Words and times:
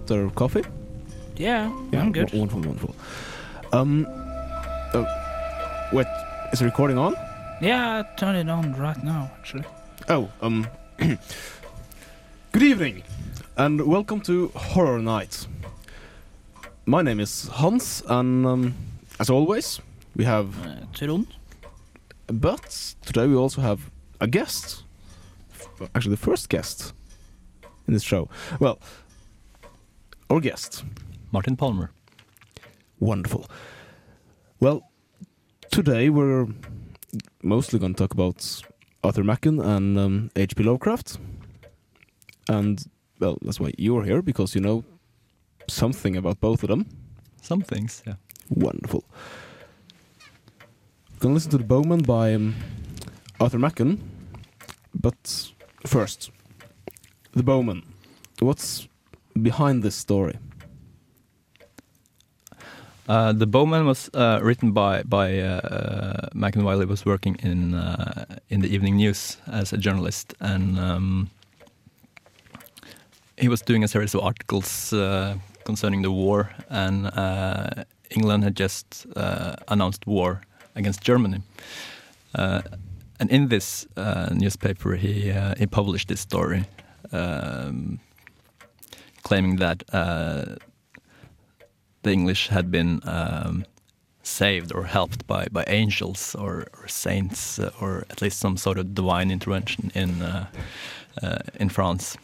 got 0.00 0.06
their 0.06 0.30
coffee? 0.30 0.64
Yeah, 1.36 1.66
I'm 1.92 2.12
good. 2.12 2.32
Wonderful, 2.32 2.62
wonderful. 2.62 2.94
Um, 3.72 4.06
uh, 4.92 5.04
wait, 5.92 6.06
is 6.52 6.58
the 6.58 6.64
recording 6.64 6.98
on? 6.98 7.14
Yeah, 7.60 8.02
turn 8.16 8.34
it 8.36 8.48
on 8.48 8.72
right 8.74 9.02
now, 9.02 9.30
actually. 9.38 9.64
Oh, 10.08 10.30
um, 10.40 10.66
good 10.98 12.62
evening, 12.62 13.02
and 13.56 13.86
welcome 13.86 14.20
to 14.22 14.48
Horror 14.48 15.00
Night. 15.00 15.46
My 16.86 17.02
name 17.02 17.20
is 17.20 17.48
Hans, 17.48 18.02
and 18.08 18.46
um, 18.46 18.74
as 19.18 19.30
always, 19.30 19.80
we 20.16 20.24
have. 20.24 20.48
Uh, 20.66 20.76
Trond? 20.94 21.26
But 22.26 22.94
today 23.04 23.26
we 23.26 23.34
also 23.34 23.60
have 23.60 23.90
a 24.20 24.26
guest. 24.26 24.82
Actually, 25.94 26.12
the 26.12 26.16
first 26.22 26.48
guest 26.48 26.92
in 27.86 27.94
this 27.94 28.02
show. 28.02 28.28
Well, 28.60 28.78
our 30.30 30.40
guest. 30.40 30.84
Martin 31.32 31.56
Palmer. 31.56 31.90
Wonderful. 33.00 33.46
Well, 34.60 34.88
today 35.70 36.08
we're 36.08 36.46
mostly 37.42 37.78
going 37.78 37.94
to 37.94 37.98
talk 37.98 38.12
about 38.12 38.62
Arthur 39.02 39.24
Machen 39.24 39.58
and 39.60 39.98
um, 39.98 40.30
H.P. 40.36 40.62
Lovecraft. 40.62 41.18
And, 42.48 42.84
well, 43.18 43.38
that's 43.42 43.58
why 43.58 43.72
you're 43.76 44.04
here, 44.04 44.22
because 44.22 44.54
you 44.54 44.60
know 44.60 44.84
something 45.68 46.16
about 46.16 46.40
both 46.40 46.62
of 46.62 46.68
them. 46.68 46.86
Some 47.42 47.62
things, 47.62 48.02
yeah. 48.06 48.14
Wonderful. 48.50 49.04
We're 51.12 51.18
Gonna 51.20 51.34
listen 51.34 51.50
to 51.52 51.58
The 51.58 51.64
Bowmen 51.64 52.02
by 52.02 52.34
um, 52.34 52.54
Arthur 53.40 53.58
Machen. 53.58 54.00
But 54.94 55.52
first, 55.86 56.30
The 57.32 57.42
Bowmen. 57.42 57.82
What's 58.40 58.88
behind 59.34 59.82
this 59.82 59.94
story? 59.94 60.38
Uh, 63.08 63.32
the 63.32 63.46
Bowmen 63.46 63.86
was 63.86 64.08
uh, 64.14 64.38
written 64.42 64.72
by 64.72 65.02
by 65.02 65.38
uh, 65.38 66.28
he 66.32 66.86
was 66.86 67.04
working 67.04 67.36
in 67.42 67.74
uh, 67.74 68.24
in 68.48 68.60
the 68.60 68.68
evening 68.68 68.96
news 68.96 69.36
as 69.46 69.72
a 69.72 69.76
journalist, 69.76 70.34
and 70.40 70.78
um, 70.78 71.30
he 73.36 73.48
was 73.48 73.62
doing 73.62 73.84
a 73.84 73.88
series 73.88 74.14
of 74.14 74.20
articles 74.20 74.92
uh, 74.92 75.34
concerning 75.64 76.02
the 76.02 76.10
war, 76.10 76.50
and 76.68 77.06
uh, 77.06 77.84
England 78.10 78.44
had 78.44 78.60
just 78.60 79.06
uh, 79.16 79.54
announced 79.66 80.06
war 80.06 80.40
against 80.74 81.00
Germany. 81.02 81.42
Uh, 82.34 82.60
and 83.18 83.30
in 83.30 83.48
this 83.48 83.86
uh, 83.96 84.28
newspaper, 84.32 84.96
he 84.96 85.30
uh, 85.30 85.54
he 85.58 85.66
published 85.66 86.08
this 86.08 86.20
story, 86.20 86.64
um, 87.12 87.98
claiming 89.22 89.56
that 89.56 89.82
uh, 89.92 90.56
the 92.02 92.12
English 92.12 92.48
had 92.48 92.70
been 92.70 93.00
um, 93.04 93.64
saved 94.22 94.72
or 94.74 94.84
helped 94.84 95.26
by, 95.26 95.46
by 95.50 95.64
angels 95.66 96.34
or, 96.34 96.66
or 96.78 96.88
saints 96.88 97.58
or 97.80 98.04
at 98.10 98.22
least 98.22 98.38
some 98.38 98.56
sort 98.56 98.78
of 98.78 98.94
divine 98.94 99.30
intervention 99.30 99.90
in 99.94 100.22
uh, 100.22 100.46
uh, 101.22 101.38
in 101.58 101.68
France. 101.68 102.16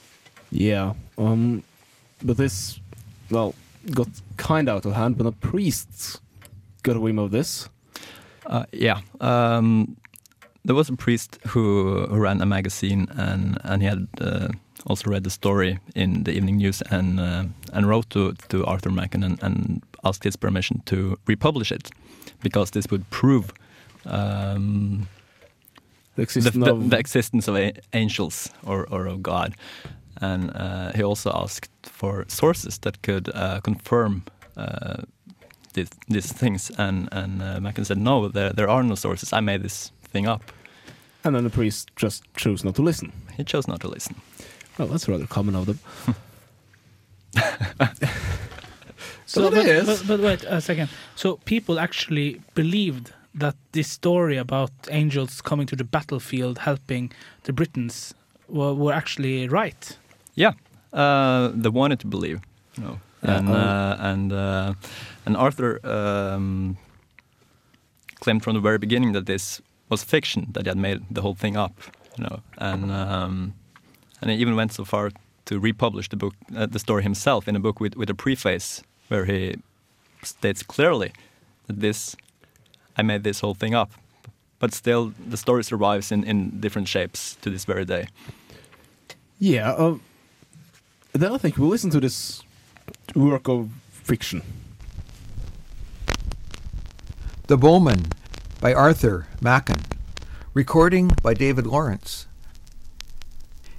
Yeah, 0.50 0.94
um, 1.18 1.62
but 2.22 2.36
this, 2.36 2.80
well, 3.30 3.54
got 3.90 4.08
kind 4.36 4.68
of 4.68 4.76
out 4.76 4.86
of 4.86 4.92
hand 4.92 5.16
when 5.18 5.26
the 5.26 5.32
priests 5.32 6.20
got 6.82 6.96
a 6.96 7.00
whim 7.00 7.18
of 7.18 7.30
this. 7.30 7.68
Uh, 8.46 8.64
yeah, 8.72 9.00
um, 9.20 9.96
there 10.64 10.74
was 10.74 10.88
a 10.88 10.96
priest 10.96 11.38
who, 11.48 12.06
who 12.06 12.16
ran 12.16 12.40
a 12.40 12.46
magazine 12.46 13.08
and 13.16 13.58
and 13.64 13.82
he 13.82 13.88
had 13.88 14.06
uh, 14.20 14.48
also 14.86 15.10
read 15.10 15.24
the 15.24 15.30
story 15.30 15.78
in 15.94 16.24
the 16.24 16.30
evening 16.32 16.56
news 16.58 16.82
and 16.90 17.20
uh, 17.20 17.44
and 17.72 17.86
wrote 17.86 18.08
to 18.10 18.34
to 18.48 18.64
Arthur 18.64 18.90
Machen 18.90 19.22
and, 19.24 19.42
and 19.42 19.82
asked 20.02 20.24
his 20.24 20.36
permission 20.36 20.82
to 20.84 21.16
republish 21.26 21.72
it 21.72 21.90
because 22.42 22.70
this 22.72 22.86
would 22.90 23.04
prove. 23.10 23.44
Um, 24.04 25.08
The 26.16 26.22
the, 26.22 26.22
existence 26.22 26.64
the, 26.64 26.72
of 26.72 26.88
the 26.90 26.98
existence 26.98 27.50
of 27.50 27.56
a- 27.56 27.72
angels 27.92 28.50
or, 28.64 28.86
or 28.90 29.06
of 29.06 29.18
God. 29.22 29.54
And 30.20 30.50
uh, 30.50 30.92
he 30.96 31.04
also 31.04 31.30
asked 31.30 31.70
for 31.82 32.24
sources 32.28 32.78
that 32.78 33.02
could 33.02 33.28
uh, 33.28 33.60
confirm 33.60 34.22
uh, 34.56 35.02
these, 35.74 35.90
these 36.08 36.34
things. 36.34 36.70
And, 36.78 37.08
and 37.12 37.42
uh, 37.42 37.60
Machen 37.60 37.84
said, 37.84 37.98
no, 37.98 38.28
there, 38.28 38.52
there 38.54 38.68
are 38.68 38.82
no 38.82 38.94
sources. 38.94 39.32
I 39.32 39.40
made 39.40 39.62
this 39.62 39.92
thing 40.12 40.26
up. 40.28 40.40
and 41.24 41.34
then 41.34 41.44
the 41.44 41.50
priest 41.50 41.90
just 41.96 42.22
chose 42.36 42.64
not 42.64 42.74
to 42.76 42.82
listen. 42.82 43.12
He 43.36 43.44
chose 43.44 43.68
not 43.68 43.80
to 43.80 43.88
listen. 43.88 44.14
Well, 44.78 44.88
that's 44.88 45.08
rather 45.08 45.26
common 45.26 45.54
of 45.56 45.66
them. 45.66 45.78
So, 49.26 49.48
it 49.48 49.54
but, 49.54 49.66
is. 49.66 49.86
But, 49.86 50.06
but 50.06 50.20
wait 50.20 50.44
a 50.44 50.60
second. 50.60 50.88
So 51.16 51.36
people 51.44 51.78
actually 51.78 52.40
believed 52.54 53.12
that 53.34 53.56
this 53.72 53.90
story 53.90 54.36
about 54.38 54.70
angels 54.90 55.42
coming 55.42 55.66
to 55.66 55.76
the 55.76 55.84
battlefield 55.84 56.58
helping 56.58 57.12
the 57.42 57.52
Britons 57.52 58.14
were, 58.48 58.72
were 58.72 58.92
actually 58.92 59.48
right. 59.48 59.98
Yeah, 60.34 60.52
uh, 60.92 61.50
they 61.54 61.68
wanted 61.68 62.00
to 62.00 62.06
believe. 62.06 62.40
Yeah, 62.78 62.96
and, 63.22 63.48
oh. 63.48 63.52
uh, 63.52 63.96
and, 63.98 64.32
uh, 64.32 64.74
and 65.26 65.36
Arthur 65.36 65.80
um, 65.84 66.78
claimed 68.20 68.44
from 68.44 68.54
the 68.54 68.60
very 68.60 68.78
beginning 68.78 69.12
that 69.12 69.26
this 69.26 69.60
was 69.88 70.04
fiction, 70.04 70.46
that 70.52 70.62
he 70.62 70.68
had 70.68 70.78
made 70.78 71.02
the 71.10 71.20
whole 71.20 71.34
thing 71.34 71.56
up. 71.56 71.72
You 72.16 72.24
know, 72.24 72.40
and 72.56 72.90
um, 72.90 73.54
and 74.20 74.30
he 74.30 74.36
even 74.36 74.56
went 74.56 74.72
so 74.72 74.84
far 74.84 75.10
to 75.46 75.60
republish 75.60 76.08
the 76.08 76.16
book, 76.16 76.34
uh, 76.56 76.66
the 76.66 76.78
story 76.78 77.02
himself, 77.02 77.48
in 77.48 77.56
a 77.56 77.60
book 77.60 77.80
with, 77.80 77.96
with 77.96 78.10
a 78.10 78.14
preface 78.14 78.82
where 79.08 79.24
he 79.24 79.56
states 80.22 80.62
clearly 80.62 81.12
that 81.66 81.80
this, 81.80 82.16
I 82.96 83.02
made 83.02 83.22
this 83.24 83.40
whole 83.40 83.54
thing 83.54 83.74
up. 83.74 83.92
But 84.58 84.72
still, 84.72 85.12
the 85.28 85.36
story 85.36 85.62
survives 85.64 86.10
in, 86.10 86.24
in 86.24 86.60
different 86.60 86.88
shapes 86.88 87.36
to 87.42 87.50
this 87.50 87.64
very 87.64 87.84
day. 87.84 88.08
Yeah, 89.38 89.72
um, 89.72 90.00
then 91.12 91.32
I 91.32 91.38
think 91.38 91.58
we'll 91.58 91.68
listen 91.68 91.90
to 91.90 92.00
this 92.00 92.42
work 93.14 93.48
of 93.48 93.70
fiction. 93.90 94.42
The 97.46 97.56
Bowmen 97.56 98.06
by 98.60 98.72
Arthur 98.72 99.28
Machen. 99.40 99.76
Recording 100.54 101.12
by 101.22 101.34
David 101.34 101.66
Lawrence. 101.66 102.25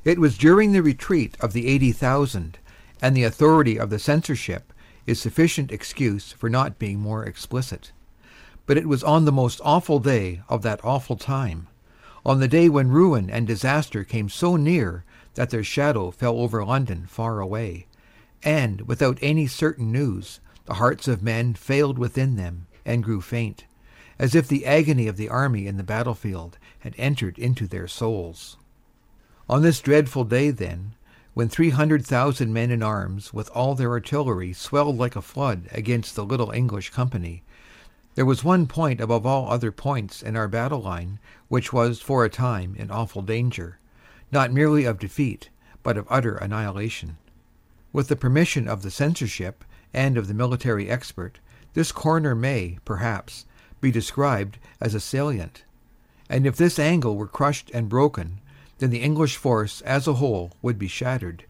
It 0.07 0.19
was 0.19 0.37
during 0.37 0.71
the 0.71 0.81
retreat 0.81 1.35
of 1.41 1.51
the 1.51 1.67
80,000, 1.67 2.59
and 3.01 3.13
the 3.13 3.25
authority 3.25 3.77
of 3.77 3.89
the 3.89 3.99
censorship 3.99 4.71
is 5.05 5.19
sufficient 5.19 5.69
excuse 5.69 6.31
for 6.31 6.49
not 6.49 6.79
being 6.79 7.01
more 7.01 7.25
explicit. 7.25 7.91
But 8.65 8.77
it 8.77 8.87
was 8.87 9.03
on 9.03 9.25
the 9.25 9.33
most 9.33 9.59
awful 9.65 9.99
day 9.99 10.43
of 10.47 10.61
that 10.61 10.79
awful 10.81 11.17
time, 11.17 11.67
on 12.25 12.39
the 12.39 12.47
day 12.47 12.69
when 12.69 12.87
ruin 12.87 13.29
and 13.29 13.45
disaster 13.45 14.05
came 14.05 14.29
so 14.29 14.55
near 14.55 15.03
that 15.33 15.49
their 15.49 15.61
shadow 15.61 16.11
fell 16.11 16.39
over 16.39 16.63
London 16.63 17.05
far 17.05 17.41
away, 17.41 17.87
and, 18.41 18.87
without 18.87 19.19
any 19.21 19.45
certain 19.45 19.91
news, 19.91 20.39
the 20.67 20.75
hearts 20.75 21.09
of 21.09 21.21
men 21.21 21.53
failed 21.53 21.99
within 21.99 22.37
them 22.37 22.67
and 22.85 23.03
grew 23.03 23.19
faint, 23.19 23.65
as 24.17 24.35
if 24.35 24.47
the 24.47 24.65
agony 24.65 25.09
of 25.09 25.17
the 25.17 25.27
army 25.27 25.67
in 25.67 25.75
the 25.75 25.83
battlefield 25.83 26.57
had 26.79 26.95
entered 26.97 27.37
into 27.37 27.67
their 27.67 27.89
souls. 27.89 28.55
On 29.49 29.61
this 29.61 29.79
dreadful 29.79 30.25
day, 30.25 30.51
then, 30.51 30.93
when 31.33 31.47
three 31.47 31.69
hundred 31.69 32.05
thousand 32.05 32.51
men 32.51 32.69
in 32.69 32.83
arms 32.83 33.33
with 33.33 33.49
all 33.51 33.75
their 33.75 33.91
artillery 33.91 34.51
swelled 34.51 34.97
like 34.97 35.15
a 35.15 35.21
flood 35.21 35.69
against 35.71 36.15
the 36.15 36.25
little 36.25 36.51
English 36.51 36.89
company, 36.89 37.43
there 38.15 38.25
was 38.25 38.43
one 38.43 38.67
point 38.67 38.99
above 38.99 39.25
all 39.25 39.49
other 39.49 39.71
points 39.71 40.21
in 40.21 40.35
our 40.35 40.49
battle 40.49 40.81
line 40.81 41.19
which 41.47 41.71
was 41.71 42.01
for 42.01 42.25
a 42.25 42.29
time 42.29 42.75
in 42.77 42.91
awful 42.91 43.21
danger, 43.21 43.79
not 44.33 44.51
merely 44.51 44.83
of 44.83 44.99
defeat, 44.99 45.49
but 45.81 45.95
of 45.95 46.07
utter 46.09 46.35
annihilation. 46.35 47.15
With 47.93 48.09
the 48.09 48.17
permission 48.17 48.67
of 48.67 48.81
the 48.81 48.91
censorship 48.91 49.63
and 49.93 50.17
of 50.17 50.27
the 50.27 50.33
military 50.33 50.89
expert, 50.89 51.39
this 51.73 51.93
corner 51.93 52.35
may, 52.35 52.79
perhaps, 52.83 53.45
be 53.79 53.91
described 53.91 54.57
as 54.81 54.93
a 54.93 54.99
salient. 54.99 55.63
And 56.29 56.45
if 56.45 56.57
this 56.57 56.77
angle 56.77 57.15
were 57.15 57.27
crushed 57.27 57.71
and 57.73 57.87
broken, 57.87 58.41
then 58.79 58.89
the 58.89 59.01
English 59.01 59.37
force 59.37 59.81
as 59.81 60.07
a 60.07 60.13
whole 60.13 60.51
would 60.61 60.77
be 60.77 60.87
shattered, 60.87 61.45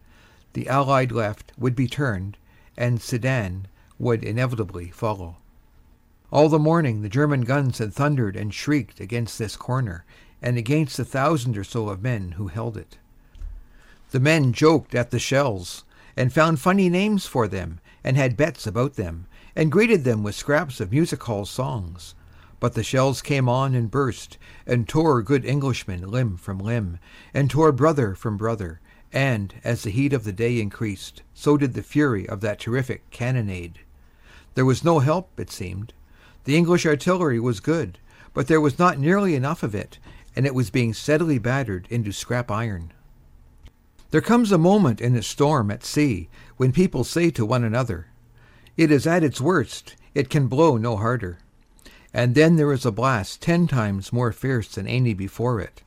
the 0.54 0.68
Allied 0.68 1.12
left 1.12 1.52
would 1.58 1.76
be 1.76 1.86
turned, 1.86 2.36
and 2.76 3.00
Sedan 3.00 3.66
would 3.98 4.24
inevitably 4.24 4.88
follow. 4.88 5.36
All 6.30 6.48
the 6.48 6.58
morning 6.58 7.02
the 7.02 7.08
German 7.08 7.42
guns 7.42 7.78
had 7.78 7.92
thundered 7.94 8.36
and 8.36 8.52
shrieked 8.52 9.00
against 9.00 9.38
this 9.38 9.56
corner, 9.56 10.04
and 10.40 10.56
against 10.56 10.96
the 10.96 11.04
thousand 11.04 11.56
or 11.58 11.64
so 11.64 11.88
of 11.88 12.02
men 12.02 12.32
who 12.32 12.48
held 12.48 12.76
it. 12.76 12.98
The 14.10 14.20
men 14.20 14.52
joked 14.52 14.94
at 14.94 15.10
the 15.10 15.18
shells, 15.18 15.84
and 16.16 16.32
found 16.32 16.60
funny 16.60 16.88
names 16.88 17.26
for 17.26 17.46
them, 17.46 17.80
and 18.02 18.16
had 18.16 18.36
bets 18.36 18.66
about 18.66 18.94
them, 18.94 19.26
and 19.54 19.72
greeted 19.72 20.04
them 20.04 20.22
with 20.22 20.34
scraps 20.34 20.80
of 20.80 20.92
music 20.92 21.22
hall 21.24 21.44
songs. 21.44 22.14
But 22.60 22.74
the 22.74 22.82
shells 22.82 23.22
came 23.22 23.48
on 23.48 23.74
and 23.74 23.90
burst, 23.90 24.36
and 24.66 24.88
tore 24.88 25.22
good 25.22 25.44
Englishmen 25.44 26.00
limb 26.00 26.36
from 26.36 26.58
limb, 26.58 26.98
and 27.32 27.48
tore 27.48 27.72
brother 27.72 28.14
from 28.14 28.36
brother, 28.36 28.80
And 29.12 29.54
as 29.64 29.82
the 29.82 29.90
heat 29.90 30.12
of 30.12 30.24
the 30.24 30.32
day 30.32 30.60
increased, 30.60 31.22
so 31.32 31.56
did 31.56 31.74
the 31.74 31.82
fury 31.82 32.28
of 32.28 32.40
that 32.40 32.58
terrific 32.58 33.08
cannonade. 33.10 33.78
There 34.54 34.64
was 34.64 34.84
no 34.84 34.98
help, 34.98 35.38
it 35.38 35.50
seemed. 35.50 35.92
The 36.44 36.56
English 36.56 36.84
artillery 36.84 37.38
was 37.38 37.60
good, 37.60 37.98
but 38.34 38.48
there 38.48 38.60
was 38.60 38.78
not 38.78 38.98
nearly 38.98 39.34
enough 39.34 39.62
of 39.62 39.74
it, 39.74 39.98
and 40.34 40.46
it 40.46 40.54
was 40.54 40.70
being 40.70 40.92
steadily 40.94 41.38
battered 41.38 41.86
into 41.90 42.12
scrap 42.12 42.50
iron. 42.50 42.92
There 44.10 44.20
comes 44.20 44.50
a 44.50 44.58
moment 44.58 45.00
in 45.00 45.14
a 45.14 45.22
storm 45.22 45.70
at 45.70 45.84
sea 45.84 46.28
when 46.56 46.72
people 46.72 47.04
say 47.04 47.30
to 47.30 47.46
one 47.46 47.62
another, 47.62 48.08
It 48.76 48.90
is 48.90 49.06
at 49.06 49.22
its 49.22 49.40
worst, 49.40 49.96
it 50.14 50.30
can 50.30 50.48
blow 50.48 50.76
no 50.76 50.96
harder. 50.96 51.38
And 52.18 52.34
then 52.34 52.56
there 52.56 52.72
is 52.72 52.84
a 52.84 52.90
blast 52.90 53.40
ten 53.40 53.68
times 53.68 54.12
more 54.12 54.32
fierce 54.32 54.74
than 54.74 54.88
any 54.88 55.14
before 55.14 55.60
it. 55.60 55.82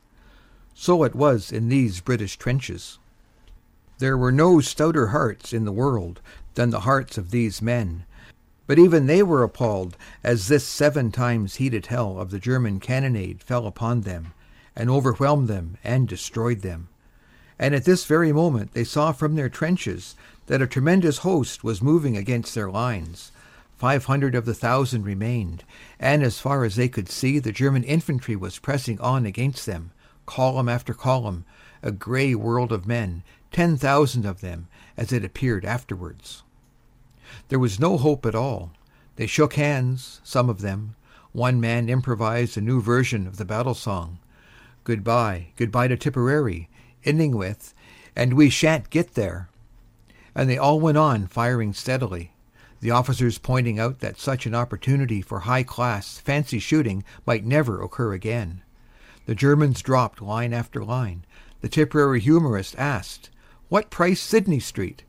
So 0.73 1.03
it 1.03 1.13
was 1.13 1.51
in 1.51 1.67
these 1.67 1.99
British 1.99 2.37
trenches. 2.37 2.99
There 3.97 4.17
were 4.17 4.31
no 4.31 4.61
stouter 4.61 5.07
hearts 5.07 5.51
in 5.51 5.65
the 5.65 5.73
world 5.73 6.21
than 6.53 6.69
the 6.69 6.87
hearts 6.87 7.17
of 7.17 7.31
these 7.31 7.61
men, 7.61 8.05
but 8.65 8.79
even 8.79 9.07
they 9.07 9.21
were 9.21 9.43
appalled 9.43 9.97
as 10.23 10.47
this 10.47 10.65
seven 10.65 11.11
times 11.11 11.55
heated 11.55 11.87
hell 11.87 12.17
of 12.17 12.31
the 12.31 12.39
German 12.39 12.79
cannonade 12.79 13.43
fell 13.43 13.67
upon 13.67 14.01
them, 14.01 14.31
and 14.73 14.89
overwhelmed 14.89 15.49
them 15.49 15.75
and 15.83 16.07
destroyed 16.07 16.61
them. 16.61 16.87
And 17.59 17.75
at 17.75 17.83
this 17.83 18.05
very 18.05 18.31
moment 18.31 18.71
they 18.71 18.85
saw 18.85 19.11
from 19.11 19.35
their 19.35 19.49
trenches 19.49 20.15
that 20.45 20.61
a 20.61 20.65
tremendous 20.65 21.17
host 21.17 21.65
was 21.65 21.81
moving 21.81 22.15
against 22.15 22.55
their 22.55 22.71
lines. 22.71 23.33
Five 23.81 24.05
hundred 24.05 24.35
of 24.35 24.45
the 24.45 24.53
thousand 24.53 25.05
remained, 25.05 25.63
and 25.99 26.21
as 26.21 26.37
far 26.37 26.63
as 26.65 26.75
they 26.75 26.87
could 26.87 27.09
see 27.09 27.39
the 27.39 27.51
German 27.51 27.83
infantry 27.83 28.35
was 28.35 28.59
pressing 28.59 28.99
on 28.99 29.25
against 29.25 29.65
them, 29.65 29.89
column 30.27 30.69
after 30.69 30.93
column, 30.93 31.45
a 31.81 31.91
grey 31.91 32.35
world 32.35 32.71
of 32.71 32.85
men, 32.85 33.23
ten 33.51 33.77
thousand 33.77 34.23
of 34.23 34.41
them, 34.41 34.67
as 34.95 35.11
it 35.11 35.25
appeared 35.25 35.65
afterwards. 35.65 36.43
There 37.49 37.57
was 37.57 37.79
no 37.79 37.97
hope 37.97 38.23
at 38.27 38.35
all. 38.35 38.71
They 39.15 39.25
shook 39.25 39.55
hands, 39.55 40.21
some 40.23 40.47
of 40.47 40.61
them. 40.61 40.95
One 41.31 41.59
man 41.59 41.89
improvised 41.89 42.55
a 42.57 42.61
new 42.61 42.83
version 42.83 43.25
of 43.25 43.37
the 43.37 43.45
battle 43.45 43.73
song. 43.73 44.19
Goodbye, 44.83 45.47
goodbye 45.55 45.87
to 45.87 45.97
Tipperary, 45.97 46.69
ending 47.03 47.35
with, 47.35 47.73
And 48.15 48.35
we 48.35 48.51
shan't 48.51 48.91
get 48.91 49.15
there. 49.15 49.49
And 50.35 50.47
they 50.47 50.59
all 50.59 50.79
went 50.79 50.99
on 50.99 51.25
firing 51.25 51.73
steadily, 51.73 52.30
the 52.81 52.91
officers 52.91 53.37
pointing 53.37 53.79
out 53.79 53.99
that 53.99 54.19
such 54.19 54.45
an 54.45 54.55
opportunity 54.55 55.21
for 55.21 55.41
high 55.41 55.63
class, 55.63 56.17
fancy 56.17 56.57
shooting 56.57 57.03
might 57.25 57.45
never 57.45 57.81
occur 57.81 58.13
again. 58.13 58.63
The 59.27 59.35
Germans 59.35 59.83
dropped 59.83 60.21
line 60.21 60.51
after 60.51 60.83
line. 60.83 61.23
The 61.61 61.69
Tipperary 61.69 62.19
humorist 62.19 62.75
asked, 62.77 63.29
What 63.69 63.91
price 63.91 64.19
Sydney 64.19 64.59
Street? 64.59 65.03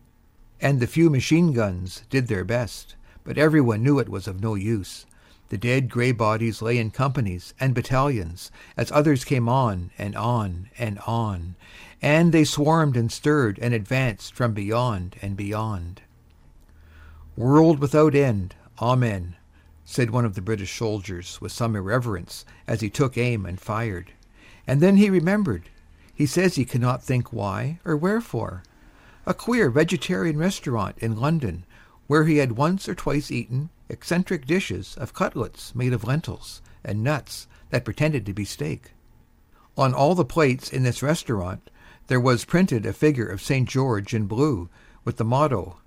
And 0.61 0.81
the 0.81 0.87
few 0.87 1.09
machine 1.09 1.55
guns 1.55 2.03
did 2.11 2.29
their 2.29 2.45
best, 2.45 2.95
but 3.25 3.39
everyone 3.39 3.83
knew 3.83 3.99
it 3.99 4.11
was 4.11 4.29
of 4.29 4.43
no 4.43 4.55
use. 4.55 5.07
The 5.49 5.57
dead 5.57 5.89
grey 5.89 6.13
bodies 6.13 6.61
lay 6.61 6.77
in 6.79 6.91
companies 6.91 7.55
and 7.59 7.75
battalions 7.75 8.51
as 8.77 8.93
others 8.93 9.25
came 9.25 9.49
on 9.49 9.91
and 9.99 10.15
on 10.15 10.69
and 10.79 10.99
on, 11.01 11.57
and 12.03 12.33
they 12.33 12.45
swarmed 12.45 12.97
and 12.97 13.11
stirred 13.11 13.59
and 13.61 13.73
advanced 13.73 14.35
from 14.35 14.53
beyond 14.53 15.17
and 15.23 15.37
beyond. 15.37 16.03
World 17.37 17.79
without 17.79 18.15
end, 18.15 18.55
Amen, 18.79 19.37
said 19.87 20.11
one 20.11 20.27
of 20.27 20.35
the 20.35 20.43
British 20.43 20.77
soldiers 20.77 21.41
with 21.41 21.51
some 21.51 21.75
irreverence 21.75 22.45
as 22.67 22.83
he 22.83 22.91
took 22.91 23.17
aim 23.17 23.47
and 23.47 23.59
fired. 23.59 24.13
And 24.67 24.83
then 24.83 24.99
he 24.99 25.09
remembered. 25.09 25.71
He 26.15 26.27
says 26.27 26.57
he 26.57 26.67
cannot 26.67 27.03
think 27.03 27.33
why 27.33 27.81
or 27.87 27.97
wherefore. 27.97 28.65
A 29.25 29.33
queer 29.33 29.71
vegetarian 29.71 30.37
restaurant 30.37 30.99
in 30.99 31.19
London 31.19 31.65
where 32.07 32.25
he 32.25 32.37
had 32.37 32.53
once 32.53 32.87
or 32.87 32.95
twice 32.95 33.31
eaten 33.31 33.71
eccentric 33.89 34.45
dishes 34.45 34.95
of 34.99 35.15
cutlets 35.15 35.75
made 35.75 35.95
of 35.95 36.05
lentils 36.05 36.61
and 36.85 37.03
nuts 37.03 37.47
that 37.71 37.87
pretended 37.87 38.27
to 38.27 38.35
be 38.35 38.45
steak. 38.45 38.93
On 39.79 39.95
all 39.95 40.15
the 40.15 40.27
plates 40.27 40.71
in 40.71 40.83
this 40.83 41.03
restaurant 41.03 41.71
there 42.09 42.21
was 42.21 42.45
printed 42.45 42.85
a 42.85 42.93
figure 42.93 43.27
of 43.27 43.41
St. 43.41 43.67
George 43.67 44.13
in 44.13 44.27
blue 44.27 44.69
with 45.03 45.17
the 45.17 45.25
motto 45.25 45.79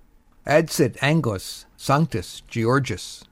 Adsit 0.46 0.96
Anglis 0.98 1.64
Sanctus 1.76 2.40
Georgius. 2.48 3.24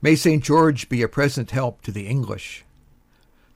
May 0.00 0.16
St. 0.16 0.42
George 0.42 0.88
be 0.88 1.00
a 1.00 1.06
present 1.06 1.52
help 1.52 1.82
to 1.82 1.92
the 1.92 2.08
English. 2.08 2.64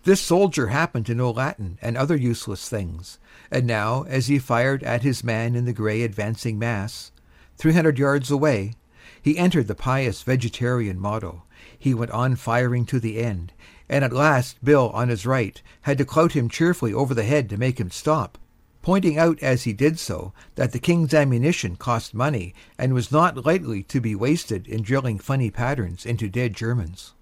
This 0.05 0.21
soldier 0.21 0.69
happened 0.69 1.05
to 1.07 1.15
know 1.17 1.33
Latin 1.33 1.81
and 1.83 1.97
other 1.97 2.15
useless 2.15 2.69
things, 2.69 3.19
and 3.51 3.67
now, 3.67 4.05
as 4.05 4.29
he 4.29 4.39
fired 4.39 4.85
at 4.85 5.03
his 5.03 5.25
man 5.25 5.57
in 5.57 5.65
the 5.65 5.73
grey 5.73 6.03
advancing 6.03 6.61
mass, 6.61 7.11
three 7.57 7.73
hundred 7.73 7.99
yards 7.99 8.31
away, 8.31 8.75
he 9.21 9.37
entered 9.37 9.67
the 9.67 9.75
pious 9.75 10.23
vegetarian 10.23 11.01
motto. 11.01 11.43
He 11.77 11.93
went 11.93 12.13
on 12.13 12.37
firing 12.37 12.87
to 12.87 13.01
the 13.01 13.19
end, 13.19 13.53
and 13.89 14.05
at 14.05 14.13
last 14.13 14.65
Bill 14.65 14.91
on 14.91 15.09
his 15.09 15.27
right 15.27 15.61
had 15.83 15.99
to 15.99 16.05
clout 16.05 16.35
him 16.35 16.49
cheerfully 16.49 16.95
over 16.95 17.15
the 17.15 17.25
head 17.25 17.49
to 17.51 17.57
make 17.57 17.81
him 17.81 17.91
stop, 17.91 18.39
pointing 18.87 19.19
out 19.19 19.43
as 19.43 19.65
he 19.65 19.73
did 19.73 19.99
so 19.99 20.33
that 20.55 20.71
the 20.71 20.79
king's 20.79 21.13
ammunition 21.13 21.75
cost 21.75 22.15
money 22.15 22.55
and 22.79 22.95
was 22.95 23.11
not 23.11 23.45
lightly 23.45 23.83
to 23.83 24.01
be 24.01 24.15
wasted 24.15 24.65
in 24.69 24.81
drilling 24.81 25.19
funny 25.19 25.51
patterns 25.51 26.07
into 26.07 26.29
dead 26.29 26.55
Germans. 26.55 27.13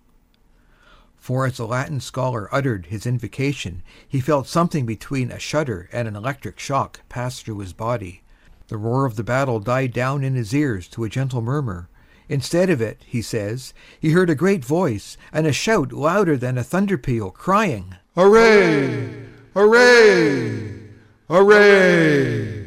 For 1.16 1.46
as 1.46 1.56
the 1.56 1.66
Latin 1.66 2.00
scholar 2.00 2.54
uttered 2.54 2.84
his 2.84 3.06
invocation 3.06 3.82
he 4.06 4.20
felt 4.20 4.46
something 4.46 4.84
between 4.84 5.32
a 5.32 5.38
shudder 5.38 5.88
and 5.90 6.06
an 6.06 6.14
electric 6.14 6.58
shock 6.58 7.00
pass 7.08 7.40
through 7.40 7.60
his 7.60 7.72
body. 7.72 8.22
The 8.68 8.76
roar 8.76 9.06
of 9.06 9.16
the 9.16 9.24
battle 9.24 9.58
died 9.58 9.94
down 9.94 10.22
in 10.22 10.34
his 10.34 10.52
ears 10.52 10.86
to 10.88 11.04
a 11.04 11.08
gentle 11.08 11.40
murmur. 11.40 11.88
Instead 12.28 12.68
of 12.68 12.82
it, 12.82 13.00
he 13.06 13.22
says, 13.22 13.72
he 13.98 14.10
heard 14.10 14.28
a 14.28 14.34
great 14.34 14.66
voice 14.66 15.16
and 15.32 15.46
a 15.46 15.52
shout 15.54 15.94
louder 15.94 16.36
than 16.36 16.58
a 16.58 16.62
thunder 16.62 16.98
peal, 16.98 17.30
crying, 17.30 17.94
Hooray! 18.14 19.24
Hooray! 19.54 20.83
Hooray! 21.28 22.66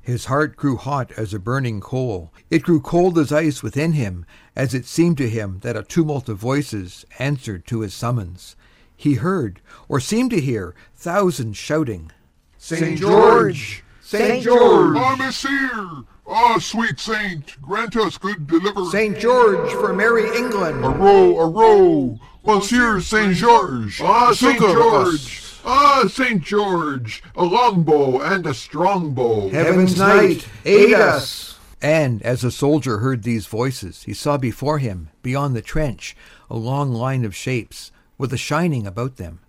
His 0.00 0.26
heart 0.26 0.54
grew 0.54 0.76
hot 0.76 1.10
as 1.16 1.34
a 1.34 1.40
burning 1.40 1.80
coal. 1.80 2.32
It 2.48 2.62
grew 2.62 2.80
cold 2.80 3.18
as 3.18 3.32
ice 3.32 3.60
within 3.60 3.92
him, 3.92 4.24
as 4.54 4.72
it 4.72 4.86
seemed 4.86 5.18
to 5.18 5.28
him 5.28 5.58
that 5.62 5.76
a 5.76 5.82
tumult 5.82 6.28
of 6.28 6.38
voices 6.38 7.04
answered 7.18 7.66
to 7.66 7.80
his 7.80 7.92
summons. 7.92 8.54
He 8.96 9.14
heard, 9.14 9.60
or 9.88 9.98
seemed 9.98 10.30
to 10.30 10.40
hear, 10.40 10.76
thousands 10.94 11.56
shouting, 11.56 12.12
St. 12.56 13.00
George! 13.00 13.82
St. 14.00 14.44
George! 14.44 14.96
Ah, 14.96 15.16
Messire! 15.18 16.04
Ah, 16.24 16.58
sweet 16.60 17.00
saint, 17.00 17.60
grant 17.60 17.96
us 17.96 18.16
good 18.16 18.46
deliverance. 18.46 18.92
St. 18.92 19.18
George 19.18 19.72
for 19.72 19.92
merry 19.92 20.36
England! 20.36 20.84
A 20.84 20.90
row, 20.90 21.38
a 21.40 21.48
row! 21.48 22.20
Monsieur 22.46 23.00
St. 23.00 23.34
George! 23.34 24.00
Ah, 24.00 24.32
St. 24.32 24.60
George! 24.60 25.47
Us. 25.68 25.74
Ah, 25.74 26.08
St. 26.08 26.42
George! 26.42 27.22
A 27.36 27.44
longbow 27.44 28.20
and 28.20 28.46
a 28.46 28.54
strongbow. 28.54 29.48
Heaven's 29.50 29.98
Knight, 29.98 30.48
aid 30.64 30.94
us! 30.94 31.58
And 31.80 32.22
as 32.22 32.40
the 32.40 32.50
soldier 32.50 32.98
heard 32.98 33.22
these 33.22 33.46
voices, 33.46 34.02
he 34.04 34.14
saw 34.14 34.36
before 34.36 34.78
him, 34.78 35.10
beyond 35.22 35.54
the 35.54 35.62
trench, 35.62 36.16
a 36.50 36.56
long 36.56 36.92
line 36.92 37.24
of 37.24 37.36
shapes, 37.36 37.92
with 38.16 38.32
a 38.32 38.38
shining 38.38 38.86
about 38.86 39.16
them. 39.16 39.40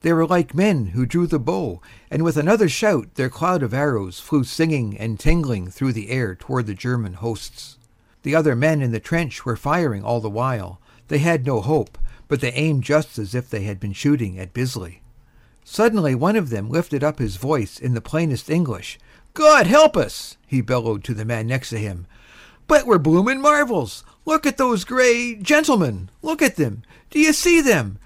They 0.00 0.12
were 0.12 0.26
like 0.26 0.54
men 0.54 0.88
who 0.88 1.06
drew 1.06 1.26
the 1.26 1.38
bow, 1.38 1.80
and 2.10 2.22
with 2.22 2.36
another 2.36 2.68
shout 2.68 3.14
their 3.16 3.28
cloud 3.28 3.62
of 3.62 3.74
arrows 3.74 4.20
flew 4.20 4.44
singing 4.44 4.96
and 4.96 5.20
tingling 5.20 5.70
through 5.70 5.92
the 5.92 6.10
air 6.10 6.34
toward 6.34 6.66
the 6.66 6.74
German 6.74 7.14
hosts. 7.14 7.78
The 8.22 8.34
other 8.34 8.56
men 8.56 8.80
in 8.80 8.92
the 8.92 9.00
trench 9.00 9.44
were 9.44 9.56
firing 9.56 10.02
all 10.02 10.20
the 10.20 10.30
while. 10.30 10.80
They 11.08 11.18
had 11.18 11.46
no 11.46 11.60
hope, 11.60 11.98
but 12.26 12.40
they 12.40 12.52
aimed 12.52 12.84
just 12.84 13.18
as 13.18 13.34
if 13.34 13.50
they 13.50 13.62
had 13.62 13.78
been 13.78 13.92
shooting 13.92 14.38
at 14.38 14.52
Bisley. 14.52 15.02
Suddenly 15.70 16.14
one 16.14 16.34
of 16.34 16.48
them 16.48 16.70
lifted 16.70 17.04
up 17.04 17.18
his 17.18 17.36
voice 17.36 17.78
in 17.78 17.92
the 17.92 18.00
plainest 18.00 18.48
English. 18.48 18.98
God 19.34 19.66
help 19.66 19.98
us! 19.98 20.38
he 20.46 20.62
bellowed 20.62 21.04
to 21.04 21.12
the 21.12 21.26
man 21.26 21.46
next 21.46 21.68
to 21.68 21.78
him. 21.78 22.06
But 22.66 22.86
we're 22.86 22.96
bloomin' 22.96 23.42
marvels! 23.42 24.02
Look 24.24 24.46
at 24.46 24.56
those 24.56 24.84
grey 24.84 25.34
gentlemen! 25.34 26.08
Look 26.22 26.40
at 26.40 26.56
them! 26.56 26.84
Do 27.10 27.20
you 27.20 27.34
see 27.34 27.60
them? 27.60 27.98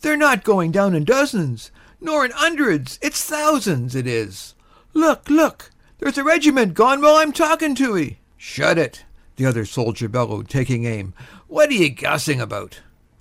They're 0.00 0.16
not 0.16 0.42
going 0.42 0.72
down 0.72 0.94
in 0.94 1.04
dozens, 1.04 1.70
nor 2.00 2.24
in 2.24 2.30
hundreds. 2.30 2.98
It's 3.02 3.22
thousands, 3.22 3.94
it 3.94 4.06
is. 4.06 4.54
Look, 4.94 5.28
look! 5.28 5.70
There's 5.98 6.16
a 6.16 6.24
regiment 6.24 6.72
gone 6.72 7.02
while 7.02 7.16
I'm 7.16 7.32
talking 7.32 7.74
to 7.74 7.98
'ee. 7.98 8.20
Shut 8.38 8.78
it! 8.78 9.04
the 9.36 9.44
other 9.44 9.66
soldier 9.66 10.08
bellowed, 10.08 10.48
taking 10.48 10.86
aim. 10.86 11.12
What 11.46 11.68
are 11.68 11.74
ye 11.74 11.90
gassing 11.90 12.40
about? 12.40 12.80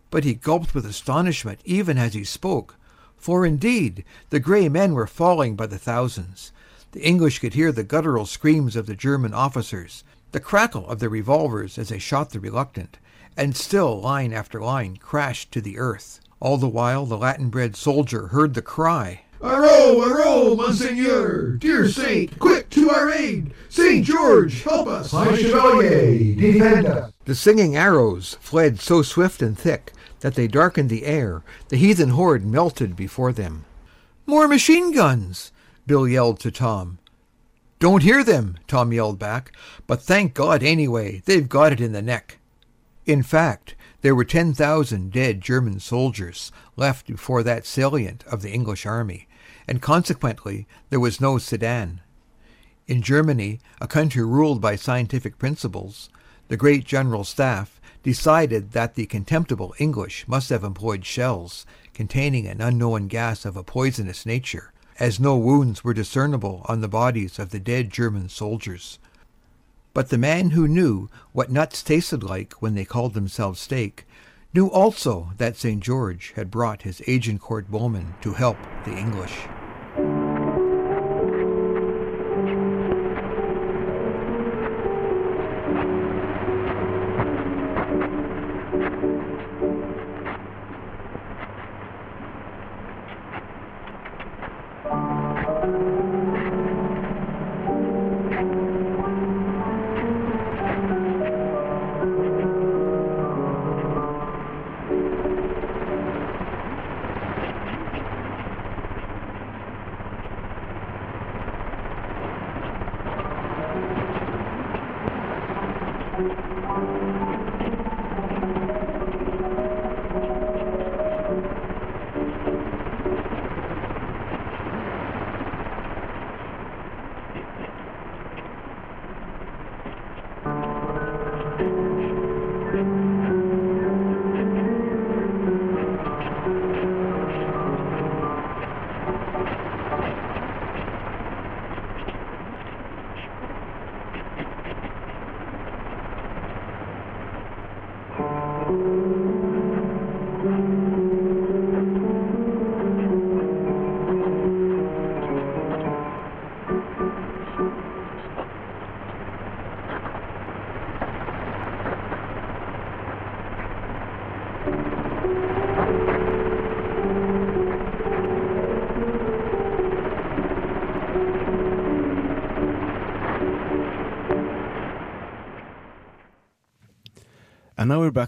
But 0.10 0.24
he 0.24 0.34
gulped 0.34 0.74
with 0.74 0.86
astonishment 0.86 1.60
even 1.66 1.98
as 1.98 2.14
he 2.14 2.24
spoke, 2.24 2.78
for 3.22 3.46
indeed 3.46 4.04
the 4.32 4.40
grey 4.40 4.68
men 4.68 4.94
were 4.94 5.08
falling 5.08 5.56
by 5.56 5.68
the 5.68 5.78
thousands. 5.78 6.52
The 6.92 7.02
English 7.02 7.40
could 7.40 7.54
hear 7.54 7.72
the 7.72 7.84
guttural 7.84 8.26
screams 8.26 8.76
of 8.76 8.88
the 8.88 8.96
German 8.96 9.34
officers, 9.34 10.04
the 10.32 10.40
crackle 10.40 10.90
of 10.90 11.00
their 11.00 11.10
revolvers 11.10 11.78
as 11.78 11.90
they 11.90 12.00
shot 12.00 12.32
the 12.32 12.40
reluctant, 12.40 12.98
and 13.38 13.56
still 13.56 14.02
line 14.02 14.34
after 14.34 14.60
line 14.60 14.98
crashed 14.98 15.52
to 15.54 15.62
the 15.62 15.78
earth. 15.78 16.20
All 16.40 16.58
the 16.58 16.68
while 16.68 17.06
the 17.06 17.18
Latin 17.18 17.50
bred 17.50 17.76
soldier 17.76 18.28
heard 18.28 18.56
the 18.56 18.62
cry, 18.62 19.22
Arrow, 19.44 20.02
arrow, 20.04 20.56
Monseigneur! 20.56 21.54
Dear 21.58 21.88
saint, 21.88 22.38
quick 22.38 22.70
to 22.72 22.92
our 22.92 23.12
aid! 23.12 23.54
Saint 23.70 24.06
George, 24.06 24.62
help 24.62 24.88
us! 24.88 25.12
My 25.14 25.36
Chevalier, 25.36 26.36
defend 26.36 26.86
us! 26.86 27.12
The 27.26 27.34
singing 27.34 27.76
arrows 27.76 28.38
fled 28.40 28.80
so 28.80 29.02
swift 29.02 29.42
and 29.42 29.58
thick 29.58 29.94
that 30.22 30.36
they 30.36 30.48
darkened 30.48 30.90
the 30.90 31.06
air. 31.06 31.44
The 31.70 31.78
heathen 31.78 32.10
horde 32.12 32.46
melted 32.46 32.96
before 32.96 33.34
them. 33.34 33.66
More 34.26 34.48
machine 34.48 34.92
guns! 34.92 35.52
Bill 35.86 36.08
yelled 36.08 36.40
to 36.42 36.52
Tom. 36.52 37.00
Don't 37.80 38.04
hear 38.04 38.24
them, 38.24 38.60
Tom 38.68 38.94
yelled 38.94 39.18
back, 39.18 39.52
but 39.88 40.02
thank 40.02 40.36
God 40.36 40.62
anyway, 40.62 41.24
they've 41.26 41.50
got 41.50 41.74
it 41.74 41.82
in 41.82 41.94
the 41.94 42.02
neck. 42.02 42.38
In 43.08 43.24
fact, 43.24 43.74
there 44.02 44.14
were 44.14 44.24
10,000 44.24 45.12
dead 45.12 45.42
German 45.42 45.80
soldiers 45.80 46.52
left 46.76 47.08
before 47.08 47.42
that 47.42 47.66
salient 47.66 48.24
of 48.26 48.44
the 48.44 48.52
English 48.52 48.86
army, 48.86 49.28
and 49.68 49.82
consequently 49.82 50.68
there 50.92 51.00
was 51.00 51.20
no 51.20 51.40
Sedan. 51.40 52.02
In 52.88 53.02
Germany, 53.02 53.60
a 53.80 53.88
country 53.88 54.24
ruled 54.24 54.62
by 54.62 54.76
scientific 54.76 55.40
principles, 55.40 56.10
the 56.48 56.58
great 56.58 56.86
General 56.86 57.24
Staff 57.24 57.81
decided 58.04 58.72
that 58.72 58.96
the 58.96 59.06
contemptible 59.06 59.76
English 59.78 60.28
must 60.28 60.50
have 60.50 60.64
employed 60.64 61.06
shells 61.06 61.66
containing 61.94 62.48
an 62.48 62.62
unknown 62.62 63.08
gas 63.08 63.46
of 63.46 63.56
a 63.56 63.64
poisonous 63.64 64.26
nature, 64.26 64.74
as 65.00 65.20
no 65.20 65.38
wounds 65.38 65.84
were 65.84 65.94
discernible 65.94 66.66
on 66.66 66.82
the 66.82 66.88
bodies 66.88 67.38
of 67.38 67.52
the 67.52 67.60
dead 67.60 67.92
German 67.92 68.30
soldiers. 68.30 69.00
But 69.94 70.10
the 70.10 70.18
man 70.18 70.52
who 70.52 70.68
knew 70.68 71.10
what 71.34 71.52
nuts 71.52 71.84
tasted 71.84 72.24
like 72.24 72.54
when 72.54 72.76
they 72.76 72.86
called 72.86 73.14
themselves 73.14 73.60
steak 73.60 74.06
knew 74.54 74.68
also 74.68 75.32
that 75.38 75.58
St. 75.58 75.82
George 75.82 76.34
had 76.36 76.52
brought 76.52 76.82
his 76.82 77.02
Agincourt 77.08 77.70
bowmen 77.70 78.16
to 78.22 78.34
help 78.34 78.58
the 78.86 78.98
English. 78.98 79.34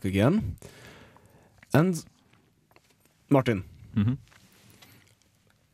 Back 0.03 0.09
again. 0.09 0.55
And 1.73 2.05
Martin, 3.29 3.63
Mhm. 3.95 4.17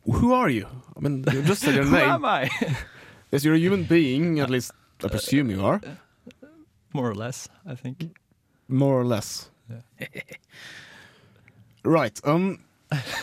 who 0.05 0.33
are 0.33 0.49
you? 0.49 0.67
I 0.97 0.99
mean, 1.01 1.23
you 1.33 1.41
just 1.43 1.61
said 1.61 1.75
your 1.79 1.85
Who 1.85 1.91
name. 1.97 2.09
am 2.09 2.25
I? 2.25 2.49
Yes, 3.31 3.43
you're 3.45 3.53
a 3.55 3.59
human 3.59 3.83
being, 3.83 4.39
at 4.39 4.49
least 4.49 4.71
I 5.03 5.07
presume 5.07 5.51
you 5.51 5.63
are, 5.63 5.79
More 6.93 7.07
or 7.09 7.13
less, 7.15 7.47
I 7.63 7.75
think. 7.75 7.97
more 8.67 8.99
or 8.99 9.05
less. 9.05 9.51
right. 11.83 12.19
Um, 12.23 12.57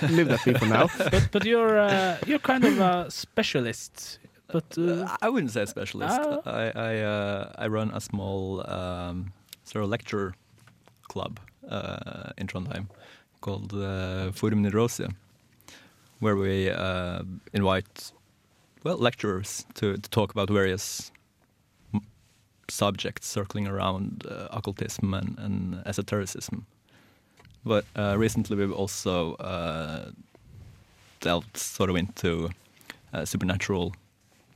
leave 0.02 0.28
that 0.28 0.44
be 0.44 0.54
for 0.54 0.66
now. 0.66 0.86
But 1.10 1.28
but 1.32 1.44
you're 1.44 1.76
uh, 1.78 2.18
you're 2.26 2.38
kind 2.42 2.64
of 2.64 2.78
a 2.78 3.10
specialist. 3.10 4.20
But 4.52 4.78
uh, 4.78 5.08
I 5.20 5.28
wouldn't 5.28 5.50
say 5.50 5.66
specialist. 5.66 6.20
Ah. 6.22 6.40
I 6.46 6.70
I, 6.90 7.00
uh, 7.02 7.64
I 7.64 7.66
run 7.66 7.90
a 7.94 8.00
small 8.00 8.62
um, 8.70 9.32
sort 9.64 9.82
of 9.84 9.90
lecture 9.90 10.34
club 11.16 11.40
uh, 11.70 12.40
in 12.40 12.46
Trondheim 12.46 12.86
called 13.40 13.72
uh, 13.72 14.32
Forum 14.32 14.62
where 16.20 16.36
we 16.36 16.70
uh, 16.70 17.22
invite 17.52 18.12
well 18.84 18.98
lecturers 18.98 19.66
to, 19.74 19.96
to 19.96 20.10
talk 20.10 20.30
about 20.32 20.48
various 20.50 21.12
subjects 22.68 23.26
circling 23.26 23.66
around 23.68 24.24
uh, 24.28 24.48
occultism 24.50 25.14
and, 25.14 25.38
and 25.38 25.82
esotericism. 25.86 26.66
But 27.64 27.84
uh, 27.96 28.14
recently 28.18 28.56
we've 28.56 28.72
also 28.72 29.34
uh, 29.34 30.10
delved 31.20 31.56
sort 31.56 31.90
of 31.90 31.96
into 31.96 32.50
uh, 33.12 33.24
supernatural 33.24 33.94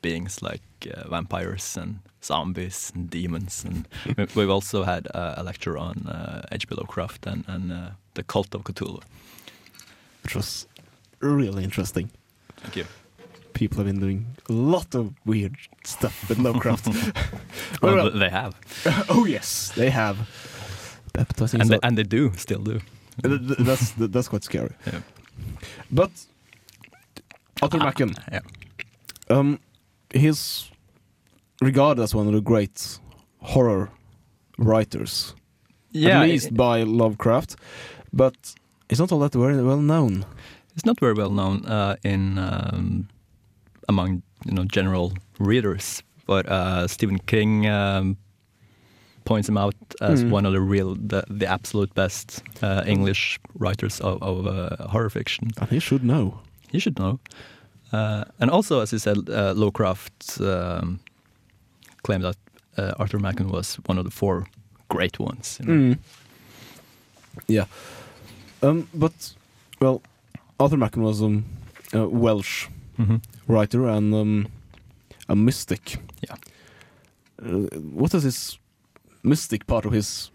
beings 0.03 0.43
like 0.43 0.63
uh, 0.95 1.09
vampires 1.09 1.77
and 1.77 1.99
zombies 2.23 2.93
and 2.95 3.11
demons. 3.11 3.65
And 3.65 3.89
we- 4.17 4.27
we've 4.35 4.51
also 4.51 4.85
had 4.85 5.07
uh, 5.15 5.35
a 5.37 5.43
lecture 5.43 5.77
on 5.79 6.07
uh, 6.07 6.47
H.P. 6.53 6.75
Lovecraft 6.75 7.27
and, 7.27 7.45
and 7.49 7.73
uh, 7.73 7.91
the 8.15 8.23
cult 8.23 8.55
of 8.55 8.63
Cthulhu. 8.65 9.03
Which 10.23 10.35
was 10.37 10.67
really 11.21 11.65
interesting. 11.65 12.11
Thank 12.59 12.77
you. 12.77 12.85
People 13.53 13.79
have 13.79 13.87
been 13.87 14.01
doing 14.01 14.27
a 14.49 14.53
lot 14.53 14.95
of 14.95 15.13
weird 15.27 15.57
stuff 15.85 16.29
with 16.29 16.39
Lovecraft. 16.39 16.87
Well, 17.83 17.95
Well, 17.95 18.11
they 18.11 18.29
have, 18.29 18.55
oh 19.09 19.25
yes, 19.27 19.73
they 19.75 19.91
have. 19.91 20.17
And 21.15 21.37
so- 21.37 21.47
they, 21.47 21.79
and 21.83 21.97
they 21.99 22.03
do 22.05 22.33
still 22.37 22.63
do. 22.63 22.81
Th- 23.23 23.41
that's 23.59 23.93
that's 23.97 24.29
quite 24.29 24.45
scary. 24.45 24.73
Yeah. 24.87 25.01
But 25.91 26.11
Arthur 27.63 27.79
Machen, 27.79 28.15
Yeah. 28.33 28.41
um, 29.29 29.59
he's 30.15 30.70
regarded 31.61 32.03
as 32.03 32.15
one 32.15 32.27
of 32.27 32.33
the 32.35 32.41
great 32.41 32.99
horror 33.43 33.91
writers, 34.59 35.35
Yeah, 35.93 36.21
at 36.23 36.29
least 36.29 36.55
by 36.55 36.83
Lovecraft. 36.85 37.57
But 38.13 38.35
it's 38.89 39.01
not 39.01 39.13
all 39.13 39.21
that 39.21 39.33
very 39.35 39.63
well 39.63 39.81
known. 39.81 40.25
it's 40.77 40.85
not 40.87 40.99
very 41.01 41.15
well 41.15 41.31
known 41.31 41.65
uh, 41.67 41.97
in 42.05 42.39
um, 42.39 43.09
among 43.89 44.23
you 44.47 44.53
know 44.53 44.65
general 44.65 45.13
readers, 45.39 46.03
but 46.27 46.47
uh, 46.49 46.87
Stephen 46.89 47.19
King 47.19 47.67
um, 47.67 48.17
points 49.25 49.49
him 49.49 49.57
out 49.59 49.75
as 50.01 50.25
Mm. 50.25 50.31
one 50.33 50.47
of 50.47 50.53
the 50.53 50.61
real, 50.61 50.95
the, 51.09 51.23
the 51.39 51.47
absolute 51.47 51.93
best 51.95 52.43
uh, 52.63 52.83
English 52.87 53.39
writers 53.55 54.01
of, 54.01 54.23
of 54.23 54.47
uh, 54.47 54.89
horror 54.89 55.11
fiction. 55.11 55.51
And 55.61 55.69
he 55.71 55.79
should 55.81 56.03
know. 56.03 56.41
He 56.73 56.79
should 56.79 56.99
know. 56.99 57.19
Uh, 57.93 58.25
and 58.41 58.51
also, 58.51 58.81
as 58.81 58.93
you 58.93 58.99
said, 58.99 59.17
uh, 59.29 59.53
Lovecraft 59.55 60.41
um, 60.41 61.01
claimed 62.03 62.25
that 62.25 62.37
uh, 62.79 62.93
Arthur 62.99 63.19
Machen 63.19 63.49
was 63.51 63.79
one 63.87 63.99
of 63.99 64.05
the 64.05 64.11
four 64.11 64.47
great 64.89 65.19
ones. 65.19 65.59
you 65.61 65.67
know. 65.67 65.95
Mm. 65.95 65.99
Yeah. 67.49 67.65
Um, 68.63 68.89
but 68.95 69.35
well, 69.81 70.01
Arthur 70.59 70.77
Machen 70.77 71.03
was 71.03 71.21
um, 71.23 71.45
a 71.93 72.07
Welsh 72.07 72.69
Mhm. 72.99 73.21
writer 73.49 73.89
and 73.89 74.15
um, 74.15 74.47
a 75.29 75.35
mystic. 75.35 75.97
Yeah. 76.29 76.37
Uh, 77.43 77.67
what 77.97 78.15
is 78.15 78.23
his 78.25 78.59
mystic 79.23 79.67
part 79.67 79.87
of 79.87 79.93
his 79.93 80.31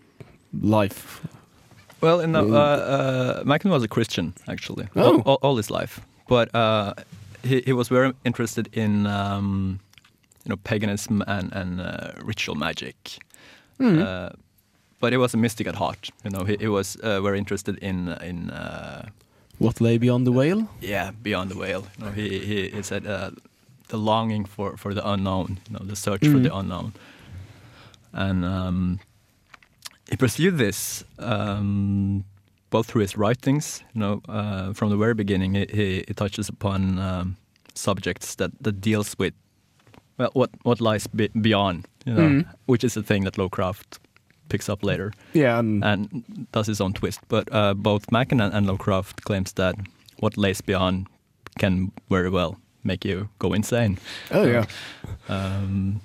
life? 0.62 1.22
Well, 2.02 2.20
in 2.22 2.32
the, 2.32 2.42
Mm. 2.42 2.54
uh, 2.54 2.58
uh, 2.58 3.44
Machen 3.46 3.72
was 3.72 3.84
a 3.84 3.88
Christian 3.88 4.34
actually, 4.48 4.88
Oh. 4.96 5.02
all, 5.04 5.22
all, 5.26 5.38
all 5.42 5.58
his 5.58 5.70
life. 5.70 6.00
but 6.28 6.50
uh, 6.56 6.94
he 7.44 7.62
he 7.66 7.74
was 7.74 7.88
very 7.92 8.12
interested 8.24 8.68
in 8.74 9.06
um, 9.06 9.80
you 10.46 10.50
know 10.50 10.58
paganism 10.64 11.22
and 11.28 11.54
and 11.54 11.82
uh, 11.82 12.12
ritual 12.26 12.56
magic. 12.56 12.96
Uh, 13.80 14.30
but 15.02 15.12
he 15.12 15.18
was 15.18 15.34
a 15.34 15.38
mystic 15.38 15.68
at 15.68 15.76
heart. 15.76 16.10
You 16.24 16.30
know, 16.32 16.46
he, 16.46 16.56
he 16.60 16.68
was 16.68 16.96
uh, 16.96 17.20
very 17.22 17.38
interested 17.38 17.78
in 17.82 18.10
in 18.24 18.50
uh, 18.52 19.02
What 19.60 19.82
lay 19.82 19.98
beyond 19.98 20.26
the 20.26 20.32
whale? 20.32 20.68
yeah 20.82 21.12
beyond 21.22 21.50
the 21.52 21.56
veil. 21.56 21.82
You 21.98 22.06
know, 22.06 22.12
he 22.12 22.40
he, 22.40 22.70
he 22.76 22.82
said 22.84 23.06
uh, 23.06 23.30
the 23.88 23.98
longing 23.98 24.46
for 24.48 24.78
for 24.78 24.94
the 24.94 25.02
unknown. 25.14 25.58
You 25.68 25.74
know, 25.78 25.86
the 25.90 25.96
search 25.96 26.28
for 26.28 26.40
the 26.40 26.56
unknown, 26.56 26.92
and 28.14 28.44
um, 28.46 29.00
he 30.10 30.16
pursued 30.18 30.58
this 30.58 31.04
um, 31.20 32.24
both 32.70 32.86
through 32.88 33.02
his 33.02 33.18
writings. 33.18 33.84
You 33.94 34.00
know, 34.00 34.22
uh, 34.30 34.74
from 34.74 34.90
the 34.90 34.98
very 34.98 35.14
beginning, 35.14 35.56
he, 35.56 35.66
he, 35.74 36.04
he 36.08 36.14
touches 36.14 36.50
upon 36.50 37.00
um, 37.00 37.36
subjects 37.74 38.36
that 38.36 38.52
that 38.62 38.80
deals 38.82 39.16
with 39.20 39.34
well 40.18 40.30
what 40.34 40.50
what 40.64 40.80
lies 40.82 41.08
be- 41.08 41.30
beyond. 41.42 41.86
You 42.08 42.14
know, 42.14 42.44
which 42.68 42.84
is 42.84 42.98
a 42.98 43.02
thing 43.04 43.24
that 43.24 43.38
Lovecraft 43.38 44.00
picks 44.50 44.70
up 44.70 44.84
later 44.84 45.12
Yeah, 45.34 45.58
and, 45.60 45.84
and 45.84 46.48
does 46.52 46.68
his 46.68 46.80
own 46.80 46.94
twist. 46.94 47.20
But 47.30 47.48
uh, 47.52 47.74
both 47.74 48.12
Machen 48.12 48.40
and, 48.42 48.54
and 48.54 48.68
Lovecraft 48.68 49.24
claims 49.24 49.54
that 49.54 49.76
what 50.20 50.38
lays 50.38 50.62
beyond 50.62 51.08
can 51.60 51.92
very 52.10 52.30
well 52.30 52.56
make 52.84 53.04
you 53.04 53.28
go 53.40 53.54
insane. 53.54 53.98
oh 54.32 54.46
yeah, 54.46 54.66
Um, 55.30 56.00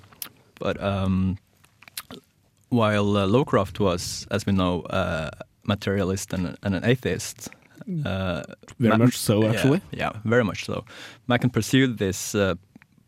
but 0.59 0.81
um, 0.81 1.37
while 2.69 3.17
uh, 3.17 3.27
Lovecraft 3.27 3.79
was, 3.79 4.27
as 4.31 4.45
we 4.45 4.53
know, 4.53 4.81
uh, 4.89 5.29
materialist 5.63 6.33
and, 6.33 6.57
and 6.63 6.75
an 6.75 6.83
atheist. 6.85 7.49
Uh, 8.05 8.43
very 8.79 8.97
Ma- 8.97 9.05
much 9.05 9.17
so 9.17 9.43
yeah, 9.43 9.51
actually. 9.51 9.81
Yeah, 9.91 10.11
very 10.23 10.43
much 10.43 10.65
so. 10.65 10.83
Machen 11.27 11.49
pursued 11.49 11.97
this 11.97 12.33
uh, 12.35 12.55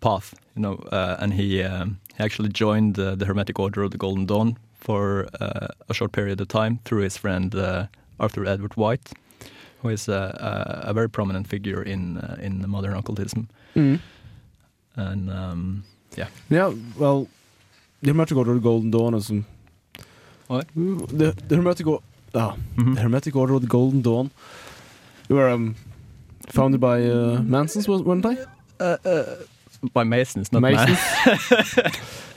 path, 0.03 0.33
you 0.55 0.61
know, 0.61 0.75
uh, 0.91 1.15
and 1.23 1.33
he, 1.33 1.63
um, 1.63 1.97
he 2.17 2.23
actually 2.23 2.49
joined 2.49 2.97
uh, 2.99 3.15
the 3.15 3.25
Hermetic 3.25 3.59
Order 3.59 3.83
of 3.83 3.91
the 3.91 3.97
Golden 3.97 4.25
Dawn 4.25 4.57
for 4.79 5.27
uh, 5.41 5.67
a 5.89 5.93
short 5.93 6.11
period 6.11 6.41
of 6.41 6.47
time 6.47 6.79
through 6.85 7.03
his 7.03 7.17
friend 7.17 7.55
uh, 7.55 7.85
Arthur 8.19 8.45
Edward 8.45 8.75
Waite, 8.75 9.11
who 9.81 9.89
is 9.89 10.07
a, 10.09 10.83
a, 10.83 10.89
a 10.89 10.93
very 10.93 11.07
prominent 11.09 11.47
figure 11.47 11.81
in 11.83 12.17
uh, 12.17 12.35
in 12.45 12.63
modern 12.69 12.93
occultism. 12.97 13.47
Mm. 13.75 13.99
And 14.95 15.29
um, 15.29 15.83
yeah, 16.17 16.27
Yeah, 16.49 16.73
well, 16.99 17.27
the 18.01 18.09
Hermetic 18.11 18.37
Order 18.37 18.51
of 18.51 18.57
the 18.61 18.69
Golden 18.69 18.91
Dawn 18.91 19.13
is 19.15 19.29
um, 19.29 19.45
What? 20.47 20.67
the 20.75 21.33
the 21.47 21.55
Hermetic 21.55 21.87
Order. 21.87 22.03
Ah, 22.35 22.55
Mhm. 22.75 22.93
the 22.95 23.01
Hermetic 23.01 23.35
Order 23.35 23.53
of 23.55 23.61
the 23.61 23.67
Golden 23.77 24.01
Dawn 24.01 24.29
were 25.29 25.49
um, 25.53 25.75
founded 26.49 26.79
by 26.81 27.01
uh, 27.09 27.41
Mansons, 27.43 27.87
was- 27.87 28.03
weren't 28.03 28.23
they? 28.23 28.37
By 29.91 30.03
Masons, 30.03 30.51
not 30.51 30.61
Masons. 30.61 30.99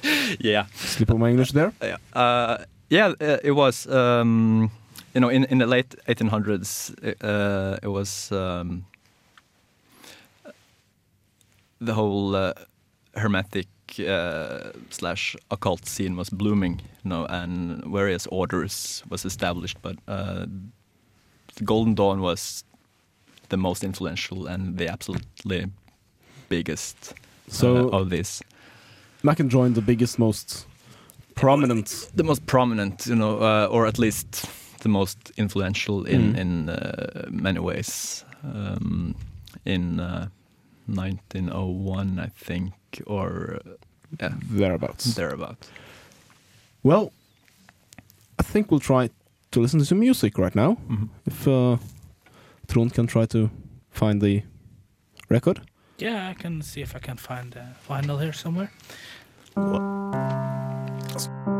Yeah, 0.41 0.67
Slip 0.75 1.11
of 1.11 1.19
my 1.19 1.31
English 1.31 1.53
there. 1.53 1.73
yeah, 1.83 1.97
uh, 2.12 2.65
yeah. 2.91 3.12
Uh, 3.21 3.38
it 3.43 3.53
was, 3.53 3.87
um, 3.87 4.71
you 5.15 5.21
know, 5.21 5.29
in 5.31 5.45
in 5.45 5.59
the 5.59 5.67
late 5.67 5.95
1800s, 6.09 6.91
uh, 7.23 7.78
it 7.82 7.89
was 7.89 8.30
um, 8.32 8.85
the 11.80 11.95
whole 11.95 12.35
uh, 12.37 12.52
hermetic 13.15 13.67
uh, 13.99 14.71
slash 14.91 15.37
occult 15.50 15.87
scene 15.87 16.17
was 16.17 16.30
blooming, 16.30 16.80
you 17.04 17.09
know, 17.11 17.26
and 17.26 17.85
various 17.85 18.26
orders 18.28 19.02
was 19.09 19.25
established. 19.25 19.78
But 19.82 19.97
uh, 20.09 20.47
the 21.56 21.65
Golden 21.65 21.95
Dawn 21.95 22.21
was 22.21 22.65
the 23.49 23.56
most 23.56 23.85
influential 23.85 24.47
and 24.47 24.78
the 24.78 24.89
absolutely 24.89 25.67
biggest 26.49 27.15
So 27.49 27.89
uh, 27.93 27.99
of 28.00 28.09
this. 28.11 28.43
Machen 29.23 29.49
joined 29.49 29.75
the 29.75 29.82
biggest, 29.82 30.19
most 30.19 30.67
prominent. 31.35 32.11
the 32.15 32.23
most 32.25 32.47
prominent, 32.47 33.06
you 33.06 33.15
know, 33.17 33.39
uh, 33.41 33.67
or 33.71 33.87
at 33.87 33.99
least 33.99 34.47
the 34.82 34.89
most 34.89 35.32
influential 35.37 36.04
in 36.06 36.32
Mm. 36.35 36.39
in 36.39 36.69
uh, 36.69 37.26
many 37.30 37.59
ways. 37.61 38.25
Um, 38.45 39.15
in 39.65 40.00
uh, 40.00 40.28
1901, 40.87 42.19
I 42.19 42.28
think, 42.45 42.73
or 43.06 43.61
uh, 43.65 43.71
yeah, 44.21 44.35
Thereabouts. 44.50 45.15
thereabout. 45.15 45.71
Well, 46.82 47.13
I 48.39 48.43
think 48.43 48.71
we'll 48.71 48.80
try 48.80 49.11
to 49.50 49.61
listen 49.61 49.78
to 49.80 49.85
some 49.87 49.99
music 50.00 50.39
right 50.39 50.54
now. 50.54 50.76
Mhm. 50.89 51.09
If 51.26 51.47
uh, 51.49 51.76
Trond 52.69 52.93
can 52.95 53.06
try 53.06 53.26
to 53.26 53.50
find 53.91 54.21
the 54.21 54.43
record. 55.28 55.61
Yeah, 55.99 56.28
I 56.28 56.35
can 56.35 56.61
see 56.61 56.82
if 56.82 56.95
I 56.95 56.99
can 56.99 57.17
find 57.17 57.52
the 57.52 57.69
vinyl 57.89 58.21
here 58.21 58.32
somewhere. 58.32 58.71
Thank 61.17 61.55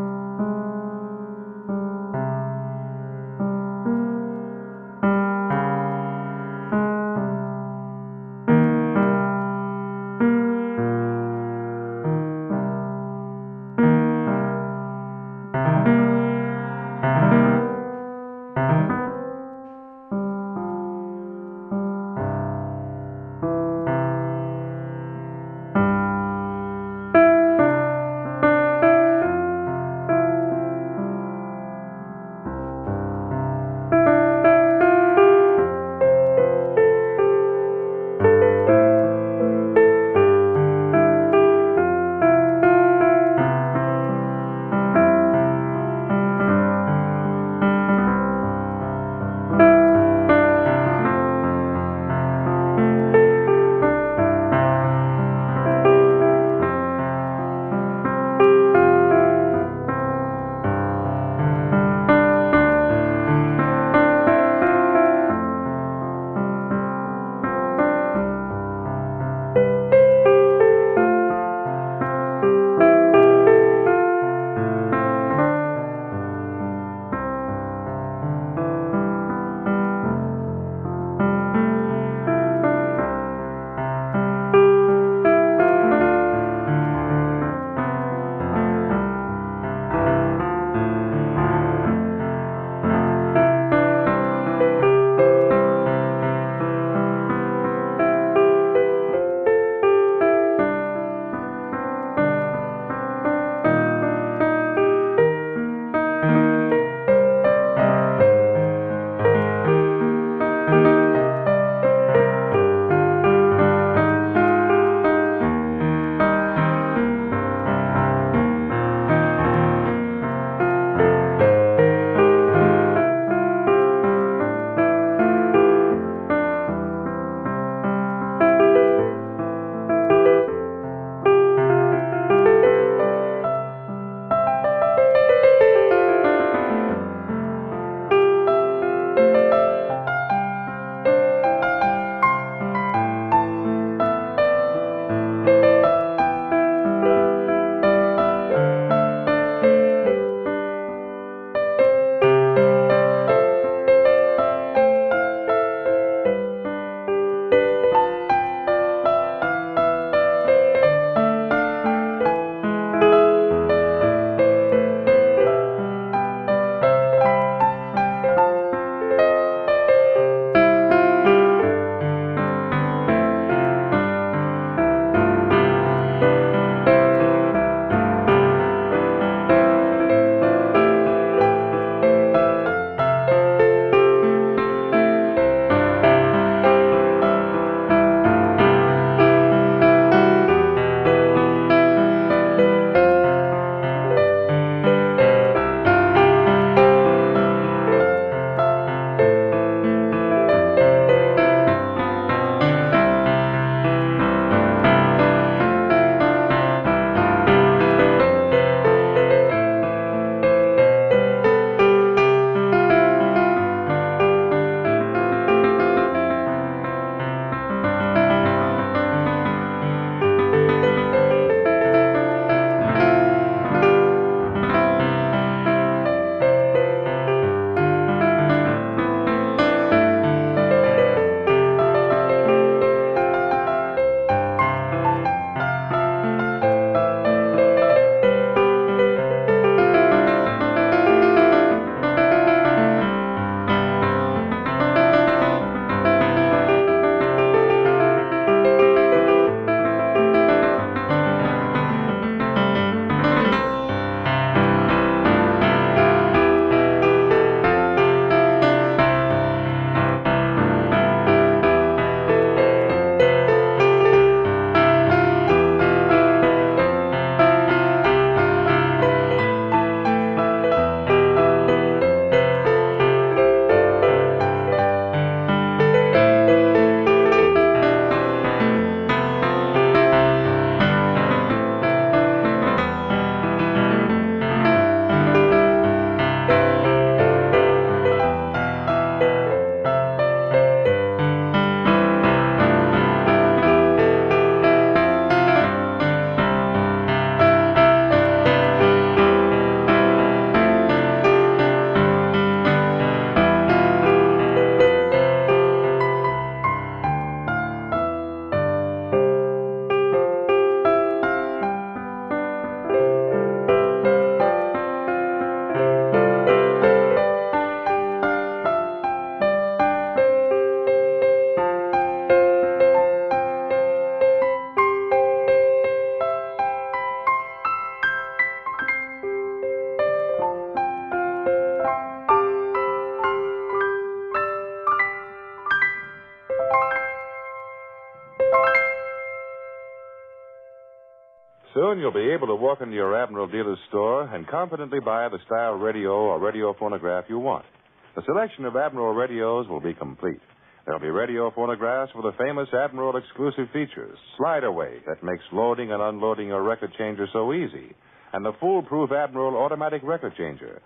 be 342.16 342.33
able 342.33 342.46
to 342.46 342.55
walk 342.55 342.81
into 342.81 342.94
your 342.94 343.14
Admiral 343.14 343.46
dealer's 343.46 343.79
store 343.88 344.22
and 344.35 344.48
confidently 344.48 345.00
buy 345.00 345.29
the 345.29 345.38
style 345.44 345.74
radio 345.74 346.12
or 346.12 346.40
radio 346.40 346.74
phonograph 346.79 347.26
you 347.29 347.38
want. 347.38 347.66
The 348.14 348.22
selection 348.24 348.64
of 348.64 348.74
Admiral 348.74 349.12
radios 349.12 349.68
will 349.68 349.83
be 349.83 349.92
complete. 349.92 350.40
There'll 350.87 351.00
be 351.00 351.11
radio 351.11 351.50
phonographs 351.50 352.12
with 352.14 352.24
the 352.24 352.42
famous 352.42 352.68
Admiral 352.72 353.16
exclusive 353.16 353.66
features, 353.70 354.16
slide 354.38 354.64
away 354.64 355.00
that 355.07 355.22
makes 355.22 355.44
loading 355.52 355.92
and 355.92 356.00
unloading 356.00 356.48
your 356.48 356.62
record 356.62 356.92
changer 356.96 357.26
so 357.35 357.52
easy, 357.52 357.94
and 358.33 358.42
the 358.42 358.57
foolproof 358.61 359.12
Admiral 359.12 359.55
automatic 359.55 360.00
record 360.02 360.33
changer. 360.38 360.81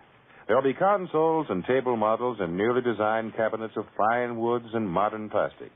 There'll 0.49 0.65
be 0.65 0.75
consoles 0.75 1.47
and 1.49 1.65
table 1.65 1.97
models 1.97 2.39
and 2.41 2.57
newly 2.57 2.83
designed 2.83 3.37
cabinets 3.37 3.75
of 3.77 3.85
fine 3.97 4.37
woods 4.37 4.67
and 4.75 4.91
modern 4.91 5.31
plastics. 5.31 5.71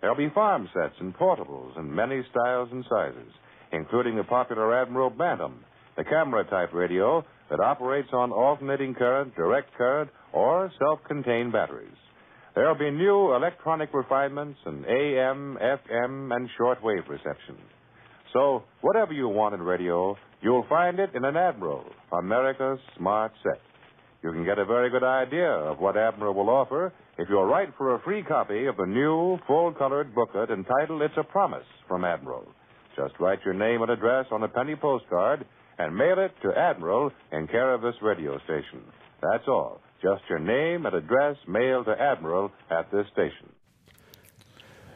There'll 0.00 0.16
be 0.16 0.30
farm 0.34 0.66
sets 0.72 0.94
and 0.98 1.14
portables 1.14 1.78
in 1.78 1.94
many 1.94 2.22
styles 2.30 2.70
and 2.72 2.86
sizes, 2.88 3.32
including 3.74 4.16
the 4.16 4.24
popular 4.24 4.80
Admiral 4.80 5.10
Bantam, 5.10 5.64
the 5.96 6.04
camera 6.04 6.44
type 6.44 6.72
radio 6.72 7.24
that 7.50 7.60
operates 7.60 8.08
on 8.12 8.32
alternating 8.32 8.94
current, 8.94 9.34
direct 9.36 9.72
current, 9.74 10.10
or 10.32 10.70
self 10.78 11.00
contained 11.06 11.52
batteries. 11.52 11.96
There'll 12.54 12.78
be 12.78 12.90
new 12.90 13.34
electronic 13.34 13.92
refinements 13.92 14.58
and 14.64 14.84
AM, 14.84 15.58
FM, 15.60 16.34
and 16.34 16.48
shortwave 16.58 17.08
reception. 17.08 17.56
So, 18.32 18.62
whatever 18.80 19.12
you 19.12 19.28
want 19.28 19.54
in 19.54 19.62
radio, 19.62 20.16
you'll 20.40 20.66
find 20.68 20.98
it 20.98 21.10
in 21.14 21.24
an 21.24 21.36
Admiral, 21.36 21.84
America's 22.12 22.78
smart 22.96 23.32
set. 23.42 23.60
You 24.22 24.32
can 24.32 24.44
get 24.44 24.58
a 24.58 24.64
very 24.64 24.88
good 24.90 25.04
idea 25.04 25.48
of 25.48 25.78
what 25.78 25.96
Admiral 25.96 26.34
will 26.34 26.48
offer 26.48 26.92
if 27.18 27.28
you'll 27.28 27.44
write 27.44 27.68
for 27.76 27.94
a 27.94 28.00
free 28.00 28.22
copy 28.22 28.66
of 28.66 28.76
the 28.76 28.86
new, 28.86 29.38
full 29.46 29.72
colored 29.72 30.14
booklet 30.14 30.50
entitled 30.50 31.02
It's 31.02 31.14
a 31.16 31.24
Promise 31.24 31.66
from 31.86 32.04
Admiral. 32.04 32.46
Just 32.96 33.14
write 33.18 33.40
your 33.44 33.54
name 33.54 33.82
and 33.82 33.90
address 33.90 34.26
on 34.30 34.42
a 34.42 34.48
penny 34.48 34.76
postcard 34.76 35.44
and 35.78 35.96
mail 35.96 36.18
it 36.18 36.32
to 36.42 36.56
Admiral 36.56 37.10
in 37.32 37.46
care 37.48 37.74
of 37.74 37.82
this 37.82 37.94
radio 38.02 38.38
station. 38.44 38.80
That's 39.20 39.48
all. 39.48 39.80
Just 40.02 40.22
your 40.28 40.38
name 40.38 40.86
and 40.86 40.94
address 40.94 41.36
mailed 41.48 41.86
to 41.86 41.92
Admiral 42.00 42.50
at 42.70 42.90
this 42.92 43.06
station. 43.12 43.48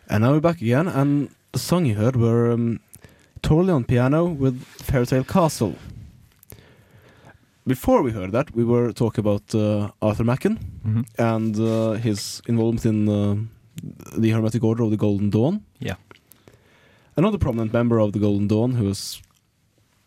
And 0.08 0.22
now 0.22 0.32
we're 0.32 0.40
back 0.40 0.60
again, 0.62 0.86
and 0.88 1.30
the 1.52 1.58
song 1.58 1.86
you 1.86 1.94
heard 1.94 2.16
were 2.16 2.52
um, 2.52 2.80
totally 3.42 3.72
on 3.72 3.84
piano 3.84 4.24
with 4.26 4.62
Fairytale 4.64 5.24
Castle. 5.24 5.74
Before 7.66 8.02
we 8.02 8.12
heard 8.12 8.32
that, 8.32 8.54
we 8.54 8.64
were 8.64 8.92
talking 8.92 9.20
about 9.20 9.54
uh, 9.54 9.90
Arthur 10.00 10.24
Machen 10.24 10.58
Mhm. 10.86 11.04
and 11.18 11.58
uh, 11.58 11.92
his 12.00 12.40
involvement 12.46 12.86
in 12.86 13.08
uh, 13.08 13.36
the 14.16 14.30
Hermetic 14.30 14.64
Order 14.64 14.84
of 14.84 14.90
the 14.90 14.96
Golden 14.96 15.28
Dawn. 15.30 15.60
Yeah. 17.18 17.24
Another 17.24 17.38
prominent 17.38 17.72
member 17.72 17.98
of 18.00 18.12
the 18.12 18.18
Golden 18.18 18.46
Dawn 18.48 18.72
who 18.72 18.84
was 18.84 19.22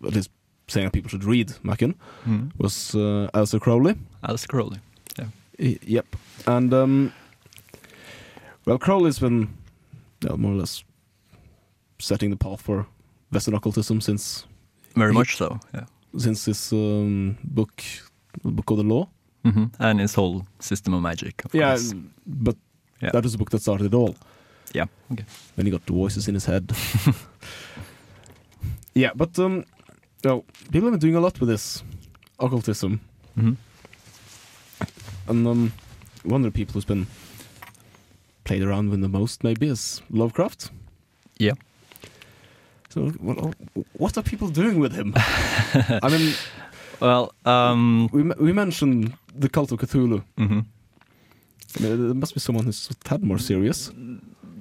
at 0.03 0.13
least 0.15 0.29
saying 0.67 0.85
that 0.87 0.93
people 0.93 1.09
should 1.09 1.23
read 1.25 1.53
Machen 1.63 1.95
Mhm. 2.25 2.51
was 2.57 2.95
uh, 2.95 3.29
Aleister 3.33 3.59
Crowley. 3.59 3.95
Alice 4.23 4.47
Crowley. 4.47 4.79
Y- 5.59 5.77
Yep. 5.87 6.05
And 6.47 6.73
um, 6.73 7.11
well, 8.65 8.79
Crowley's 8.79 9.19
been 9.19 9.47
yeah, 10.23 10.35
more 10.37 10.53
or 10.53 10.55
less 10.59 10.83
setting 11.99 12.31
the 12.31 12.37
path 12.37 12.61
for 12.61 12.85
Western 13.31 13.53
occultism 13.55 14.01
since 14.01 14.47
Very 14.95 15.11
He- 15.11 15.17
much 15.17 15.35
so. 15.37 15.59
Yeah. 15.73 15.85
since 16.17 16.45
his 16.45 16.71
um, 16.73 17.37
book, 17.43 17.83
Book 18.43 18.71
of 18.71 18.77
the 18.77 18.83
Law. 18.83 19.07
hmm 19.43 19.65
And 19.79 19.99
his 19.99 20.15
whole 20.15 20.45
system 20.59 20.93
of 20.93 21.01
magic. 21.01 21.45
Of 21.45 21.53
Yeah, 21.53 21.75
course. 21.75 21.93
but 22.25 22.55
Yeah. 23.01 23.11
that 23.13 23.23
was 23.23 23.31
the 23.31 23.37
book 23.37 23.49
that 23.51 23.61
started 23.61 23.85
it 23.85 23.93
all. 23.93 24.15
Yeah. 24.73 24.85
Okay. 25.11 25.25
When 25.55 25.65
he 25.67 25.71
got 25.71 25.85
the 25.85 25.93
voices 25.93 26.27
in 26.27 26.33
his 26.35 26.45
head. 26.45 26.71
yeah, 28.93 29.11
but 29.15 29.37
um, 29.39 29.65
well, 30.23 30.45
people 30.71 30.89
have 30.91 30.93
been 30.93 30.99
doing 30.99 31.15
a 31.15 31.19
lot 31.19 31.39
with 31.39 31.49
this 31.49 31.83
occultism, 32.39 32.99
hmm 33.35 33.53
and 35.27 35.47
um, 35.47 35.71
one 36.23 36.41
of 36.45 36.51
the 36.51 36.57
people 36.57 36.73
who's 36.73 36.85
been 36.85 37.05
played 38.43 38.63
around 38.63 38.89
with 38.89 39.01
the 39.01 39.07
most 39.07 39.43
maybe 39.43 39.67
is 39.67 40.01
Lovecraft. 40.09 40.71
Yeah. 41.37 41.53
So, 42.89 43.11
well, 43.19 43.53
what 43.93 44.17
are 44.17 44.23
people 44.23 44.49
doing 44.49 44.79
with 44.79 44.93
him? 44.93 45.13
I 45.17 46.09
mean, 46.09 46.33
Well, 46.99 47.31
um, 47.45 48.09
we 48.11 48.23
we 48.39 48.51
mentioned 48.53 49.13
the 49.39 49.49
cult 49.49 49.71
of 49.71 49.79
Cthulhu. 49.79 50.23
mhm. 50.37 50.65
I 51.77 51.83
mean, 51.83 52.07
there 52.07 52.13
must 52.15 52.33
be 52.33 52.39
someone 52.41 52.65
who's 52.65 52.89
a 52.89 52.93
tad 52.95 53.23
more 53.23 53.39
serious. 53.39 53.91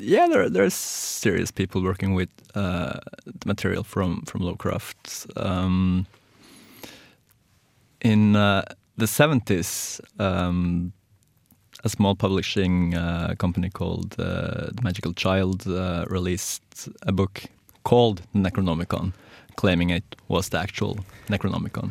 Yeah, 0.00 0.28
there 0.28 0.48
there's 0.48 0.74
serious 0.74 1.50
people 1.50 1.82
working 1.82 2.14
with 2.14 2.30
uh, 2.54 3.00
the 3.26 3.46
material 3.46 3.84
from 3.84 4.22
from 4.22 4.40
Lovecraft. 4.40 5.26
Um, 5.36 6.06
in 8.00 8.34
uh, 8.34 8.62
the 8.96 9.06
seventies, 9.06 10.00
um, 10.18 10.92
a 11.84 11.88
small 11.88 12.14
publishing 12.14 12.94
uh, 12.94 13.34
company 13.38 13.68
called 13.68 14.14
uh, 14.18 14.70
The 14.72 14.82
Magickal 14.82 15.14
Childe 15.14 15.66
uh, 15.66 16.06
released 16.08 16.88
a 17.02 17.12
book 17.12 17.42
called 17.82 18.22
Necronomicon, 18.34 19.12
claiming 19.56 19.90
it 19.90 20.16
was 20.28 20.48
the 20.48 20.58
actual 20.58 20.98
Necronomicon, 21.28 21.90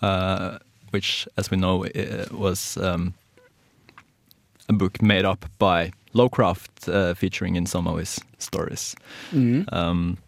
uh, 0.00 0.58
which, 0.90 1.28
as 1.36 1.50
we 1.50 1.56
know, 1.58 1.86
was. 2.30 2.78
Um, 2.78 3.14
a 4.68 4.72
book 4.72 5.02
made 5.02 5.24
up 5.24 5.44
by 5.58 5.90
Lovecraft, 6.12 6.88
uh, 6.88 7.14
featuring 7.14 7.56
in 7.56 7.66
some 7.66 7.86
of 7.88 7.98
his 7.98 8.20
stories. 8.38 8.94
Um, 9.72 10.18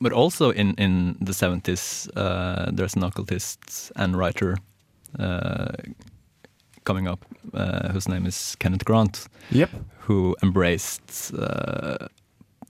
but 0.00 0.12
also 0.12 0.50
in, 0.50 0.74
in 0.74 1.16
the 1.20 1.32
70s, 1.32 2.08
uh, 2.16 2.70
there's 2.72 2.94
an 2.94 3.02
occultist 3.02 3.90
and 3.96 4.16
writer 4.16 4.56
uh, 5.18 5.72
coming 6.84 7.08
up 7.08 7.24
uh, 7.52 7.88
whose 7.92 8.08
name 8.08 8.24
is 8.26 8.56
Kenneth 8.60 8.84
Grant, 8.84 9.26
Yep. 9.50 9.70
who 10.06 10.36
embraced 10.42 11.34
uh, 11.34 12.06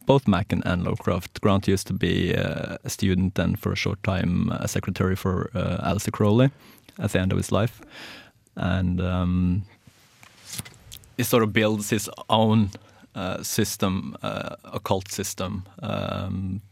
both 0.06 0.26
Machen 0.26 0.62
and 0.64 0.84
Lovecraft. 0.84 1.40
Grant 1.42 1.68
used 1.68 1.86
to 1.88 1.92
be 1.92 2.34
uh, 2.34 2.78
a 2.82 2.88
student 2.88 3.38
and 3.38 3.58
for 3.58 3.72
a 3.72 3.76
short 3.76 4.02
time 4.02 4.50
a 4.50 4.66
secretary 4.66 5.14
for 5.14 5.50
uh, 5.54 5.92
Aleister 5.92 6.10
Crowley 6.12 6.50
at 6.98 7.12
the 7.12 7.20
end 7.20 7.30
of 7.32 7.36
his 7.36 7.52
life. 7.52 7.82
And 8.56 9.00
um, 9.02 9.64
he 11.18 11.24
sort 11.24 11.42
of 11.42 11.52
builds 11.52 11.90
his 11.90 12.08
own 12.28 12.70
uh, 13.14 13.42
system, 13.42 14.16
uh, 14.22 14.56
occult 14.64 15.12
system, 15.12 15.64
um, 15.82 16.62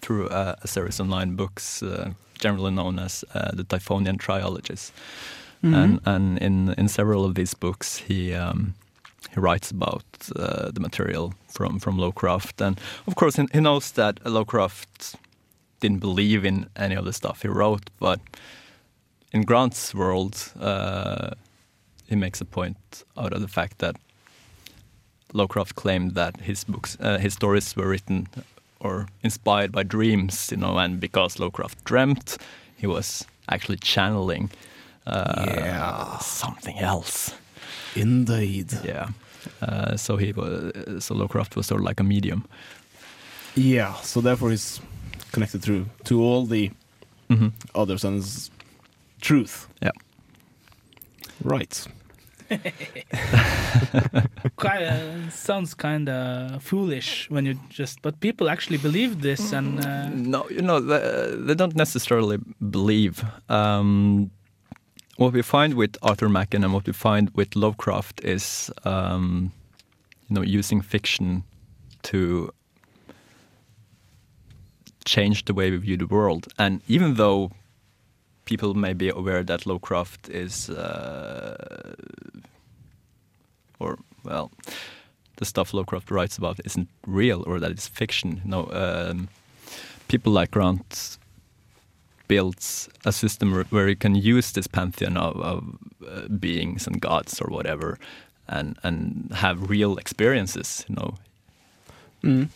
through 0.00 0.28
a, 0.30 0.56
a 0.62 0.66
series 0.66 1.00
of 1.00 1.08
nine 1.08 1.36
books, 1.36 1.82
uh, 1.82 2.12
generally 2.38 2.70
known 2.70 2.98
as 2.98 3.24
uh, 3.34 3.50
the 3.52 3.64
Typhonian 3.64 4.16
Triologies. 4.16 4.92
And, 5.74 6.00
and 6.04 6.38
in, 6.38 6.74
in 6.78 6.88
several 6.88 7.24
of 7.24 7.34
these 7.34 7.54
books, 7.54 7.98
he 7.98 8.32
um, 8.34 8.74
he 9.34 9.40
writes 9.40 9.70
about 9.70 10.04
uh, 10.36 10.70
the 10.70 10.80
material 10.80 11.34
from, 11.48 11.78
from 11.78 11.98
Lovecraft. 11.98 12.60
And 12.60 12.80
of 13.06 13.14
course, 13.14 13.36
he, 13.36 13.46
he 13.52 13.60
knows 13.60 13.90
that 13.92 14.24
Lovecraft 14.24 15.16
didn't 15.80 16.00
believe 16.00 16.44
in 16.44 16.68
any 16.76 16.94
of 16.94 17.04
the 17.04 17.12
stuff 17.12 17.42
he 17.42 17.48
wrote, 17.48 17.90
but 17.98 18.20
in 19.32 19.42
Grant's 19.42 19.94
world, 19.94 20.52
uh, 20.60 21.30
he 22.08 22.16
makes 22.16 22.40
a 22.40 22.44
point 22.44 22.76
out 23.16 23.32
of 23.32 23.40
the 23.40 23.48
fact 23.48 23.78
that 23.78 23.96
Lovecraft 25.32 25.74
claimed 25.74 26.14
that 26.14 26.40
his 26.40 26.64
books, 26.64 26.96
uh, 27.00 27.18
his 27.18 27.34
stories 27.34 27.74
were 27.76 27.88
written 27.88 28.28
or 28.80 29.08
inspired 29.22 29.72
by 29.72 29.82
dreams, 29.82 30.50
you 30.50 30.56
know, 30.56 30.78
and 30.78 31.00
because 31.00 31.38
Lovecraft 31.40 31.84
dreamt, 31.84 32.38
he 32.76 32.86
was 32.86 33.24
actually 33.48 33.78
channeling 33.78 34.50
uh, 35.06 35.44
Yeah. 35.58 36.18
something 36.18 36.78
else. 36.78 37.34
Indeed. 37.94 38.72
Yeah. 38.84 39.08
Uh, 39.62 39.96
so 39.96 40.16
he 40.16 40.32
was, 40.32 40.72
so 41.04 41.14
Lovecraft 41.14 41.56
was 41.56 41.66
sort 41.66 41.80
of 41.80 41.84
like 41.86 42.00
a 42.00 42.04
medium. 42.04 42.44
Yeah. 43.54 43.94
So 44.02 44.20
therefore, 44.20 44.50
he's 44.50 44.80
connected 45.32 45.62
through 45.62 45.86
to 46.04 46.22
all 46.22 46.46
the 46.46 46.70
hmm 47.28 47.48
others 47.74 48.04
and 48.04 48.22
truth. 49.20 49.66
Yeah. 49.82 49.90
Right. 51.42 51.86
Kinda, 54.60 55.30
sounds 55.30 55.74
kind 55.74 56.08
of 56.08 56.62
foolish 56.62 57.28
when 57.28 57.44
you 57.44 57.58
just, 57.68 58.02
but 58.02 58.20
people 58.20 58.48
actually 58.48 58.78
believe 58.78 59.20
this, 59.20 59.52
and 59.52 59.84
uh, 59.84 60.08
No, 60.10 60.48
you 60.48 60.62
know, 60.62 60.78
they, 60.80 61.34
they 61.36 61.54
don't 61.54 61.74
necessarily 61.74 62.38
believe. 62.70 63.24
Um, 63.48 64.30
what 65.16 65.32
we 65.32 65.42
find 65.42 65.74
with 65.74 65.96
Arthur 66.02 66.28
Machen 66.28 66.62
and 66.62 66.72
what 66.72 66.86
we 66.86 66.92
find 66.92 67.30
with 67.34 67.56
Lovecraft 67.56 68.20
is, 68.22 68.70
um, 68.84 69.50
you 70.28 70.34
know, 70.34 70.42
using 70.42 70.80
fiction 70.82 71.42
to 72.02 72.52
change 75.04 75.46
the 75.46 75.54
way 75.54 75.70
we 75.70 75.78
view 75.78 75.96
the 75.96 76.06
world. 76.06 76.46
And 76.58 76.80
even 76.86 77.14
though 77.14 77.50
people 78.46 78.74
may 78.74 78.94
be 78.94 79.08
aware 79.10 79.42
that 79.44 79.66
Lovecraft 79.66 80.28
is, 80.30 80.70
uh, 80.70 81.94
or 83.78 83.98
well, 84.24 84.50
the 85.36 85.44
stuff 85.44 85.74
Lovecraft 85.74 86.10
writes 86.10 86.38
about 86.38 86.58
isn't 86.64 86.88
real 87.06 87.44
or 87.46 87.60
that 87.60 87.70
it's 87.70 87.86
fiction. 87.88 88.40
No, 88.44 88.68
um, 88.72 89.28
people 90.08 90.32
like 90.32 90.50
Grant 90.52 91.18
builds 92.28 92.88
a 93.04 93.12
system 93.12 93.52
where- 93.52 93.66
where 93.70 93.88
you 93.88 93.96
can 93.96 94.14
use 94.14 94.52
this 94.52 94.66
pantheon 94.66 95.16
of, 95.16 95.36
of 95.40 95.64
uh, 96.08 96.28
beings 96.28 96.86
and 96.86 97.00
gods 97.00 97.40
or 97.40 97.48
whatever, 97.50 97.98
and 98.48 98.78
and 98.82 99.30
have 99.32 99.70
real 99.70 99.96
experiences. 99.98 100.84
You 100.88 100.94
know, 100.96 101.14
Mm. 102.22 102.48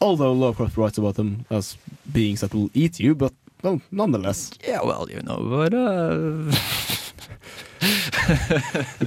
Although 0.00 0.32
Lovecraft 0.34 0.76
writes 0.76 0.98
about 0.98 1.14
them 1.14 1.44
as 1.50 1.76
beings 2.12 2.40
that 2.40 2.54
will 2.54 2.70
eat 2.74 3.00
you, 3.00 3.14
but 3.14 3.32
well, 3.66 3.80
nonetheless, 3.90 4.50
yeah, 4.66 4.80
well, 4.84 5.08
you 5.10 5.20
know, 5.22 5.38
but 5.50 5.74
uh, 5.74 6.52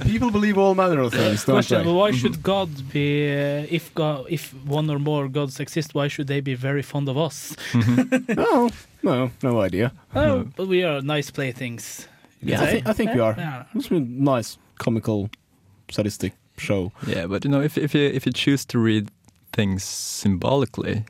people 0.04 0.30
believe 0.30 0.58
all 0.58 0.74
manner 0.74 1.00
of 1.00 1.12
things, 1.12 1.44
don't 1.44 1.56
Question: 1.56 1.78
they? 1.78 1.84
but 1.84 1.94
Why 1.94 2.10
should 2.12 2.42
God 2.42 2.68
be? 2.92 3.30
Uh, 3.32 3.66
if 3.70 3.94
God, 3.94 4.26
if 4.28 4.52
one 4.66 4.90
or 4.90 4.98
more 4.98 5.28
gods 5.28 5.60
exist, 5.60 5.94
why 5.94 6.08
should 6.08 6.26
they 6.26 6.40
be 6.40 6.54
very 6.54 6.82
fond 6.82 7.08
of 7.08 7.16
us? 7.16 7.56
no, 8.28 8.70
no, 9.02 9.30
no 9.42 9.60
idea. 9.60 9.92
Oh, 10.14 10.44
but 10.56 10.68
we 10.68 10.84
are 10.84 11.00
nice 11.02 11.30
playthings. 11.30 12.06
Yeah, 12.42 12.60
I, 12.62 12.64
say. 12.66 12.80
thi- 12.80 12.90
I 12.90 12.92
think 12.92 13.14
we 13.14 13.20
are. 13.20 13.34
Yeah. 13.38 13.64
It's 13.74 13.88
been 13.88 14.02
a 14.02 14.24
nice, 14.36 14.58
comical, 14.78 15.30
sadistic 15.90 16.32
show. 16.58 16.92
yeah, 17.06 17.26
but 17.26 17.44
you 17.44 17.50
know, 17.50 17.62
if 17.62 17.76
if 17.78 17.94
you 17.94 18.02
if 18.02 18.26
you 18.26 18.32
choose 18.32 18.64
to 18.66 18.78
read 18.78 19.08
things 19.52 19.82
symbolically, 19.84 21.04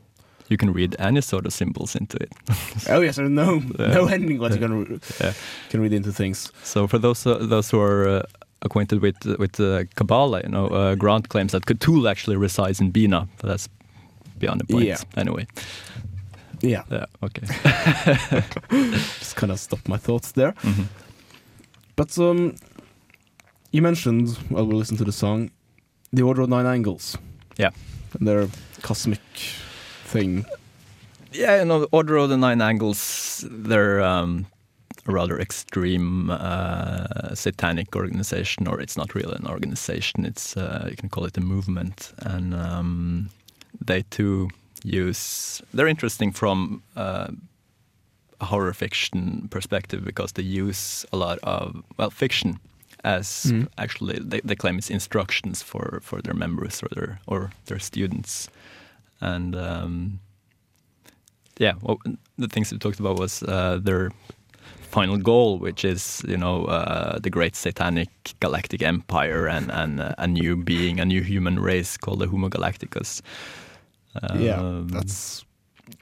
you 0.51 0.57
can 0.57 0.73
read 0.73 0.95
any 0.99 1.21
sort 1.21 1.45
of 1.45 1.53
symbols 1.53 1.95
into 1.95 2.17
it. 2.17 2.31
Oh 2.89 3.01
yes, 3.01 3.15
there's 3.15 3.29
no 3.29 3.61
no 3.79 4.07
ending 4.07 4.39
what 4.41 4.51
you 4.53 4.59
can 4.59 4.99
Yeah. 5.23 5.33
can 5.69 5.81
read 5.81 5.93
into 5.93 6.11
things. 6.11 6.51
So 6.63 6.87
for 6.87 6.99
those 6.99 7.25
uh, 7.29 7.47
those 7.49 7.71
who 7.77 7.79
are 7.83 8.07
uh, 8.07 8.21
acquainted 8.61 9.01
with 9.01 9.15
with 9.39 9.59
uh, 9.59 9.83
Kabbalah, 9.95 10.41
you 10.43 10.49
know, 10.49 10.67
uh, 10.67 10.95
Grant 10.95 11.27
claims 11.29 11.51
that 11.51 11.65
Cthulhu 11.65 12.09
actually 12.09 12.37
resides 12.37 12.79
in 12.81 12.91
Binah, 12.91 13.27
but 13.37 13.47
that's 13.49 13.69
beyond 14.39 14.59
the 14.61 14.65
point. 14.73 14.85
Yeah. 14.85 14.97
Anyway, 15.17 15.45
Yeah, 16.63 16.83
yeah, 16.91 17.05
okay. 17.23 17.47
just 19.19 19.35
kind 19.35 19.51
of 19.51 19.59
stopped 19.59 19.87
my 19.87 19.97
thoughts 19.97 20.31
there. 20.33 20.53
Mhm. 20.61 20.85
But 21.95 22.17
um, 22.17 22.55
you 23.71 23.81
mentioned, 23.81 24.29
while 24.49 24.65
we'll 24.67 24.77
listen 24.79 24.97
to 24.97 25.03
the 25.05 25.11
song, 25.11 25.49
the 26.13 26.21
Order 26.23 26.41
of 26.43 26.49
Nine 26.49 26.65
Angles. 26.65 27.17
Yeah. 27.59 27.71
and 28.19 28.27
their 28.27 28.47
cosmic 28.81 29.19
thing. 30.11 30.45
Yeah, 31.33 31.59
you 31.59 31.65
know, 31.65 31.87
Order 31.91 32.17
of 32.17 32.29
the 32.29 32.37
Nine 32.37 32.61
Angles, 32.61 33.45
they're 33.49 34.01
um, 34.01 34.45
a 35.07 35.11
rather 35.11 35.39
extreme 35.39 36.29
uh, 36.29 37.33
satanic 37.35 37.95
organization, 37.95 38.67
or 38.67 38.81
it's 38.81 38.97
not 38.97 39.15
really 39.15 39.35
an 39.35 39.47
organization. 39.47 40.25
It's 40.25 40.57
uh, 40.57 40.87
you 40.89 40.95
can 40.97 41.09
call 41.09 41.25
it 41.25 41.37
a 41.37 41.41
movement, 41.41 42.13
and 42.19 42.53
um, 42.53 43.29
they 43.87 44.03
too 44.09 44.49
use. 44.83 45.61
They're 45.73 45.87
interesting 45.89 46.33
from 46.33 46.81
uh, 46.97 47.27
a 48.41 48.45
horror 48.45 48.73
fiction 48.73 49.47
perspective 49.49 50.03
because 50.03 50.33
they 50.33 50.43
use 50.43 51.05
a 51.13 51.17
lot 51.17 51.39
of 51.43 51.83
well 51.97 52.11
fiction 52.11 52.59
as 53.03 53.45
Mm. 53.45 53.67
actually 53.77 54.19
they, 54.29 54.41
they 54.47 54.55
claim 54.55 54.77
it's 54.77 54.89
instructions 54.89 55.63
for 55.63 55.99
for 56.03 56.21
their 56.21 56.35
members 56.35 56.83
or 56.83 56.89
their 56.95 57.19
or 57.25 57.49
their 57.65 57.79
students, 57.79 58.49
and. 59.21 59.55
Um, 59.55 60.19
yeah, 61.59 61.73
well, 61.81 61.99
the 62.39 62.47
things 62.47 62.71
we 62.71 62.77
talked 62.79 62.99
about 62.99 63.19
was 63.19 63.43
uh, 63.43 63.77
their 63.83 64.11
final 64.89 65.17
goal, 65.17 65.59
which 65.59 65.85
is 65.85 66.21
you 66.27 66.37
know 66.37 66.65
uh, 66.65 67.19
the 67.19 67.29
great 67.29 67.55
satanic 67.55 68.09
galactic 68.39 68.81
empire 68.81 69.47
and 69.47 69.71
and 69.71 69.99
uh, 69.99 70.15
a 70.17 70.27
new 70.27 70.55
being, 70.55 70.99
a 70.99 71.05
new 71.05 71.21
human 71.21 71.59
race 71.59 71.97
called 71.97 72.19
the 72.19 72.27
Homo 72.27 72.49
Galacticus. 72.49 73.21
yeah, 74.39 74.59
Um, 74.59 74.87
that's 74.87 75.45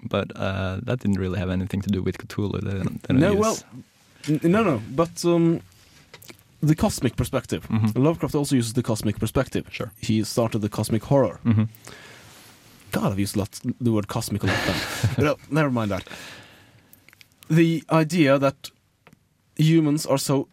but 0.09 0.27
uh, 0.35 0.79
that 0.83 0.99
didn't 0.99 1.19
really 1.19 1.39
have 1.39 1.49
anything 1.53 1.81
to 1.81 1.89
do 1.89 2.01
with 2.03 2.17
Cthulhu. 2.17 2.61
They 2.61 2.71
don't, 2.83 3.01
they 3.03 3.13
don't 3.13 3.19
no, 3.19 3.31
use- 3.33 3.39
well, 3.41 3.57
no, 4.43 4.63
no, 4.63 4.81
but 4.95 5.25
um, 5.25 5.59
the 6.61 6.75
cosmic 6.75 7.15
perspective. 7.15 7.67
Mhm. 7.69 7.97
Lovecraft 7.97 8.35
also 8.35 8.55
uses 8.55 8.73
the 8.73 8.83
cosmic 8.83 9.17
perspective. 9.19 9.63
Sure. 9.71 9.91
he 9.99 10.23
started 10.23 10.59
the 10.61 10.69
cosmic 10.69 11.03
horror. 11.03 11.39
Mhm. 11.43 11.67
God, 12.91 13.11
I've 13.11 13.19
used 13.19 13.35
a 13.35 13.39
lot, 13.39 13.59
the 13.81 13.91
word 13.91 14.07
cosmic 14.07 14.43
a 14.43 14.47
lot. 14.47 14.57
Then. 15.15 15.27
uh, 15.27 15.35
never 15.51 15.69
mind 15.69 15.91
that. 15.91 16.03
The 17.49 17.83
idea 17.91 18.37
that 18.39 18.71
humans 19.55 20.05
are 20.05 20.17
so 20.17 20.47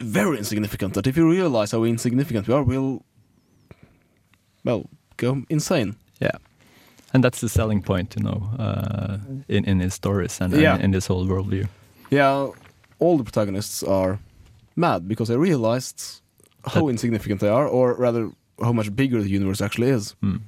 very 0.00 0.38
insignificant 0.38 0.94
that 0.94 1.06
if 1.06 1.16
you 1.16 1.28
realize 1.30 1.72
how 1.72 1.84
insignificant 1.84 2.46
we 2.48 2.54
are, 2.54 2.62
we'll, 2.62 3.02
well, 4.64 4.84
go 5.16 5.42
insane. 5.48 5.96
Yeah. 6.20 6.38
And 7.14 7.24
that's 7.24 7.40
the 7.40 7.48
selling 7.48 7.82
point, 7.82 8.14
you 8.16 8.22
know, 8.22 8.50
uh, 8.58 9.16
in 9.48 9.64
in 9.64 9.80
his 9.80 9.94
stories 9.94 10.40
and, 10.40 10.52
and 10.54 10.82
in 10.82 10.90
this 10.90 11.06
whole 11.08 11.26
worldview. 11.26 11.66
Yeah, 12.10 12.50
all 12.98 13.18
the 13.18 13.24
protagonists 13.24 13.82
are 13.82 14.18
mad 14.76 15.08
because 15.08 15.28
they 15.28 15.36
realized 15.36 16.22
how 16.64 16.80
That- 16.84 16.90
insignificant 16.90 17.40
they 17.40 17.48
are, 17.48 17.66
or 17.66 17.94
rather, 17.94 18.30
how 18.62 18.72
much 18.72 18.94
bigger 18.94 19.22
the 19.22 19.30
universe 19.30 19.64
actually 19.64 19.88
is. 19.90 20.14
Mm. 20.22 20.40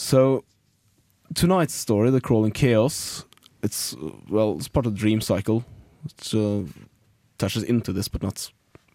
So, 0.00 0.44
tonight's 1.34 1.74
story, 1.74 2.10
The 2.10 2.22
Crawling 2.22 2.52
Chaos, 2.52 3.26
it's, 3.62 3.94
uh, 3.94 4.12
well, 4.30 4.56
it's 4.56 4.66
part 4.66 4.86
of 4.86 4.94
the 4.94 4.98
dream 4.98 5.20
cycle. 5.20 5.62
It 6.06 6.34
uh, 6.34 6.62
touches 7.36 7.62
into 7.62 7.92
this, 7.92 8.08
but 8.08 8.22
not 8.22 8.50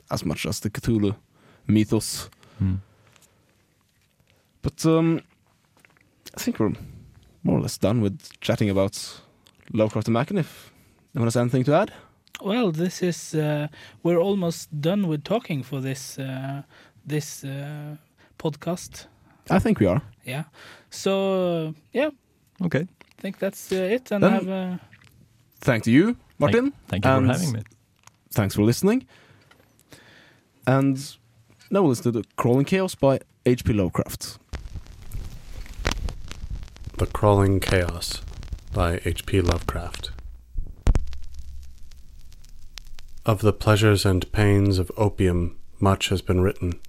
as 0.10 0.26
much 0.26 0.48
as 0.48 0.60
the 0.62 0.72
Cthulhu 0.72 1.16
mythos. 1.68 2.28
Mm. 2.62 2.80
But 4.64 4.84
um, 4.88 5.22
I 6.36 6.40
think 6.42 6.60
we're 6.60 6.74
more 7.44 7.60
or 7.60 7.62
less 7.62 7.78
done 7.78 8.02
with 8.02 8.20
chatting 8.42 8.72
about 8.72 9.22
Lovecraft 9.72 10.08
and 10.08 10.14
Machen. 10.14 10.40
If 10.40 10.74
anyone 11.14 11.28
has 11.28 11.38
anything 11.38 11.66
to 11.66 11.76
add? 11.76 11.94
Well, 12.42 12.72
this 12.72 13.04
is 13.04 13.36
uh, 13.36 13.68
we're 14.02 14.18
almost 14.18 14.82
done 14.82 15.08
with 15.08 15.24
talking 15.24 15.62
for 15.62 15.80
this 15.82 16.18
uh, 16.18 16.64
this 17.06 17.44
uh, 17.44 17.98
podcast. 18.40 19.06
I 19.50 19.60
think 19.60 19.80
we 19.80 19.86
are. 19.86 20.02
Yeah. 20.26 20.44
So 20.90 21.74
yeah, 21.94 22.10
Okay. 22.64 22.88
I 23.18 23.22
think 23.22 23.40
that's 23.40 23.72
uh, 23.72 23.76
it. 23.76 24.12
And 24.12 24.24
Then- 24.24 24.32
have 24.34 24.50
uh, 24.50 24.78
Thank 25.62 25.88
you, 25.88 26.16
Martin. 26.40 26.74
Thank 26.88 27.06
you 27.06 27.12
And- 27.12 27.28
for 27.28 27.34
having 27.34 27.54
me. 27.54 27.62
Thanks 28.32 28.56
for 28.56 28.64
listening. 28.64 29.06
And 30.68 30.98
now 31.72 31.82
we'll 31.82 31.90
listen 31.90 32.12
to 32.12 32.20
The 32.22 32.26
Crawling 32.36 32.66
Chaos 32.66 32.96
by 32.96 33.20
H.P. 33.46 33.74
Lovecraft. 33.74 34.38
The 36.98 37.06
Crawling 37.06 37.60
Chaos 37.60 38.22
by 38.74 39.00
H.P. 39.06 39.42
Lovecraft. 39.42 40.12
Of 43.26 43.42
the 43.42 43.54
pleasures 43.54 44.06
and 44.06 44.32
pains 44.32 44.78
of 44.80 44.92
opium, 44.98 45.58
much 45.80 46.10
has 46.10 46.22
been 46.22 46.42
written. 46.42 46.80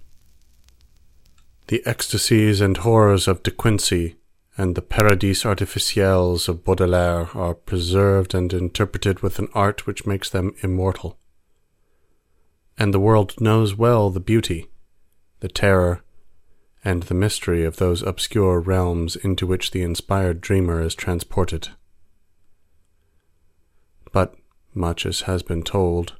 The 1.68 1.84
ecstasies 1.84 2.60
and 2.60 2.76
horrors 2.76 3.26
of 3.26 3.42
De 3.42 3.50
Quincey 3.50 4.16
and 4.56 4.76
the 4.76 4.82
Paradis 4.82 5.44
Artificiels 5.44 6.48
of 6.48 6.64
Baudelaire 6.64 7.28
are 7.34 7.54
preserved 7.54 8.34
and 8.34 8.52
interpreted 8.52 9.20
with 9.20 9.40
an 9.40 9.48
art 9.52 9.84
which 9.84 10.06
makes 10.06 10.30
them 10.30 10.54
immortal. 10.62 11.18
And 12.78 12.94
the 12.94 13.00
world 13.00 13.40
knows 13.40 13.74
well 13.74 14.10
the 14.10 14.20
beauty, 14.20 14.70
the 15.40 15.48
terror, 15.48 16.04
and 16.84 17.02
the 17.04 17.14
mystery 17.14 17.64
of 17.64 17.78
those 17.78 18.00
obscure 18.00 18.60
realms 18.60 19.16
into 19.16 19.44
which 19.44 19.72
the 19.72 19.82
inspired 19.82 20.40
dreamer 20.40 20.80
is 20.80 20.94
transported. 20.94 21.70
But, 24.12 24.36
much 24.72 25.04
as 25.04 25.22
has 25.22 25.42
been 25.42 25.64
told, 25.64 26.14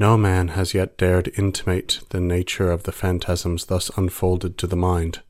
no 0.00 0.16
man 0.16 0.48
has 0.48 0.72
yet 0.72 0.96
dared 0.96 1.30
intimate 1.36 2.00
the 2.08 2.18
nature 2.18 2.70
of 2.70 2.84
the 2.84 2.92
phantasms 2.92 3.66
thus 3.66 3.90
unfolded 3.98 4.56
to 4.56 4.66
the 4.66 4.74
mind, 4.74 5.20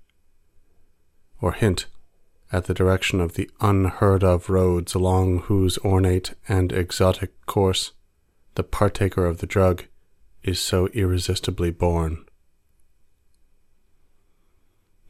or 1.41 1.51
hint 1.53 1.87
at 2.53 2.67
the 2.67 2.75
direction 2.75 3.21
of 3.21 3.35
the 3.35 3.51
unheard 3.61 4.23
of 4.23 4.49
roads 4.49 4.95
along 4.95 5.41
whose 5.41 5.77
ornate 5.79 6.35
and 6.49 6.71
exotic 6.71 7.33
course 7.47 7.91
the 8.55 8.63
partaker 8.63 9.27
of 9.27 9.39
the 9.39 9.47
drug 9.47 9.85
is 10.45 10.61
so 10.61 10.87
irresistibly 10.89 11.73
borne. 11.73 12.25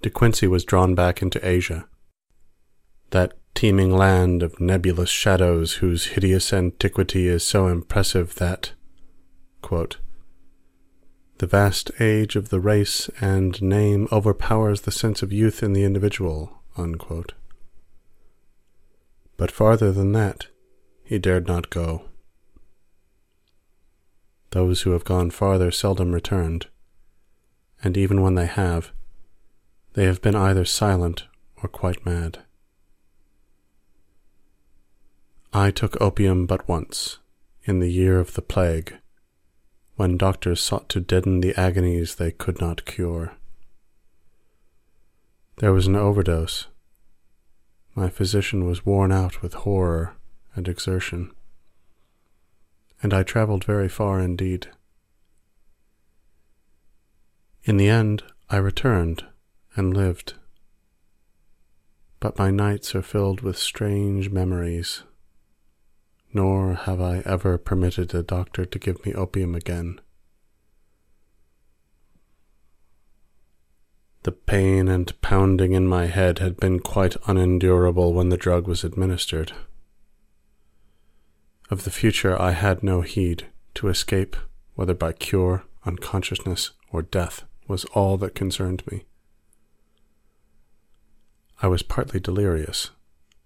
De 0.01 0.09
Quincey 0.09 0.47
was 0.47 0.65
drawn 0.65 0.95
back 0.95 1.21
into 1.21 1.47
Asia, 1.47 1.87
that 3.11 3.35
teeming 3.55 3.95
land 3.95 4.43
of 4.43 4.59
nebulous 4.59 5.11
shadows 5.11 5.75
whose 5.75 6.07
hideous 6.07 6.51
antiquity 6.51 7.29
is 7.29 7.47
so 7.47 7.67
impressive 7.67 8.37
that, 8.37 8.73
quote, 9.63 9.99
the 11.41 11.47
vast 11.47 11.91
age 11.99 12.37
of 12.37 12.51
the 12.51 12.61
race 12.61 13.09
and 13.19 13.63
name 13.63 14.07
overpowers 14.13 14.83
the 14.83 14.91
sense 14.91 15.23
of 15.23 15.33
youth 15.33 15.63
in 15.63 15.73
the 15.73 15.85
individual, 15.85 16.61
unquote. 16.77 17.33
But 19.39 19.51
farther 19.51 19.91
than 19.91 20.13
that, 20.13 20.49
he 21.03 21.19
dared 21.19 21.49
not 21.49 21.71
go. 21.71 22.05
Those 24.51 24.83
who 24.83 24.91
have 24.91 25.05
gone 25.05 25.31
farther 25.31 25.71
seldom 25.71 26.13
returned, 26.13 26.67
and 27.83 27.97
even 27.97 28.21
when 28.21 28.35
they 28.35 28.45
have, 28.45 28.93
they 29.95 30.05
have 30.05 30.21
been 30.21 30.37
either 30.37 30.67
silent 30.67 31.25
or 31.63 31.71
quite 31.71 32.05
mad. 32.05 32.41
I 35.55 35.71
took 35.71 35.99
opium 36.03 36.45
but 36.45 36.69
once, 36.69 37.17
in 37.65 37.81
the 37.81 37.91
year 37.91 38.21
of 38.21 38.35
the 38.35 38.43
plague, 38.43 38.99
when 40.01 40.17
doctors 40.17 40.63
sought 40.63 40.89
to 40.89 40.99
deaden 40.99 41.43
the 41.43 41.55
agonies 41.61 42.15
they 42.15 42.31
could 42.31 42.59
not 42.59 42.87
cure. 42.87 43.35
There 45.59 45.75
was 45.75 45.87
an 45.87 45.95
overdose. 45.95 46.69
My 47.95 48.09
physician 48.09 48.65
was 48.65 48.87
worn 48.87 49.13
out 49.13 49.43
with 49.43 49.53
horror 49.53 50.15
and 50.55 50.67
exertion, 50.67 51.33
and 53.03 53.13
I 53.13 53.23
traveled 53.23 53.65
very 53.65 53.91
far 53.91 54.21
indeed. 54.21 54.69
In 57.65 57.77
the 57.77 57.91
end, 57.91 58.23
I 58.49 58.57
returned 58.57 59.27
and 59.77 59.95
lived. 59.95 60.33
But 62.21 62.39
my 62.39 62.51
nights 62.51 62.95
are 62.95 63.03
filled 63.03 63.43
with 63.43 63.59
strange 63.59 64.31
memories, 64.31 65.03
nor 66.33 66.75
have 66.75 67.01
I 67.01 67.19
ever 67.27 67.59
permitted 67.59 68.15
a 68.15 68.23
doctor 68.23 68.65
to 68.65 68.79
give 68.79 69.05
me 69.05 69.13
opium 69.15 69.55
again. 69.55 70.01
The 74.23 74.33
pain 74.33 74.89
and 74.89 75.19
pounding 75.23 75.73
in 75.73 75.87
my 75.87 76.07
head 76.07 76.41
had 76.41 76.59
been 76.59 76.81
quite 76.81 77.17
unendurable 77.27 78.13
when 78.13 78.29
the 78.29 78.37
drug 78.37 78.69
was 78.69 78.85
administered. 78.85 79.53
Of 81.71 81.85
the 81.85 81.91
future 81.91 82.41
I 82.41 82.53
had 82.53 82.83
no 82.83 83.01
heed. 83.01 83.47
To 83.75 83.89
escape, 83.89 84.37
whether 84.75 84.95
by 84.95 85.13
cure, 85.13 85.65
unconsciousness, 85.87 86.73
or 86.93 87.03
death, 87.03 87.45
was 87.69 87.85
all 87.87 88.19
that 88.19 88.35
concerned 88.35 88.83
me. 88.91 89.05
I 91.63 91.69
was 91.69 91.83
partly 91.83 92.19
delirious, 92.21 92.91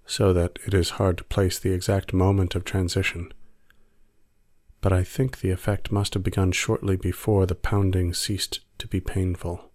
so 0.06 0.32
that 0.32 0.58
it 0.66 0.74
is 0.74 0.90
hard 0.90 1.18
to 1.18 1.24
place 1.24 1.58
the 1.58 1.72
exact 1.72 2.12
moment 2.12 2.54
of 2.54 2.64
transition, 2.64 3.32
but 4.84 4.92
I 4.92 5.02
think 5.02 5.40
the 5.40 5.50
effect 5.50 5.90
must 5.90 6.12
have 6.12 6.22
begun 6.22 6.52
shortly 6.52 6.94
before 6.96 7.46
the 7.46 7.54
pounding 7.54 8.12
ceased 8.12 8.60
to 8.76 8.86
be 8.86 9.00
painful. 9.00 9.72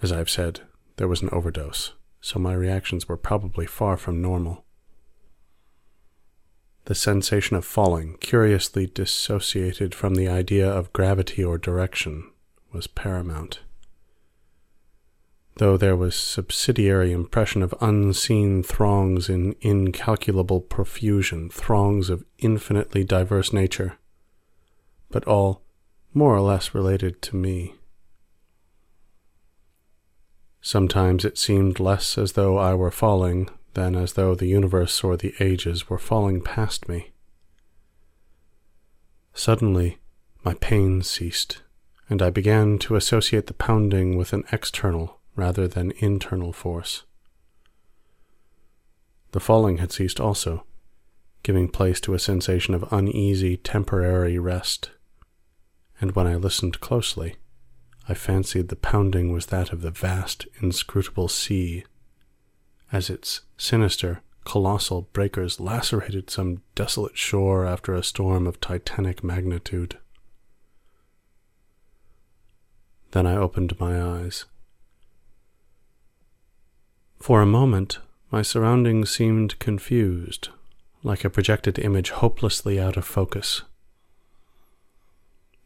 As 0.00 0.12
I 0.12 0.18
have 0.18 0.30
said, 0.30 0.60
there 0.98 1.08
was 1.08 1.20
an 1.20 1.30
overdose, 1.32 1.94
so 2.20 2.38
my 2.38 2.54
reactions 2.54 3.08
were 3.08 3.16
probably 3.16 3.66
far 3.66 3.96
from 3.96 4.22
normal. 4.22 4.64
The 6.84 6.94
sensation 6.94 7.56
of 7.56 7.64
falling, 7.64 8.18
curiously 8.20 8.86
dissociated 8.86 9.96
from 9.96 10.14
the 10.14 10.28
idea 10.28 10.70
of 10.70 10.92
gravity 10.92 11.42
or 11.42 11.58
direction, 11.58 12.30
was 12.72 12.86
paramount. 12.86 13.60
Though 15.60 15.76
there 15.76 15.94
was 15.94 16.16
subsidiary 16.16 17.12
impression 17.12 17.62
of 17.62 17.74
unseen 17.82 18.62
throngs 18.62 19.28
in 19.28 19.56
incalculable 19.60 20.62
profusion, 20.62 21.50
throngs 21.50 22.08
of 22.08 22.24
infinitely 22.38 23.04
diverse 23.04 23.52
nature, 23.52 23.98
but 25.10 25.22
all 25.28 25.60
more 26.14 26.34
or 26.34 26.40
less 26.40 26.74
related 26.74 27.20
to 27.20 27.36
me. 27.36 27.74
Sometimes 30.62 31.26
it 31.26 31.36
seemed 31.36 31.78
less 31.78 32.16
as 32.16 32.32
though 32.32 32.56
I 32.56 32.72
were 32.72 32.90
falling 32.90 33.50
than 33.74 33.96
as 33.96 34.14
though 34.14 34.34
the 34.34 34.48
universe 34.48 35.04
or 35.04 35.18
the 35.18 35.34
ages 35.40 35.90
were 35.90 35.98
falling 35.98 36.40
past 36.40 36.88
me. 36.88 37.10
Suddenly, 39.34 39.98
my 40.42 40.54
pain 40.54 41.02
ceased, 41.02 41.60
and 42.08 42.22
I 42.22 42.30
began 42.30 42.78
to 42.78 42.96
associate 42.96 43.46
the 43.46 43.52
pounding 43.52 44.16
with 44.16 44.32
an 44.32 44.44
external 44.50 45.19
rather 45.40 45.66
than 45.66 45.92
internal 45.98 46.52
force. 46.52 47.04
The 49.32 49.40
falling 49.40 49.78
had 49.78 49.90
ceased 49.90 50.20
also, 50.20 50.64
giving 51.42 51.68
place 51.68 51.98
to 52.02 52.12
a 52.12 52.18
sensation 52.18 52.74
of 52.74 52.92
uneasy 52.92 53.56
temporary 53.56 54.38
rest, 54.38 54.90
and 55.98 56.12
when 56.12 56.26
I 56.26 56.36
listened 56.36 56.80
closely, 56.80 57.36
I 58.06 58.12
fancied 58.12 58.68
the 58.68 58.76
pounding 58.76 59.32
was 59.32 59.46
that 59.46 59.72
of 59.72 59.80
the 59.80 59.90
vast, 59.90 60.46
inscrutable 60.60 61.28
sea, 61.28 61.84
as 62.92 63.08
its 63.08 63.40
sinister, 63.56 64.20
colossal 64.44 65.08
breakers 65.12 65.58
lacerated 65.58 66.28
some 66.28 66.60
desolate 66.74 67.16
shore 67.16 67.64
after 67.64 67.94
a 67.94 68.02
storm 68.02 68.46
of 68.46 68.60
titanic 68.60 69.24
magnitude. 69.24 69.96
Then 73.12 73.26
I 73.26 73.36
opened 73.36 73.78
my 73.80 74.02
eyes. 74.02 74.44
For 77.20 77.42
a 77.42 77.46
moment, 77.46 77.98
my 78.32 78.42
surroundings 78.42 79.10
seemed 79.10 79.58
confused, 79.58 80.48
like 81.02 81.24
a 81.24 81.30
projected 81.30 81.78
image 81.78 82.10
hopelessly 82.10 82.80
out 82.80 82.96
of 82.96 83.04
focus 83.04 83.62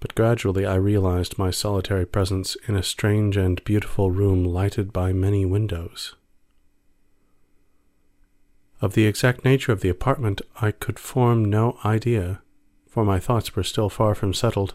but 0.05 0.15
gradually 0.15 0.67
I 0.67 0.75
realized 0.75 1.39
my 1.39 1.51
solitary 1.51 2.05
presence 2.05 2.59
in 2.69 2.77
a 2.77 2.83
strange 2.83 3.39
and 3.39 3.65
beautiful 3.65 4.11
room 4.11 4.45
lighted 4.45 4.93
by 4.93 5.15
many 5.15 5.47
windows. 5.47 6.15
Of 8.83 8.93
the 8.93 9.07
exact 9.07 9.47
nature 9.47 9.73
of 9.73 9.81
the 9.81 9.89
apartment 9.89 10.43
I 10.61 10.73
could 10.73 10.99
form 10.99 11.43
no 11.43 11.79
idea, 11.87 12.43
for 12.87 13.03
my 13.03 13.19
thoughts 13.19 13.57
were 13.57 13.63
still 13.63 13.89
far 13.89 14.15
from 14.15 14.35
settled. 14.35 14.75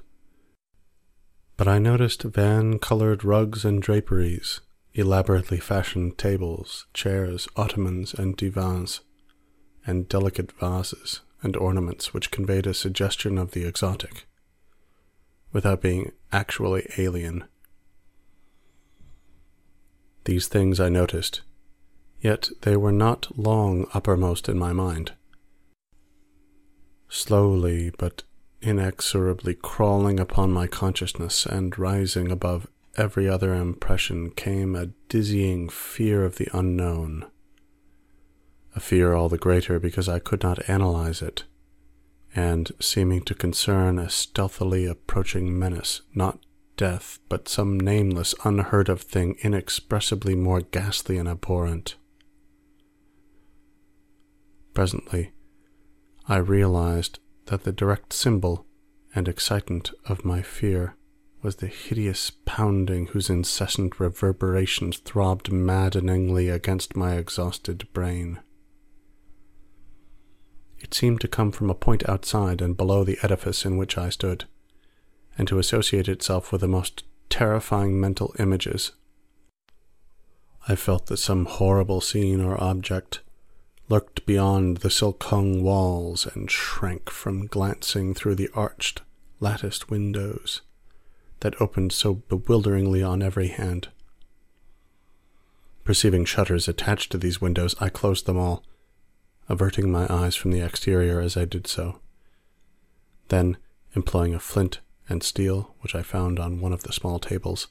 But 1.57 1.67
I 1.67 1.77
noticed 1.77 2.23
van-colored 2.23 3.23
rugs 3.23 3.63
and 3.63 3.83
draperies, 3.83 4.61
elaborately 4.99 5.59
fashioned 5.59 6.17
tables, 6.17 6.85
chairs, 6.93 7.47
ottomans, 7.55 8.13
and 8.13 8.37
divans, 8.37 9.01
and 9.85 10.07
delicate 10.07 10.51
vases 10.51 11.21
and 11.41 11.55
ornaments 11.55 12.13
which 12.13 12.31
conveyed 12.31 12.67
a 12.67 12.73
suggestion 12.73 13.37
of 13.37 13.51
the 13.51 13.65
exotic 13.65 14.25
without 15.51 15.81
being 15.81 16.11
actually 16.31 16.87
alien. 16.97 17.43
These 20.25 20.47
things 20.47 20.79
I 20.79 20.89
noticed, 20.89 21.41
yet 22.21 22.49
they 22.61 22.75
were 22.77 22.91
not 22.91 23.37
long 23.37 23.87
uppermost 23.93 24.47
in 24.47 24.59
my 24.59 24.73
mind. 24.73 25.13
Slowly 27.07 27.91
but 27.97 28.23
inexorably 28.61 29.55
crawling 29.55 30.19
upon 30.19 30.51
my 30.51 30.67
consciousness 30.67 31.45
and 31.45 31.77
rising 31.79 32.31
above 32.31 32.67
every 32.99 33.29
other 33.29 33.55
impression 33.55 34.29
came 34.29 34.75
a 34.75 34.87
dizzying 35.07 35.69
fear 35.69 36.25
of 36.25 36.35
the 36.35 36.49
unknown, 36.53 37.25
a 38.75 38.79
fear 38.79 39.13
all 39.13 39.29
the 39.29 39.37
greater 39.37 39.79
because 39.79 40.09
I 40.09 40.19
could 40.19 40.43
not 40.43 40.69
analyze 40.69 41.21
it 41.21 41.45
and 42.35 42.71
seeming 42.79 43.21
to 43.21 43.33
concern 43.33 43.97
a 43.97 44.09
stealthily 44.09 44.85
approaching 44.85 45.57
menace, 45.57 46.01
not 46.13 46.39
death, 46.77 47.19
but 47.29 47.47
some 47.47 47.79
nameless, 47.79 48.35
unheard 48.43 48.89
of 48.89 49.01
thing 49.01 49.37
inexpressibly 49.41 50.35
more 50.35 50.61
ghastly 50.61 51.17
and 51.17 51.27
abhorrent. 51.27 51.95
Presently, 54.73 55.31
I 56.27 56.37
realized 56.37 57.19
that 57.45 57.63
the 57.63 57.71
direct 57.71 58.13
symbol 58.13 58.65
and 59.15 59.27
excitant 59.27 59.91
of 60.05 60.23
my 60.23 60.41
fear 60.41 60.95
was 61.41 61.57
the 61.57 61.67
hideous 61.67 62.31
pounding 62.45 63.07
whose 63.07 63.29
incessant 63.29 63.99
reverberations 63.99 64.97
throbbed 64.97 65.51
maddeningly 65.51 66.49
against 66.49 66.95
my 66.95 67.15
exhausted 67.15 67.87
brain. 67.93 68.39
It 70.79 70.93
seemed 70.93 71.21
to 71.21 71.27
come 71.27 71.51
from 71.51 71.69
a 71.69 71.75
point 71.75 72.07
outside 72.09 72.61
and 72.61 72.75
below 72.75 73.03
the 73.03 73.17
edifice 73.21 73.65
in 73.65 73.77
which 73.77 73.97
I 73.97 74.09
stood, 74.09 74.45
and 75.37 75.47
to 75.47 75.59
associate 75.59 76.07
itself 76.07 76.51
with 76.51 76.61
the 76.61 76.67
most 76.67 77.03
terrifying 77.29 77.99
mental 77.99 78.33
images. 78.39 78.91
I 80.67 80.75
felt 80.75 81.05
that 81.07 81.17
some 81.17 81.45
horrible 81.45 82.01
scene 82.01 82.41
or 82.41 82.61
object 82.61 83.21
lurked 83.87 84.25
beyond 84.25 84.77
the 84.77 84.89
silk-hung 84.89 85.63
walls 85.63 86.27
and 86.27 86.51
shrank 86.51 87.09
from 87.09 87.47
glancing 87.47 88.13
through 88.13 88.35
the 88.35 88.49
arched, 88.53 89.01
latticed 89.39 89.89
windows 89.89 90.61
that 91.39 91.59
opened 91.61 91.91
so 91.91 92.15
bewilderingly 92.15 93.03
on 93.03 93.21
every 93.21 93.47
hand. 93.47 93.89
Perceiving 95.83 96.25
shutters 96.25 96.67
attached 96.67 97.11
to 97.11 97.17
these 97.17 97.41
windows, 97.41 97.75
I 97.79 97.89
closed 97.89 98.25
them 98.25 98.37
all 98.37 98.63
averting 99.49 99.91
my 99.91 100.05
eyes 100.09 100.35
from 100.35 100.51
the 100.51 100.61
exterior 100.61 101.19
as 101.19 101.35
I 101.35 101.43
did 101.43 101.65
so. 101.65 101.99
Then, 103.29 103.57
employing 103.95 104.35
a 104.35 104.39
flint 104.39 104.79
and 105.09 105.23
steel 105.23 105.75
which 105.81 105.95
I 105.95 106.03
found 106.03 106.39
on 106.39 106.61
one 106.61 106.71
of 106.71 106.83
the 106.83 106.93
small 106.93 107.17
tables, 107.17 107.67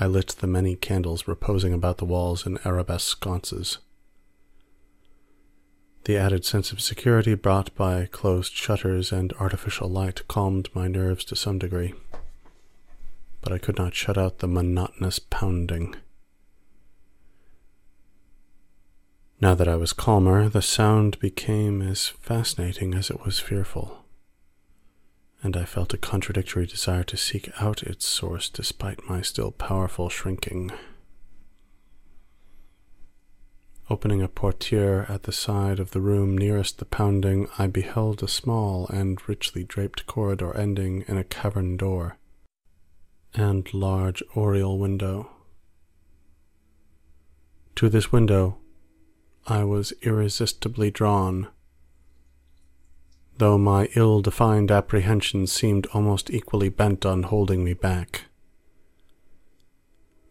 I 0.00 0.06
lit 0.06 0.28
the 0.40 0.48
many 0.48 0.74
candles 0.74 1.28
reposing 1.28 1.72
about 1.72 1.98
the 1.98 2.04
walls 2.04 2.44
in 2.44 2.58
arabesque 2.64 3.06
sconces. 3.06 3.78
The 6.04 6.16
added 6.18 6.44
sense 6.44 6.72
of 6.72 6.80
security 6.80 7.34
brought 7.34 7.74
by 7.76 8.06
closed 8.06 8.52
shutters 8.52 9.12
and 9.12 9.32
artificial 9.34 9.88
light 9.88 10.26
calmed 10.26 10.68
my 10.74 10.88
nerves 10.88 11.24
to 11.26 11.36
some 11.36 11.58
degree, 11.58 11.94
but 13.44 13.52
I 13.52 13.58
could 13.58 13.76
not 13.76 13.94
shut 13.94 14.16
out 14.16 14.38
the 14.38 14.48
monotonous 14.48 15.18
pounding. 15.18 15.94
Now 19.38 19.54
that 19.54 19.68
I 19.68 19.76
was 19.76 19.92
calmer, 19.92 20.48
the 20.48 20.62
sound 20.62 21.18
became 21.18 21.82
as 21.82 22.08
fascinating 22.08 22.94
as 22.94 23.10
it 23.10 23.22
was 23.22 23.38
fearful, 23.38 24.06
and 25.42 25.58
I 25.58 25.66
felt 25.66 25.92
a 25.92 25.98
contradictory 25.98 26.64
desire 26.64 27.04
to 27.04 27.18
seek 27.18 27.50
out 27.60 27.82
its 27.82 28.06
source 28.06 28.48
despite 28.48 29.06
my 29.06 29.20
still 29.20 29.50
powerful 29.50 30.08
shrinking. 30.08 30.72
Opening 33.90 34.22
a 34.22 34.28
portiere 34.28 35.04
at 35.10 35.24
the 35.24 35.32
side 35.32 35.78
of 35.78 35.90
the 35.90 36.00
room 36.00 36.38
nearest 36.38 36.78
the 36.78 36.86
pounding, 36.86 37.48
I 37.58 37.66
beheld 37.66 38.22
a 38.22 38.28
small 38.28 38.88
and 38.88 39.20
richly 39.28 39.64
draped 39.64 40.06
corridor 40.06 40.56
ending 40.56 41.04
in 41.06 41.18
a 41.18 41.24
cavern 41.24 41.76
door 41.76 42.16
and 43.34 43.72
large 43.74 44.22
oriel 44.34 44.78
window. 44.78 45.30
To 47.76 47.88
this 47.88 48.12
window 48.12 48.58
I 49.46 49.64
was 49.64 49.92
irresistibly 50.02 50.90
drawn, 50.90 51.48
though 53.36 53.58
my 53.58 53.88
ill-defined 53.94 54.70
apprehensions 54.70 55.52
seemed 55.52 55.86
almost 55.92 56.30
equally 56.30 56.68
bent 56.68 57.04
on 57.04 57.24
holding 57.24 57.64
me 57.64 57.74
back. 57.74 58.22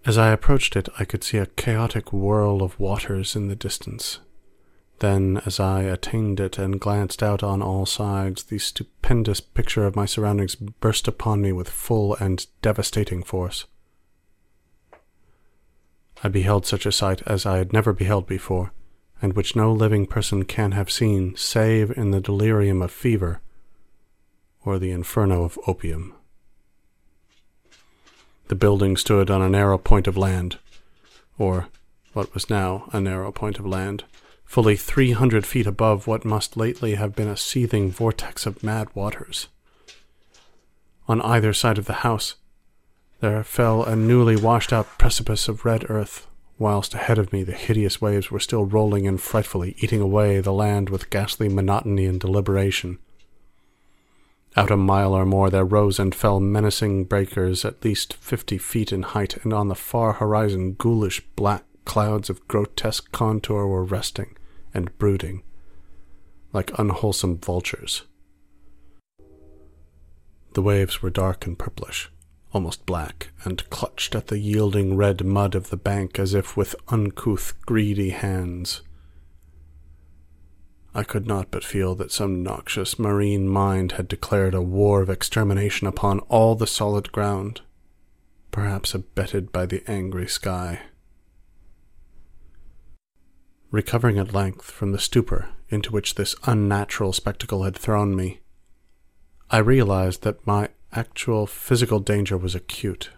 As 0.05 0.17
I 0.17 0.31
approached 0.31 0.75
it, 0.75 0.89
I 0.99 1.05
could 1.05 1.23
see 1.23 1.37
a 1.37 1.45
chaotic 1.45 2.11
whirl 2.11 2.63
of 2.63 2.79
waters 2.79 3.35
in 3.35 3.49
the 3.49 3.55
distance. 3.55 4.19
Then, 4.99 5.41
as 5.45 5.59
I 5.59 5.83
attained 5.83 6.39
it 6.39 6.57
and 6.57 6.79
glanced 6.79 7.21
out 7.21 7.43
on 7.43 7.61
all 7.61 7.85
sides, 7.85 8.43
the 8.43 8.57
stupendous 9.03 9.41
picture 9.41 9.85
of 9.85 9.97
my 9.97 10.05
surroundings 10.05 10.55
burst 10.55 11.09
upon 11.09 11.41
me 11.41 11.51
with 11.51 11.69
full 11.69 12.15
and 12.21 12.47
devastating 12.61 13.21
force. 13.21 13.65
I 16.23 16.29
beheld 16.29 16.65
such 16.65 16.85
a 16.85 16.91
sight 16.93 17.21
as 17.25 17.45
I 17.45 17.57
had 17.57 17.73
never 17.73 17.91
beheld 17.91 18.27
before, 18.27 18.71
and 19.21 19.33
which 19.33 19.57
no 19.57 19.73
living 19.73 20.07
person 20.07 20.45
can 20.45 20.71
have 20.71 20.89
seen 20.89 21.35
save 21.35 21.91
in 21.97 22.11
the 22.11 22.21
delirium 22.21 22.81
of 22.81 22.91
fever 22.91 23.41
or 24.63 24.79
the 24.79 24.91
inferno 24.91 25.43
of 25.43 25.59
opium. 25.67 26.13
The 28.47 28.55
building 28.55 28.95
stood 28.95 29.29
on 29.29 29.41
a 29.41 29.49
narrow 29.49 29.77
point 29.77 30.07
of 30.07 30.15
land, 30.15 30.59
or 31.37 31.67
what 32.13 32.33
was 32.33 32.49
now 32.49 32.89
a 32.93 33.01
narrow 33.01 33.33
point 33.33 33.59
of 33.59 33.65
land, 33.65 34.05
fully 34.45 34.75
three 34.75 35.11
hundred 35.11 35.45
feet 35.45 35.67
above 35.67 36.07
what 36.07 36.25
must 36.25 36.55
lately 36.55 36.95
have 36.95 37.15
been 37.15 37.27
a 37.27 37.37
seething 37.37 37.89
vortex 37.89 38.45
of 38.45 38.63
mad 38.63 38.87
waters. 38.93 39.47
On 41.07 41.21
either 41.21 41.53
side 41.53 41.77
of 41.77 41.85
the 41.85 42.03
house 42.05 42.35
there 43.19 43.43
fell 43.43 43.83
a 43.83 43.95
newly 43.95 44.35
washed 44.35 44.73
out 44.73 44.97
precipice 44.97 45.47
of 45.47 45.65
red 45.65 45.89
earth, 45.89 46.27
whilst 46.59 46.93
ahead 46.93 47.17
of 47.17 47.31
me 47.33 47.41
the 47.43 47.53
hideous 47.53 48.01
waves 48.01 48.29
were 48.29 48.39
still 48.39 48.65
rolling 48.65 49.05
in 49.05 49.17
frightfully, 49.17 49.75
eating 49.79 50.01
away 50.01 50.39
the 50.39 50.53
land 50.53 50.89
with 50.89 51.09
ghastly 51.09 51.49
monotony 51.49 52.05
and 52.05 52.19
deliberation. 52.19 52.99
Out 54.55 54.69
a 54.69 54.77
mile 54.77 55.13
or 55.13 55.25
more 55.25 55.49
there 55.49 55.65
rose 55.65 55.97
and 55.97 56.13
fell 56.13 56.39
menacing 56.39 57.05
breakers 57.05 57.65
at 57.65 57.83
least 57.83 58.13
fifty 58.13 58.59
feet 58.59 58.91
in 58.91 59.01
height, 59.01 59.43
and 59.43 59.51
on 59.51 59.67
the 59.67 59.73
far 59.73 60.13
horizon 60.13 60.73
ghoulish 60.73 61.21
black 61.35 61.63
clouds 61.85 62.29
of 62.29 62.47
grotesque 62.47 63.11
contour 63.11 63.67
were 63.67 63.83
resting 63.83 64.35
and 64.73 64.97
brooding, 64.97 65.43
like 66.51 66.77
unwholesome 66.77 67.37
vultures. 67.37 68.03
The 70.53 70.61
waves 70.61 71.01
were 71.01 71.09
dark 71.09 71.45
and 71.47 71.57
purplish, 71.57 72.11
almost 72.51 72.85
black, 72.85 73.31
and 73.43 73.67
clutched 73.69 74.13
at 74.15 74.27
the 74.27 74.37
yielding 74.37 74.95
red 74.95 75.25
mud 75.25 75.55
of 75.55 75.69
the 75.69 75.77
bank 75.77 76.19
as 76.19 76.33
if 76.33 76.55
with 76.55 76.75
uncouth, 76.89 77.53
greedy 77.65 78.11
hands. 78.11 78.81
I 80.95 81.03
could 81.03 81.25
not 81.25 81.49
but 81.49 81.63
feel 81.63 81.95
that 81.95 82.11
some 82.11 82.43
noxious 82.43 82.99
marine 82.99 83.47
mind 83.47 83.93
had 83.93 84.07
declared 84.07 84.53
a 84.53 84.61
war 84.61 85.01
of 85.01 85.09
extermination 85.09 85.87
upon 85.87 86.19
all 86.29 86.53
the 86.53 86.67
solid 86.67 87.11
ground, 87.11 87.61
perhaps 88.51 88.93
abetted 88.93 89.51
by 89.51 89.65
the 89.65 89.83
angry 89.89 90.27
sky. 90.27 90.81
Recovering 93.73 94.17
at 94.17 94.33
length 94.33 94.71
from 94.71 94.93
the 94.93 94.99
stupor 94.99 95.49
into 95.67 95.91
which 95.91 96.15
this 96.15 96.33
unnatural 96.45 97.11
spectacle 97.11 97.63
had 97.63 97.75
thrown 97.75 98.15
me, 98.15 98.39
I 99.49 99.57
realized 99.57 100.23
that 100.23 100.47
my 100.47 100.69
actual 100.93 101.45
physical 101.45 101.99
danger 101.99 102.37
was 102.37 102.55
acute 102.55 103.09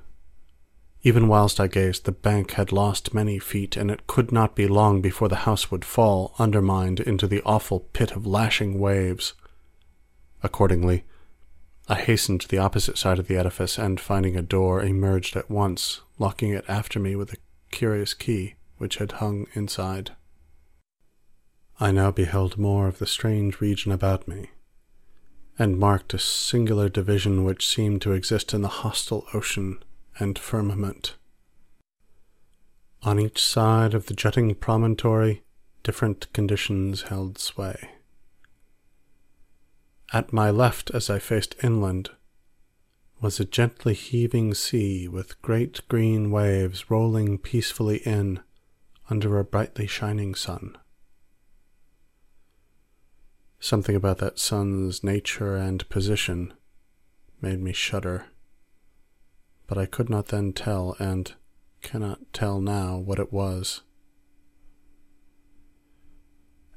even 1.05 1.27
whilst 1.27 1.59
I 1.59 1.67
gazed, 1.67 2.05
the 2.05 2.11
bank 2.11 2.53
had 2.53 2.71
lost 2.71 3.13
many 3.13 3.37
feet, 3.37 3.77
and 3.77 3.91
it 3.91 4.07
could 4.07 4.31
not 4.31 4.55
be 4.55 4.67
long 4.67 5.01
before 5.01 5.27
the 5.27 5.45
house 5.45 5.69
would 5.69 5.85
fall, 5.85 6.33
undermined, 6.39 6.99
into 6.99 7.27
the 7.27 7.43
awful 7.45 7.81
pit 7.81 8.13
of 8.13 8.25
lashing 8.25 8.79
waves. 8.79 9.35
Accordingly, 10.41 11.03
I 11.87 11.93
hastened 11.93 12.41
to 12.41 12.47
the 12.47 12.57
opposite 12.57 12.97
side 12.97 13.19
of 13.19 13.27
the 13.27 13.37
edifice, 13.37 13.77
and 13.77 13.99
finding 13.99 14.35
a 14.35 14.41
door, 14.41 14.81
emerged 14.81 15.35
at 15.35 15.47
once, 15.47 16.01
locking 16.17 16.49
it 16.53 16.65
after 16.67 16.99
me 16.99 17.15
with 17.15 17.31
a 17.33 17.37
curious 17.69 18.15
key 18.15 18.55
which 18.79 18.95
had 18.95 19.11
hung 19.11 19.45
inside. 19.53 20.13
I 21.77 21.91
now 21.91 22.09
beheld 22.09 22.57
more 22.57 22.87
of 22.87 22.99
the 22.99 23.05
strange 23.05 23.59
region 23.59 23.91
about 23.91 24.27
me, 24.29 24.51
and 25.59 25.77
marked 25.77 26.13
a 26.13 26.19
singular 26.19 26.87
division 26.87 27.43
which 27.43 27.67
seemed 27.67 28.01
to 28.03 28.13
exist 28.13 28.53
in 28.53 28.61
the 28.61 28.67
hostile 28.67 29.25
ocean 29.33 29.83
and 30.17 30.39
firmament. 30.39 31.15
On 33.03 33.19
each 33.19 33.43
side 33.43 33.93
of 33.93 34.05
the 34.05 34.13
jutting 34.13 34.55
promontory, 34.55 35.43
different 35.83 36.31
conditions 36.31 37.03
held 37.03 37.37
sway. 37.37 37.89
At 40.13 40.31
my 40.31 40.49
left, 40.49 40.91
as 40.91 41.09
I 41.09 41.19
faced 41.19 41.55
inland, 41.61 42.09
was 43.21 43.39
a 43.39 43.45
gently 43.45 43.93
heaving 43.93 44.53
sea 44.53 45.07
with 45.09 45.41
great 45.41 45.85
green 45.89 46.31
waves 46.31 46.89
rolling 46.89 47.37
peacefully 47.37 47.97
in 47.97 48.39
under 49.09 49.37
a 49.39 49.43
brightly 49.43 49.87
shining 49.87 50.35
sun. 50.35 50.77
Something 53.59 53.95
about 53.95 54.19
that 54.19 54.39
sun's 54.39 55.03
nature 55.03 55.55
and 55.55 55.87
position 55.89 56.53
made 57.41 57.61
me 57.61 57.73
shudder 57.73 58.25
but 59.67 59.77
I 59.77 59.85
could 59.85 60.09
not 60.09 60.27
then 60.27 60.53
tell, 60.53 60.95
and 60.99 61.33
cannot 61.81 62.19
tell 62.33 62.61
now, 62.61 62.97
what 62.97 63.19
it 63.19 63.33
was. 63.33 63.81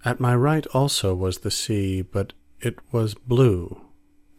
At 0.05 0.20
my 0.20 0.35
right 0.35 0.66
also 0.68 1.14
was 1.14 1.39
the 1.39 1.51
sea, 1.51 2.03
but 2.03 2.33
it 2.61 2.79
was 2.93 3.14
blue, 3.14 3.81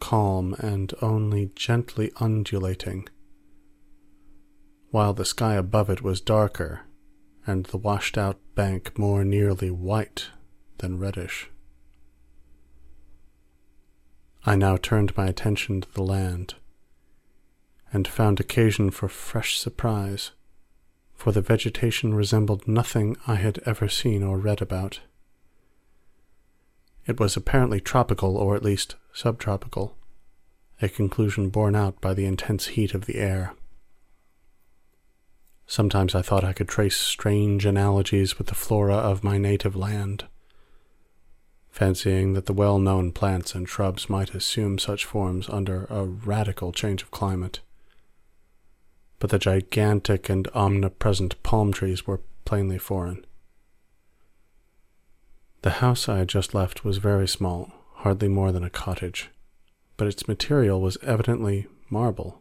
calm, 0.00 0.54
and 0.58 0.92
only 1.00 1.52
gently 1.54 2.10
undulating, 2.16 3.08
while 4.90 5.12
the 5.12 5.24
sky 5.24 5.54
above 5.54 5.90
it 5.90 6.02
was 6.02 6.20
darker, 6.20 6.82
and 7.46 7.66
the 7.66 7.78
washed 7.78 8.18
out 8.18 8.38
bank 8.54 8.98
more 8.98 9.24
nearly 9.24 9.70
white 9.70 10.28
than 10.78 10.98
reddish. 10.98 11.50
I 14.44 14.56
now 14.56 14.76
turned 14.76 15.16
my 15.16 15.26
attention 15.26 15.82
to 15.82 15.92
the 15.92 16.02
land 16.02 16.54
and 17.92 18.08
found 18.08 18.40
occasion 18.40 18.90
for 18.90 19.08
fresh 19.08 19.58
surprise, 19.58 20.30
for 21.14 21.32
the 21.32 21.42
vegetation 21.42 22.14
resembled 22.14 22.66
nothing 22.66 23.16
I 23.26 23.34
had 23.34 23.58
ever 23.66 23.88
seen 23.88 24.22
or 24.22 24.38
read 24.38 24.62
about. 24.62 25.00
It 27.06 27.18
was 27.18 27.36
apparently 27.36 27.80
tropical, 27.80 28.36
or 28.36 28.54
at 28.54 28.62
least 28.62 28.96
subtropical, 29.12 29.96
a 30.80 30.88
conclusion 30.88 31.48
borne 31.50 31.74
out 31.74 32.00
by 32.00 32.14
the 32.14 32.24
intense 32.24 32.68
heat 32.68 32.94
of 32.94 33.06
the 33.06 33.16
air. 33.16 33.54
Sometimes 35.66 36.14
I 36.14 36.22
thought 36.22 36.44
I 36.44 36.52
could 36.52 36.68
trace 36.68 36.96
strange 36.96 37.66
analogies 37.66 38.38
with 38.38 38.46
the 38.46 38.54
flora 38.54 38.96
of 38.96 39.22
my 39.22 39.38
native 39.38 39.76
land, 39.76 40.24
fancying 41.70 42.32
that 42.34 42.46
the 42.46 42.52
well-known 42.52 43.12
plants 43.12 43.54
and 43.54 43.68
shrubs 43.68 44.10
might 44.10 44.34
assume 44.34 44.78
such 44.78 45.04
forms 45.04 45.48
under 45.48 45.84
a 45.90 46.04
radical 46.04 46.72
change 46.72 47.02
of 47.02 47.10
climate 47.10 47.60
but 49.20 49.30
the 49.30 49.38
gigantic 49.38 50.28
and 50.28 50.48
omnipresent 50.54 51.40
palm 51.44 51.72
trees 51.72 52.06
were 52.06 52.20
plainly 52.44 52.78
foreign. 52.78 53.24
The 55.62 55.70
house 55.70 56.08
I 56.08 56.18
had 56.18 56.28
just 56.28 56.54
left 56.54 56.84
was 56.84 56.96
very 56.96 57.28
small, 57.28 57.70
hardly 57.96 58.28
more 58.28 58.50
than 58.50 58.64
a 58.64 58.70
cottage, 58.70 59.30
but 59.98 60.08
its 60.08 60.26
material 60.26 60.80
was 60.80 60.96
evidently 61.02 61.66
marble, 61.90 62.40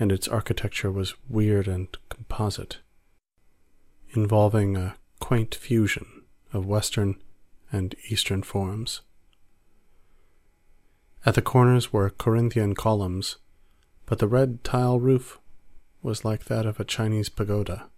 and 0.00 0.10
its 0.10 0.26
architecture 0.26 0.90
was 0.90 1.14
weird 1.28 1.68
and 1.68 1.86
composite, 2.08 2.78
involving 4.16 4.74
a 4.74 4.96
quaint 5.20 5.54
fusion 5.54 6.22
of 6.54 6.64
Western 6.64 7.16
and 7.72 7.94
Eastern 8.08 8.42
forms. 8.42 9.02
At 11.24 11.34
the 11.34 11.42
corners 11.42 11.92
were 11.92 12.10
Corinthian 12.10 12.74
columns 12.74 13.36
but 14.10 14.18
the 14.18 14.26
red 14.26 14.64
tile 14.64 14.98
roof 14.98 15.38
was 16.02 16.24
like 16.24 16.46
that 16.46 16.66
of 16.66 16.80
a 16.80 16.84
Chinese 16.84 17.28
pagoda. 17.28 17.88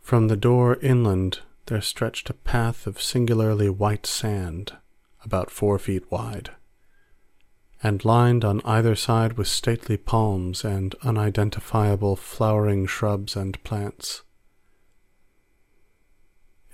From 0.00 0.28
the 0.28 0.36
door 0.36 0.78
inland 0.80 1.40
there 1.66 1.82
stretched 1.82 2.30
a 2.30 2.34
path 2.34 2.86
of 2.86 3.02
singularly 3.02 3.68
white 3.68 4.06
sand, 4.06 4.72
about 5.26 5.50
four 5.50 5.78
feet 5.78 6.10
wide, 6.10 6.52
and 7.82 8.02
lined 8.02 8.46
on 8.46 8.62
either 8.64 8.94
side 8.94 9.34
with 9.34 9.46
stately 9.46 9.98
palms 9.98 10.64
and 10.64 10.94
unidentifiable 11.02 12.16
flowering 12.16 12.86
shrubs 12.86 13.36
and 13.36 13.62
plants. 13.62 14.22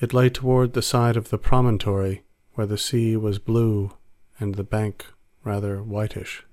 It 0.04 0.12
lay 0.12 0.28
toward 0.28 0.74
the 0.74 0.82
side 0.82 1.16
of 1.16 1.30
the 1.30 1.38
promontory 1.38 2.24
where 2.52 2.66
the 2.66 2.76
sea 2.76 3.16
was 3.16 3.38
blue 3.38 3.92
and 4.38 4.54
the 4.54 4.62
bank 4.62 5.06
rather 5.42 5.82
whitish. 5.82 6.44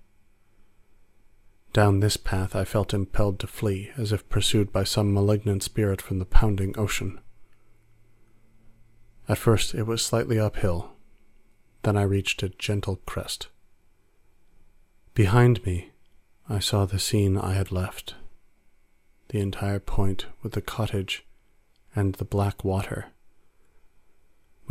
Down 1.73 1.99
this 1.99 2.15
path 2.15 2.55
I 2.55 2.63
felt 2.63 2.93
impelled 2.93 3.39
to 3.39 3.47
flee, 3.47 3.91
as 3.97 4.13
if 4.13 4.29
pursued 4.29 4.71
by 4.71 4.85
some 4.85 5.13
malignant 5.13 5.63
spirit 5.63 6.01
from 6.01 6.19
the 6.19 6.25
pounding 6.25 6.79
ocean. 6.79 7.19
At 9.27 9.37
first 9.37 9.75
it 9.75 9.83
was 9.83 10.01
slightly 10.01 10.39
uphill, 10.39 10.93
then 11.83 11.97
I 11.97 12.03
reached 12.03 12.41
a 12.43 12.47
gentle 12.47 13.01
crest. 13.05 13.49
Behind 15.13 15.61
me 15.65 15.91
I 16.47 16.59
saw 16.59 16.85
the 16.85 16.99
scene 16.99 17.37
I 17.37 17.55
had 17.55 17.69
left, 17.69 18.15
the 19.27 19.41
entire 19.41 19.81
point 19.81 20.27
with 20.41 20.53
the 20.53 20.61
cottage 20.61 21.25
and 21.93 22.13
the 22.13 22.23
black 22.23 22.63
water, 22.63 23.10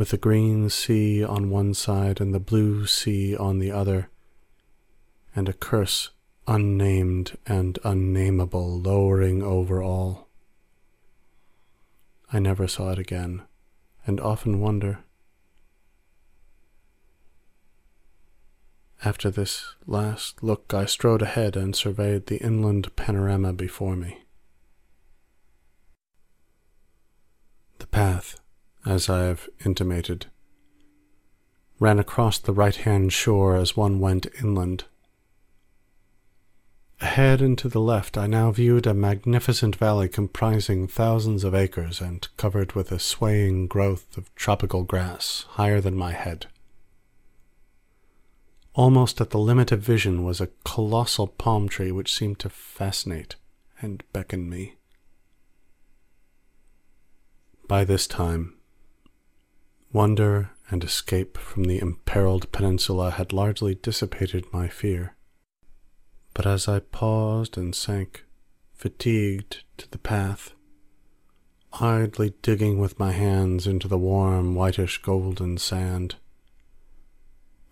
with 0.01 0.09
the 0.09 0.17
green 0.17 0.67
sea 0.67 1.23
on 1.23 1.51
one 1.51 1.75
side 1.75 2.19
and 2.19 2.33
the 2.33 2.39
blue 2.39 2.87
sea 2.87 3.37
on 3.37 3.59
the 3.59 3.71
other, 3.71 4.09
and 5.35 5.47
a 5.47 5.53
curse 5.53 6.09
unnamed 6.47 7.37
and 7.45 7.77
unnameable 7.83 8.79
lowering 8.79 9.43
over 9.43 9.79
all. 9.83 10.27
I 12.33 12.39
never 12.39 12.67
saw 12.67 12.89
it 12.89 12.97
again, 12.97 13.43
and 14.03 14.19
often 14.19 14.59
wonder. 14.59 15.03
After 19.05 19.29
this 19.29 19.75
last 19.85 20.41
look, 20.41 20.73
I 20.73 20.85
strode 20.85 21.21
ahead 21.21 21.55
and 21.55 21.75
surveyed 21.75 22.25
the 22.25 22.43
inland 22.43 22.95
panorama 22.95 23.53
before 23.53 23.95
me. 23.95 24.23
The 27.77 27.85
path, 27.85 28.40
as 28.85 29.09
I 29.09 29.23
have 29.23 29.49
intimated, 29.65 30.27
ran 31.79 31.99
across 31.99 32.37
the 32.37 32.53
right 32.53 32.75
hand 32.75 33.13
shore 33.13 33.55
as 33.55 33.77
one 33.77 33.99
went 33.99 34.27
inland 34.41 34.85
Ahead 37.01 37.41
and 37.41 37.57
to 37.57 37.67
the 37.67 37.81
left, 37.81 38.15
I 38.15 38.27
now 38.27 38.51
viewed 38.51 38.85
a 38.85 38.93
magnificent 38.93 39.75
valley 39.75 40.07
comprising 40.07 40.87
thousands 40.87 41.43
of 41.43 41.55
acres 41.55 41.99
and 41.99 42.27
covered 42.37 42.73
with 42.73 42.91
a 42.91 42.99
swaying 42.99 43.67
growth 43.67 44.15
of 44.17 44.33
tropical 44.35 44.83
grass 44.83 45.45
higher 45.49 45.81
than 45.81 45.95
my 45.95 46.11
head. 46.11 46.45
Almost 48.75 49.19
at 49.19 49.31
the 49.31 49.39
limit 49.39 49.71
of 49.71 49.79
vision 49.79 50.23
was 50.23 50.39
a 50.39 50.49
colossal 50.63 51.25
palm 51.25 51.67
tree 51.67 51.91
which 51.91 52.13
seemed 52.13 52.37
to 52.39 52.49
fascinate 52.49 53.35
and 53.81 54.03
beckon 54.13 54.47
me. 54.47 54.75
By 57.67 57.83
this 57.83 58.05
time, 58.05 58.57
wonder 59.93 60.51
and 60.69 60.83
escape 60.83 61.37
from 61.37 61.65
the 61.65 61.79
imperiled 61.79 62.51
peninsula 62.51 63.11
had 63.11 63.33
largely 63.33 63.75
dissipated 63.75 64.45
my 64.53 64.67
fear. 64.67 65.15
But 66.33 66.45
as 66.47 66.67
I 66.67 66.79
paused 66.79 67.57
and 67.57 67.75
sank, 67.75 68.23
fatigued, 68.73 69.63
to 69.77 69.91
the 69.91 69.97
path, 69.97 70.53
idly 71.73 72.33
digging 72.41 72.79
with 72.79 72.99
my 72.99 73.11
hands 73.11 73.67
into 73.67 73.87
the 73.87 73.97
warm, 73.97 74.55
whitish 74.55 75.01
golden 75.01 75.57
sand, 75.57 76.15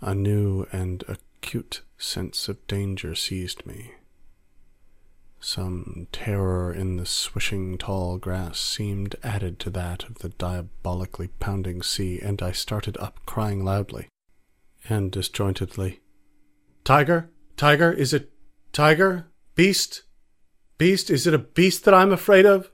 a 0.01 0.13
new 0.13 0.65
and 0.72 1.03
acute 1.07 1.82
sense 1.97 2.49
of 2.49 2.65
danger 2.67 3.15
seized 3.15 3.65
me. 3.65 3.93
Some 5.42 6.08
terror 6.12 6.74
in 6.74 6.98
the 6.98 7.06
swishing 7.06 7.78
tall 7.78 8.18
grass 8.18 8.60
seemed 8.60 9.16
added 9.24 9.60
to 9.60 9.70
that 9.70 10.04
of 10.04 10.20
the 10.20 10.30
diabolically 10.30 11.30
pounding 11.40 11.82
sea, 11.82 12.20
and 12.20 12.42
I 12.42 12.52
started 12.52 12.98
up, 12.98 13.20
crying 13.26 13.64
loudly 13.64 14.10
and 14.88 15.12
disjointedly, 15.12 16.02
Tiger! 16.84 17.30
Tiger! 17.56 17.92
Is 17.92 18.14
it 18.14 18.32
Tiger? 18.74 19.28
Beast? 19.56 20.04
Beast? 20.78 21.10
Is 21.10 21.28
it 21.28 21.34
a 21.34 21.40
beast 21.40 21.86
that 21.86 21.94
I'm 21.94 22.12
afraid 22.12 22.46
of? 22.46 22.72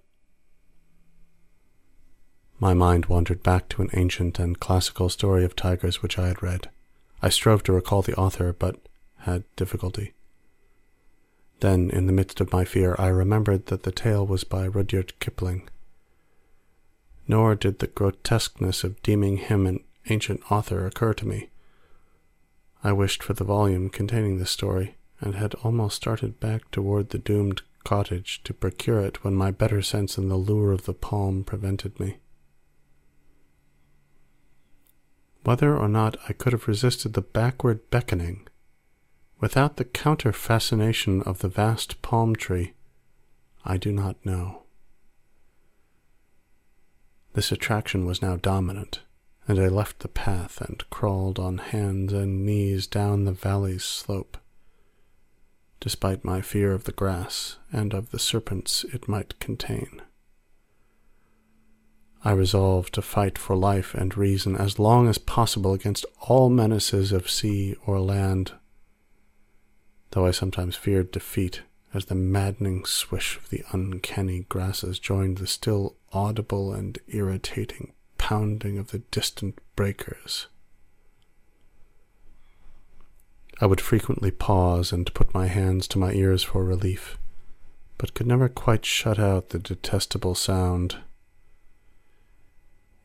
My 2.59 2.73
mind 2.73 3.07
wandered 3.07 3.43
back 3.43 3.67
to 3.69 3.81
an 3.81 3.89
ancient 3.93 4.39
and 4.39 4.59
classical 4.59 5.09
story 5.09 5.43
of 5.43 5.55
tigers 5.55 6.01
which 6.01 6.17
I 6.17 6.27
had 6.29 6.41
read. 6.41 6.69
I 7.21 7.29
strove 7.29 7.63
to 7.63 7.73
recall 7.73 8.01
the 8.01 8.15
author, 8.15 8.53
but 8.53 8.87
had 9.19 9.43
difficulty. 9.55 10.14
Then, 11.59 11.89
in 11.89 12.07
the 12.07 12.13
midst 12.13 12.41
of 12.41 12.51
my 12.51 12.65
fear, 12.65 12.95
I 12.99 13.07
remembered 13.07 13.67
that 13.67 13.83
the 13.83 13.91
tale 13.91 14.25
was 14.25 14.43
by 14.43 14.67
Rudyard 14.67 15.19
Kipling. 15.19 15.69
Nor 17.27 17.55
did 17.55 17.79
the 17.79 17.87
grotesqueness 17.87 18.83
of 18.83 19.01
deeming 19.01 19.37
him 19.37 19.65
an 19.65 19.83
ancient 20.09 20.51
author 20.51 20.85
occur 20.85 21.13
to 21.13 21.27
me. 21.27 21.49
I 22.83 22.91
wished 22.91 23.23
for 23.23 23.33
the 23.33 23.43
volume 23.43 23.89
containing 23.89 24.37
this 24.37 24.51
story, 24.51 24.95
and 25.19 25.35
had 25.35 25.55
almost 25.55 25.95
started 25.95 26.39
back 26.39 26.69
toward 26.71 27.09
the 27.09 27.17
doomed 27.17 27.61
cottage 27.83 28.41
to 28.43 28.53
procure 28.53 28.99
it 28.99 29.23
when 29.23 29.33
my 29.33 29.51
better 29.51 29.81
sense 29.81 30.17
and 30.17 30.29
the 30.29 30.35
lure 30.35 30.71
of 30.71 30.85
the 30.85 30.93
palm 30.93 31.43
prevented 31.43 31.99
me. 31.99 32.17
Whether 35.43 35.77
or 35.77 35.87
not 35.87 36.17
I 36.27 36.33
could 36.33 36.53
have 36.53 36.67
resisted 36.67 37.13
the 37.13 37.21
backward 37.21 37.89
beckoning, 37.91 38.47
without 39.45 39.77
the 39.77 39.85
counter 39.85 40.33
fascination 40.33 41.21
of 41.21 41.37
the 41.37 41.47
vast 41.47 42.01
palm 42.01 42.35
tree, 42.35 42.73
I 43.63 43.77
do 43.77 43.91
not 43.91 44.25
know. 44.25 44.63
This 47.33 47.51
attraction 47.51 48.07
was 48.07 48.23
now 48.23 48.37
dominant, 48.37 49.01
and 49.47 49.59
I 49.59 49.67
left 49.67 49.99
the 49.99 50.07
path 50.07 50.61
and 50.61 50.89
crawled 50.89 51.37
on 51.37 51.59
hands 51.59 52.11
and 52.11 52.43
knees 52.43 52.87
down 52.87 53.25
the 53.25 53.33
valley's 53.33 53.83
slope 53.83 54.35
despite 55.79 56.25
my 56.25 56.41
fear 56.41 56.71
of 56.71 56.85
the 56.85 56.91
grass 56.91 57.57
and 57.71 57.93
of 57.93 58.09
the 58.09 58.17
serpents 58.17 58.83
it 58.91 59.07
might 59.07 59.39
contain. 59.39 60.01
I 62.23 62.31
resolved 62.31 62.95
to 62.95 63.03
fight 63.03 63.37
for 63.37 63.55
life 63.55 63.93
and 63.93 64.17
reason 64.17 64.55
as 64.55 64.79
long 64.79 65.07
as 65.07 65.19
possible 65.19 65.73
against 65.73 66.03
all 66.21 66.49
menaces 66.49 67.11
of 67.11 67.29
sea 67.29 67.75
or 67.85 67.99
land, 67.99 68.53
though 70.15 70.25
I 70.25 70.31
sometimes 70.31 70.77
feared 70.77 71.11
defeat 71.11 71.63
as 71.93 72.05
the 72.05 72.15
maddening 72.15 72.85
swish 72.85 73.35
of 73.35 73.49
the 73.49 73.65
uncanny 73.73 74.45
grasses 74.47 74.97
joined 74.97 75.39
the 75.39 75.45
still 75.45 75.97
audible 76.13 76.73
and 76.73 76.97
irritating 77.09 77.91
pounding 78.17 78.77
of 78.77 78.91
the 78.91 78.99
distant 78.99 79.59
breakers. 79.75 80.47
I 83.59 83.65
would 83.65 83.81
frequently 83.81 84.31
pause 84.31 84.93
and 84.93 85.13
put 85.13 85.33
my 85.33 85.47
hands 85.47 85.85
to 85.89 85.99
my 85.99 86.13
ears 86.13 86.43
for 86.43 86.63
relief, 86.63 87.17
but 87.97 88.13
could 88.13 88.25
never 88.25 88.47
quite 88.47 88.85
shut 88.85 89.19
out 89.19 89.49
the 89.49 89.59
detestable 89.59 90.35
sound. 90.35 90.99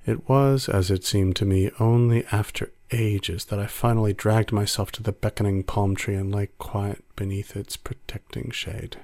It 0.06 0.28
was, 0.28 0.68
as 0.68 0.92
it 0.92 1.04
seemed 1.04 1.34
to 1.36 1.44
me, 1.44 1.72
only 1.80 2.24
after 2.30 2.70
ages 2.92 3.46
that 3.46 3.58
I 3.58 3.66
finally 3.66 4.12
dragged 4.12 4.52
myself 4.52 4.90
to 4.92 5.02
the 5.02 5.12
beckoning 5.12 5.62
palm 5.62 5.94
tree 5.94 6.14
and 6.14 6.34
lay 6.34 6.48
quiet 6.58 7.04
beneath 7.16 7.56
its 7.56 7.76
protecting 7.76 8.50
shade. 8.50 8.98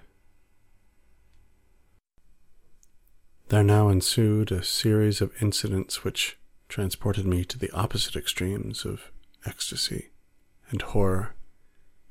There 3.48 3.62
now 3.62 3.88
ensued 3.88 4.50
a 4.50 4.64
series 4.64 5.20
of 5.20 5.40
incidents 5.40 6.02
which 6.02 6.36
transported 6.68 7.26
me 7.26 7.44
to 7.44 7.58
the 7.58 7.70
opposite 7.70 8.16
extremes 8.16 8.84
of 8.84 9.12
ecstasy 9.44 10.10
and 10.70 10.82
horror 10.82 11.34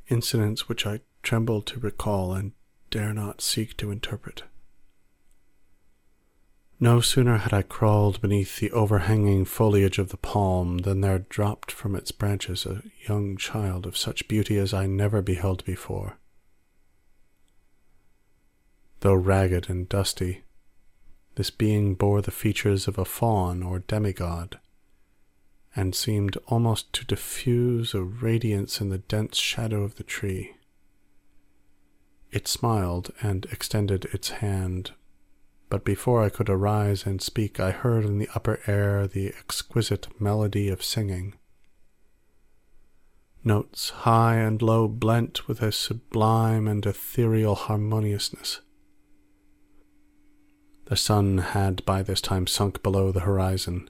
incidents 0.08 0.70
which 0.70 0.86
I 0.86 1.02
tremble 1.24 1.62
to 1.64 1.80
recall 1.80 2.34
and 2.34 2.54
dare 2.90 3.14
not 3.14 3.42
seek 3.42 3.76
to 3.78 3.92
interpret. 3.92 4.44
No 6.80 7.00
sooner 7.00 7.38
had 7.38 7.54
I 7.54 7.62
crawled 7.62 8.22
beneath 8.22 8.60
the 8.60 8.72
overhanging 8.72 9.46
foliage 9.46 9.98
of 9.98 10.10
the 10.10 10.18
palm 10.18 10.80
than 10.80 11.00
there 11.00 11.20
dropped 11.20 11.72
from 11.72 11.96
its 11.96 12.12
branches 12.12 12.66
a 12.66 12.84
young 13.08 13.38
child 13.38 13.86
of 13.86 13.96
such 13.96 14.28
beauty 14.28 14.58
as 14.58 14.74
I 14.74 14.86
never 14.86 15.22
beheld 15.22 15.64
before. 15.64 16.18
Though 19.00 19.14
ragged 19.14 19.70
and 19.70 19.88
dusty, 19.88 20.44
this 21.36 21.50
being 21.50 21.96
bore 21.96 22.22
the 22.22 22.32
features 22.32 22.88
of 22.88 22.98
a 22.98 23.06
faun 23.06 23.64
or 23.64 23.80
demigod, 23.80 24.60
and 25.76 25.96
seemed 25.96 26.38
almost 26.48 26.92
to 26.94 27.06
diffuse 27.06 27.94
a 27.94 28.04
radiance 28.04 28.82
in 28.82 28.90
the 28.90 28.98
dense 28.98 29.38
shadow 29.38 29.84
of 29.84 29.96
the 29.96 30.04
tree. 30.04 30.56
It 32.32 32.48
smiled 32.48 33.12
and 33.22 33.46
extended 33.46 34.06
its 34.06 34.30
hand, 34.30 34.92
but 35.76 35.84
before 35.84 36.24
I 36.24 36.30
could 36.30 36.50
arise 36.50 37.06
and 37.06 37.22
speak, 37.22 37.60
I 37.60 37.72
heard 37.72 38.06
in 38.06 38.18
the 38.18 38.30
upper 38.34 38.62
air 38.66 39.08
the 39.08 39.28
exquisite 39.28 40.08
melody 40.22 40.70
of 40.70 40.82
singing. 40.82 41.34
Notes 43.44 43.90
high 43.90 44.36
and 44.36 44.62
low 44.62 44.88
blent 44.88 45.50
with 45.50 45.62
a 45.62 45.74
sublime 45.74 46.66
and 46.66 46.86
ethereal 46.86 47.56
harmoniousness. 47.56 48.62
The 50.86 50.96
sun 50.96 51.40
had 51.40 51.84
by 51.84 52.02
this 52.02 52.22
time 52.22 52.48
sunk 52.48 52.82
below 52.82 53.12
the 53.12 53.28
horizon, 53.28 53.90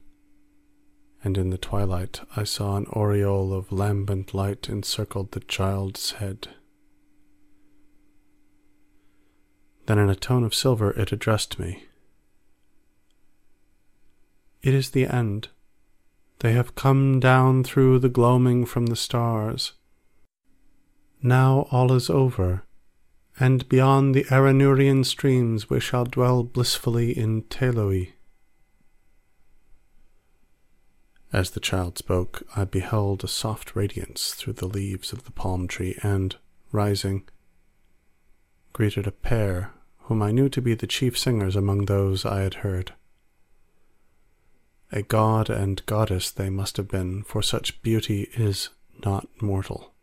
and 1.23 1.37
in 1.37 1.51
the 1.51 1.59
twilight 1.59 2.19
I 2.35 2.45
saw 2.45 2.77
an 2.77 2.87
aureole 2.87 3.53
of 3.53 3.71
lambent 3.71 4.33
light 4.33 4.69
encircled 4.69 5.33
the 5.33 5.41
child's 5.41 6.13
head. 6.13 6.47
Then 9.85 9.99
in 9.99 10.09
a 10.09 10.15
tone 10.15 10.43
of 10.43 10.55
silver 10.55 10.91
it 10.91 11.11
addressed 11.11 11.59
me. 11.59 11.85
It 14.63 14.73
is 14.73 14.89
the 14.89 15.05
end. 15.05 15.49
They 16.39 16.53
have 16.53 16.75
come 16.75 17.19
down 17.19 17.63
through 17.63 17.99
the 17.99 18.09
gloaming 18.09 18.65
from 18.65 18.87
the 18.87 18.95
stars. 18.95 19.73
Now 21.21 21.67
all 21.71 21.93
is 21.93 22.09
over, 22.09 22.63
and 23.39 23.69
beyond 23.69 24.15
the 24.15 24.25
Arinurian 24.25 25.05
streams 25.05 25.69
we 25.69 25.79
shall 25.79 26.05
dwell 26.05 26.43
blissfully 26.43 27.15
in 27.15 27.43
Teloe. 27.43 28.07
As 31.31 31.51
the 31.51 31.59
child 31.59 31.97
spoke, 31.97 32.43
I 32.55 32.63
beheld 32.63 33.23
a 33.23 33.27
soft 33.27 33.75
radiance 33.75 34.33
through 34.33 34.53
the 34.53 34.67
leaves 34.67 35.11
of 35.13 35.25
the 35.25 35.31
palm 35.31 35.67
tree, 35.67 35.97
and, 36.01 36.35
rising, 36.71 37.27
greeted 38.73 39.05
a 39.05 39.11
pair 39.11 39.74
whom 40.05 40.21
I 40.21 40.31
knew 40.31 40.49
to 40.49 40.61
be 40.61 40.75
the 40.75 40.87
chief 40.87 41.17
singers 41.17 41.55
among 41.55 41.85
those 41.85 42.25
I 42.25 42.41
had 42.41 42.55
heard. 42.55 42.93
A 44.91 45.01
god 45.01 45.49
and 45.49 45.85
goddess 45.87 46.29
they 46.29 46.49
must 46.49 46.77
have 46.77 46.87
been, 46.87 47.23
for 47.23 47.41
such 47.41 47.81
beauty 47.81 48.29
is 48.35 48.69
not 49.03 49.27
mortal. 49.41 49.93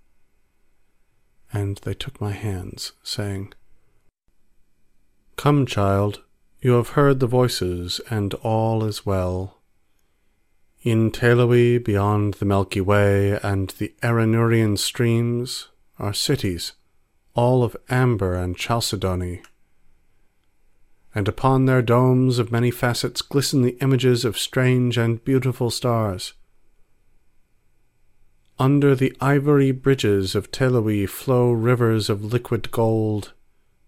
And 1.53 1.79
they 1.79 1.95
took 1.95 2.21
my 2.21 2.33
hands, 2.33 2.93
saying, 3.03 3.53
Come, 5.37 5.67
child, 5.67 6.23
you 6.61 6.73
have 6.73 6.91
heard 6.91 7.21
the 7.21 7.27
voices, 7.27 8.01
and 8.11 8.35
all 8.35 8.85
is 8.85 9.07
well. 9.07 9.59
In 10.83 11.13
Teloe, 11.13 11.79
beyond 11.79 12.35
the 12.35 12.45
Milky 12.45 12.81
Way 12.81 13.39
and 13.41 13.71
the 13.79 13.95
Arinurian 14.03 14.77
streams, 14.77 15.69
are 15.99 16.13
cities, 16.13 16.73
all 17.35 17.63
of 17.63 17.77
amber 17.89 18.35
and 18.35 18.57
chalcedony, 18.57 19.43
and 21.15 21.29
upon 21.29 21.67
their 21.67 21.83
domes 21.83 22.39
of 22.39 22.51
many 22.51 22.71
facets 22.71 23.23
glisten 23.23 23.63
the 23.63 23.77
images 23.81 24.25
of 24.25 24.39
strange 24.39 24.97
and 24.97 25.25
beautiful 25.25 25.71
stars. 25.71 26.33
Under 28.59 28.95
the 28.95 29.15
ivory 29.21 29.73
bridges 29.73 30.35
of 30.35 30.51
Teloe 30.51 31.09
flow 31.09 31.53
rivers 31.53 32.09
of 32.09 32.25
liquid 32.25 32.71
gold, 32.71 33.33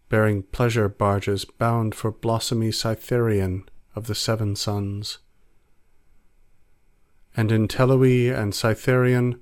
bearing 0.09 0.43
pleasure 0.43 0.89
barges 0.89 1.45
bound 1.45 1.95
for 1.95 2.12
blossomy 2.12 2.70
Cytharion 2.70 3.64
of 3.95 4.07
the 4.07 4.14
seven 4.14 4.57
suns. 4.57 5.18
And 7.37 7.51
in 7.51 7.68
Teloe 7.68 8.33
and 8.33 8.53
Cytharion 8.53 9.41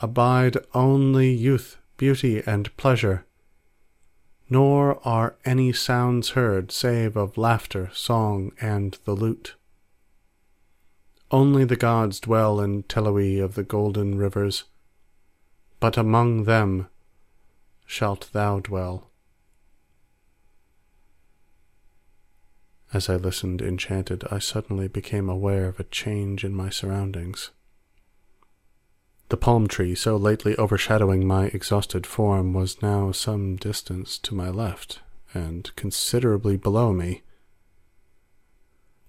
abide 0.00 0.56
only 0.74 1.30
youth, 1.30 1.78
beauty, 1.96 2.42
and 2.46 2.74
pleasure, 2.76 3.25
nor 4.48 5.00
are 5.06 5.36
any 5.44 5.72
sounds 5.72 6.30
heard 6.30 6.70
save 6.70 7.16
of 7.16 7.36
laughter, 7.36 7.90
song, 7.92 8.52
and 8.60 8.98
the 9.04 9.12
lute. 9.12 9.54
Only 11.30 11.64
the 11.64 11.76
gods 11.76 12.20
dwell 12.20 12.60
in 12.60 12.84
Teloe 12.84 13.42
of 13.42 13.54
the 13.54 13.64
golden 13.64 14.16
rivers, 14.16 14.64
but 15.80 15.96
among 15.96 16.44
them 16.44 16.86
shalt 17.84 18.30
thou 18.32 18.60
dwell. 18.60 19.10
As 22.92 23.10
I 23.10 23.16
listened 23.16 23.60
enchanted, 23.60 24.24
I 24.30 24.38
suddenly 24.38 24.86
became 24.86 25.28
aware 25.28 25.66
of 25.66 25.80
a 25.80 25.84
change 25.84 26.44
in 26.44 26.54
my 26.54 26.70
surroundings. 26.70 27.50
The 29.28 29.36
palm 29.36 29.66
tree, 29.66 29.96
so 29.96 30.16
lately 30.16 30.56
overshadowing 30.56 31.26
my 31.26 31.46
exhausted 31.46 32.06
form, 32.06 32.52
was 32.52 32.80
now 32.80 33.10
some 33.10 33.56
distance 33.56 34.18
to 34.18 34.34
my 34.34 34.50
left, 34.50 35.00
and 35.34 35.74
considerably 35.74 36.56
below 36.56 36.92
me. 36.92 37.22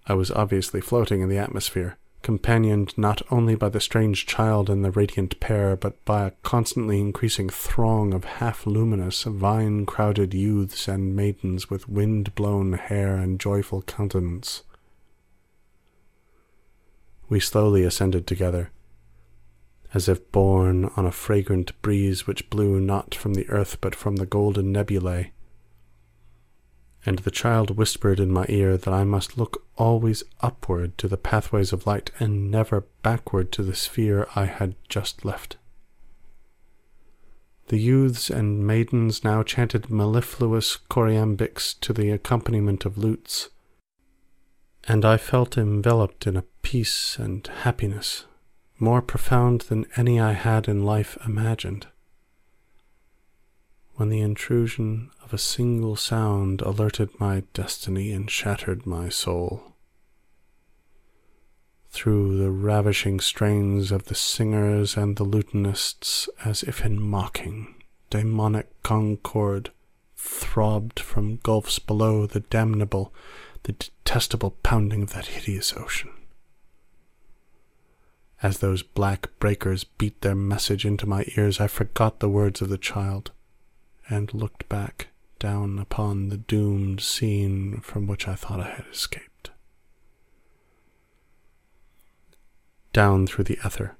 I 0.07 0.15
was 0.15 0.31
obviously 0.31 0.81
floating 0.81 1.21
in 1.21 1.29
the 1.29 1.37
atmosphere, 1.37 1.97
companioned 2.23 2.97
not 2.97 3.21
only 3.29 3.53
by 3.53 3.69
the 3.69 3.79
strange 3.79 4.25
child 4.25 4.71
and 4.71 4.83
the 4.83 4.89
radiant 4.89 5.39
pair, 5.39 5.75
but 5.75 6.03
by 6.03 6.25
a 6.25 6.31
constantly 6.41 6.99
increasing 6.99 7.47
throng 7.47 8.11
of 8.11 8.23
half-luminous, 8.23 9.23
vine-crowded 9.23 10.33
youths 10.33 10.87
and 10.87 11.15
maidens 11.15 11.69
with 11.69 11.87
wind-blown 11.87 12.73
hair 12.73 13.17
and 13.17 13.39
joyful 13.39 13.83
countenance. 13.83 14.63
We 17.29 17.39
slowly 17.39 17.83
ascended 17.83 18.25
together, 18.25 18.71
as 19.93 20.09
if 20.09 20.31
borne 20.31 20.85
on 20.95 21.05
a 21.05 21.11
fragrant 21.11 21.79
breeze 21.81 22.27
which 22.27 22.49
blew 22.49 22.79
not 22.79 23.15
from 23.15 23.33
the 23.33 23.49
earth 23.49 23.79
but 23.81 23.95
from 23.95 24.17
the 24.17 24.25
golden 24.25 24.71
nebulae. 24.71 25.31
And 27.05 27.19
the 27.19 27.31
child 27.31 27.77
whispered 27.77 28.19
in 28.19 28.31
my 28.31 28.45
ear 28.49 28.75
that 28.75 28.93
I 28.93 29.05
must 29.05 29.37
look 29.37 29.65
always 29.77 30.23
upward 30.41 30.97
to 30.97 31.07
the 31.07 31.17
pathways 31.17 31.71
of 31.71 31.87
light 31.87 32.11
and 32.19 32.51
never 32.51 32.85
backward 33.01 33.51
to 33.53 33.63
the 33.63 33.75
sphere 33.75 34.27
I 34.35 34.45
had 34.45 34.75
just 34.89 35.23
left. 35.23 35.57
The 37.67 37.77
youths 37.77 38.29
and 38.29 38.65
maidens 38.65 39.23
now 39.23 39.43
chanted 39.43 39.89
mellifluous 39.89 40.77
choriambics 40.89 41.79
to 41.81 41.93
the 41.93 42.11
accompaniment 42.11 42.85
of 42.85 42.97
lutes, 42.97 43.49
and 44.85 45.03
I 45.03 45.17
felt 45.17 45.57
enveloped 45.57 46.27
in 46.27 46.37
a 46.37 46.45
peace 46.61 47.17
and 47.19 47.45
happiness 47.45 48.25
more 48.79 49.01
profound 49.01 49.61
than 49.61 49.85
any 49.95 50.19
I 50.19 50.33
had 50.33 50.67
in 50.67 50.83
life 50.83 51.17
imagined. 51.25 51.87
When 53.95 54.09
the 54.09 54.21
intrusion 54.21 55.09
of 55.23 55.33
a 55.33 55.39
single 55.39 55.95
sound 55.95 56.61
alerted 56.61 57.19
my 57.19 57.43
destiny 57.53 58.11
and 58.11 58.29
shattered 58.29 58.85
my 58.85 59.09
soul. 59.09 59.73
Through 61.89 62.37
the 62.37 62.51
ravishing 62.51 63.19
strains 63.19 63.91
of 63.91 64.05
the 64.05 64.13
singers 64.13 64.95
and 64.95 65.15
the 65.15 65.25
lutanists, 65.25 66.29
as 66.45 66.61
if 66.61 66.85
in 66.85 67.01
mocking, 67.01 67.73
demonic 68.11 68.67
concord 68.83 69.71
throbbed 70.15 70.99
from 70.99 71.37
gulfs 71.37 71.79
below 71.79 72.27
the 72.27 72.41
damnable, 72.41 73.13
the 73.63 73.73
detestable 73.73 74.51
pounding 74.61 75.01
of 75.01 75.13
that 75.13 75.25
hideous 75.25 75.73
ocean. 75.73 76.11
As 78.43 78.59
those 78.59 78.83
black 78.83 79.29
breakers 79.39 79.83
beat 79.83 80.21
their 80.21 80.35
message 80.35 80.85
into 80.85 81.07
my 81.07 81.25
ears, 81.35 81.59
I 81.59 81.67
forgot 81.67 82.19
the 82.19 82.29
words 82.29 82.61
of 82.61 82.69
the 82.69 82.77
child 82.77 83.31
and 84.09 84.33
looked 84.33 84.69
back 84.69 85.07
down 85.39 85.79
upon 85.79 86.29
the 86.29 86.37
doomed 86.37 87.01
scene 87.01 87.79
from 87.81 88.07
which 88.07 88.27
I 88.27 88.35
thought 88.35 88.59
I 88.59 88.69
had 88.69 88.85
escaped. 88.91 89.51
Down 92.93 93.27
through 93.27 93.45
the 93.45 93.59
ether, 93.65 93.95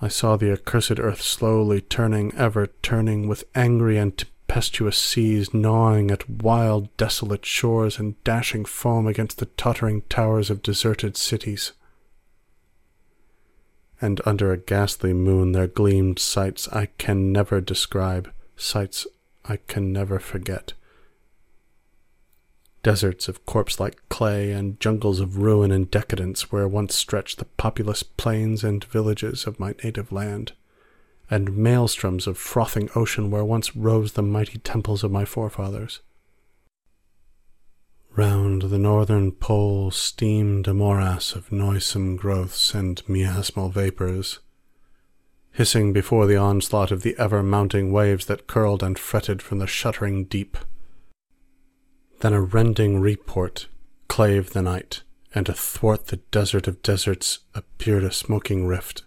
I 0.00 0.08
saw 0.08 0.36
the 0.36 0.52
accursed 0.52 0.98
earth 0.98 1.22
slowly 1.22 1.80
turning, 1.80 2.34
ever 2.34 2.68
turning, 2.82 3.26
with 3.28 3.44
angry 3.54 3.98
and 3.98 4.16
tempestuous 4.16 4.96
seas 4.96 5.52
gnawing 5.52 6.10
at 6.10 6.28
wild, 6.28 6.94
desolate 6.96 7.44
shores 7.44 7.98
and 7.98 8.22
dashing 8.24 8.64
foam 8.64 9.06
against 9.06 9.38
the 9.38 9.46
tottering 9.46 10.02
towers 10.08 10.50
of 10.50 10.62
deserted 10.62 11.16
cities 11.16 11.72
and 14.00 14.20
under 14.24 14.52
a 14.52 14.58
ghastly 14.58 15.12
moon 15.12 15.52
there 15.52 15.66
gleamed 15.66 16.18
sights 16.18 16.68
I 16.68 16.86
can 16.98 17.32
never 17.32 17.60
describe, 17.60 18.30
sights 18.56 19.06
I 19.44 19.56
can 19.66 19.92
never 19.92 20.18
forget. 20.18 20.72
Deserts 22.82 23.28
of 23.28 23.44
corpse-like 23.44 24.00
clay 24.08 24.52
and 24.52 24.78
jungles 24.78 25.20
of 25.20 25.38
ruin 25.38 25.72
and 25.72 25.90
decadence 25.90 26.52
where 26.52 26.68
once 26.68 26.94
stretched 26.94 27.38
the 27.38 27.44
populous 27.44 28.02
plains 28.02 28.62
and 28.62 28.84
villages 28.84 29.46
of 29.46 29.58
my 29.58 29.74
native 29.82 30.12
land, 30.12 30.52
and 31.30 31.50
maelstroms 31.50 32.26
of 32.26 32.38
frothing 32.38 32.88
ocean 32.94 33.30
where 33.30 33.44
once 33.44 33.74
rose 33.74 34.12
the 34.12 34.22
mighty 34.22 34.58
temples 34.58 35.02
of 35.02 35.10
my 35.10 35.24
forefathers. 35.24 36.00
Round 38.18 38.62
the 38.62 38.80
northern 38.80 39.30
pole 39.30 39.92
steamed 39.92 40.66
a 40.66 40.74
morass 40.74 41.36
of 41.36 41.52
noisome 41.52 42.16
growths 42.16 42.74
and 42.74 43.00
miasmal 43.06 43.72
vapors, 43.72 44.40
hissing 45.52 45.92
before 45.92 46.26
the 46.26 46.36
onslaught 46.36 46.90
of 46.90 47.02
the 47.02 47.14
ever-mounting 47.16 47.92
waves 47.92 48.26
that 48.26 48.48
curled 48.48 48.82
and 48.82 48.98
fretted 48.98 49.40
from 49.40 49.60
the 49.60 49.68
shuddering 49.68 50.24
deep. 50.24 50.58
Then 52.18 52.32
a 52.32 52.40
rending 52.40 52.98
report 52.98 53.68
clave 54.08 54.50
the 54.50 54.62
night, 54.62 55.04
and 55.32 55.48
athwart 55.48 56.08
the 56.08 56.16
desert 56.32 56.66
of 56.66 56.82
deserts 56.82 57.38
appeared 57.54 58.02
a 58.02 58.10
smoking 58.10 58.66
rift. 58.66 59.04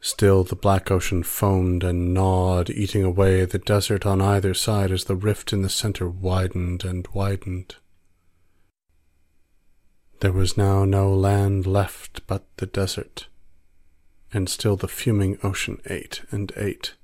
Still 0.00 0.44
the 0.44 0.56
black 0.56 0.90
ocean 0.90 1.22
foamed 1.22 1.84
and 1.84 2.14
gnawed, 2.14 2.70
eating 2.70 3.04
away 3.04 3.44
the 3.44 3.58
desert 3.58 4.06
on 4.06 4.22
either 4.22 4.54
side 4.54 4.90
as 4.90 5.04
the 5.04 5.14
rift 5.14 5.52
in 5.52 5.60
the 5.60 5.68
center 5.68 6.08
widened 6.08 6.84
and 6.84 7.06
widened. 7.12 7.76
There 10.20 10.32
was 10.32 10.56
now 10.56 10.84
no 10.84 11.12
land 11.12 11.66
left 11.66 12.26
but 12.26 12.44
the 12.56 12.66
desert, 12.66 13.28
and 14.32 14.48
still 14.48 14.76
the 14.76 14.88
fuming 14.88 15.38
ocean 15.42 15.80
ate 15.86 16.22
and 16.30 16.50
ate. 16.56 16.94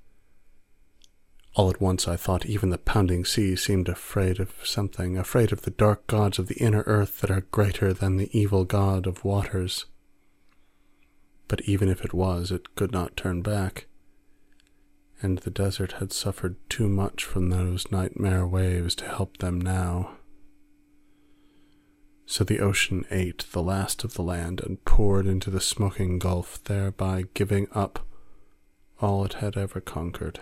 All 1.55 1.70
at 1.70 1.80
once 1.80 2.07
I 2.07 2.16
thought 2.16 2.44
even 2.47 2.70
the 2.70 2.78
pounding 2.78 3.24
sea 3.24 3.57
seemed 3.57 3.88
afraid 3.88 4.38
of 4.40 4.53
something, 4.64 5.16
afraid 5.16 5.53
of 5.53 5.62
the 5.62 5.70
dark 5.70 6.07
gods 6.07 6.38
of 6.38 6.49
the 6.49 6.57
inner 6.57 6.84
earth 6.86 7.20
that 7.20 7.30
are 7.30 7.47
greater 7.51 7.94
than 7.94 8.16
the 8.16 8.30
evil 8.38 8.64
god 8.64 9.07
of 9.07 9.24
waters. 9.24 9.86
But 11.49 11.62
even 11.62 11.88
if 11.88 12.05
it 12.05 12.12
was, 12.12 12.51
it 12.51 12.74
could 12.74 12.92
not 12.92 13.16
turn 13.16 13.42
back, 13.42 13.86
and 15.22 15.38
the 15.38 15.51
desert 15.51 15.92
had 15.92 16.12
suffered 16.12 16.57
too 16.68 16.88
much 16.88 17.24
from 17.24 17.51
those 17.51 17.90
nightmare 17.90 18.47
waves 18.47 18.94
to 18.97 19.05
help 19.07 19.38
them 19.38 19.61
now. 19.61 20.16
So 22.26 22.42
the 22.42 22.59
ocean 22.59 23.05
ate 23.11 23.47
the 23.53 23.62
last 23.62 24.03
of 24.03 24.14
the 24.14 24.22
land 24.22 24.61
and 24.61 24.84
poured 24.84 25.26
into 25.26 25.49
the 25.49 25.61
smoking 25.61 26.18
gulf, 26.18 26.62
thereby 26.64 27.26
giving 27.34 27.68
up 27.72 28.05
all 29.01 29.24
it 29.24 29.34
had 29.34 29.57
ever 29.57 29.80
conquered. 29.80 30.40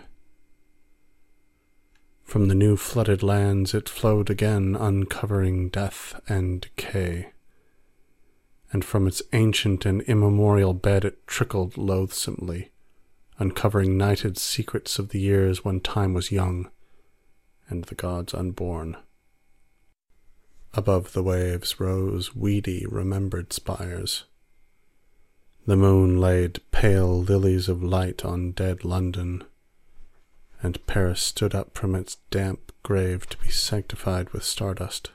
From 2.23 2.49
the 2.49 2.55
new 2.55 2.79
flooded 2.79 3.23
lands 3.23 3.75
it 3.75 3.89
flowed 3.89 4.31
again, 4.31 4.75
uncovering 4.75 5.69
death 5.69 6.19
and 6.27 6.63
decay. 6.63 7.34
And 8.73 8.85
from 8.85 9.07
its 9.07 9.23
ancient 9.33 9.87
and 9.87 10.03
immemorial 10.03 10.75
bed 10.75 11.05
it 11.05 11.27
trickled 11.27 11.77
loathsomely, 11.77 12.71
uncovering 13.39 13.97
nighted 13.97 14.37
secrets 14.37 14.99
of 14.99 15.11
the 15.11 15.21
years 15.21 15.65
when 15.65 15.81
time 15.81 16.13
was 16.13 16.33
young 16.33 16.71
and 17.69 17.85
the 17.85 17.95
gods 17.95 18.35
unborn. 18.35 18.97
Above 20.75 21.13
the 21.13 21.23
waves 21.23 21.79
rose 21.79 22.35
weedy, 22.35 22.85
remembered 22.87 23.53
spires. 23.53 24.25
The 25.67 25.77
moon 25.77 26.21
laid 26.21 26.61
pale 26.73 27.23
lilies 27.23 27.69
of 27.69 27.83
light 27.83 28.25
on 28.25 28.53
dead 28.53 28.85
London, 28.85 29.45
and 30.63 30.85
Paris 30.87 31.21
stood 31.21 31.55
up 31.55 31.77
from 31.77 31.95
its 31.95 32.17
damp 32.31 32.73
grave 32.83 33.29
to 33.31 33.39
be 33.39 33.51
sanctified 33.51 34.31
with 34.31 34.45
stardust. 34.45 35.11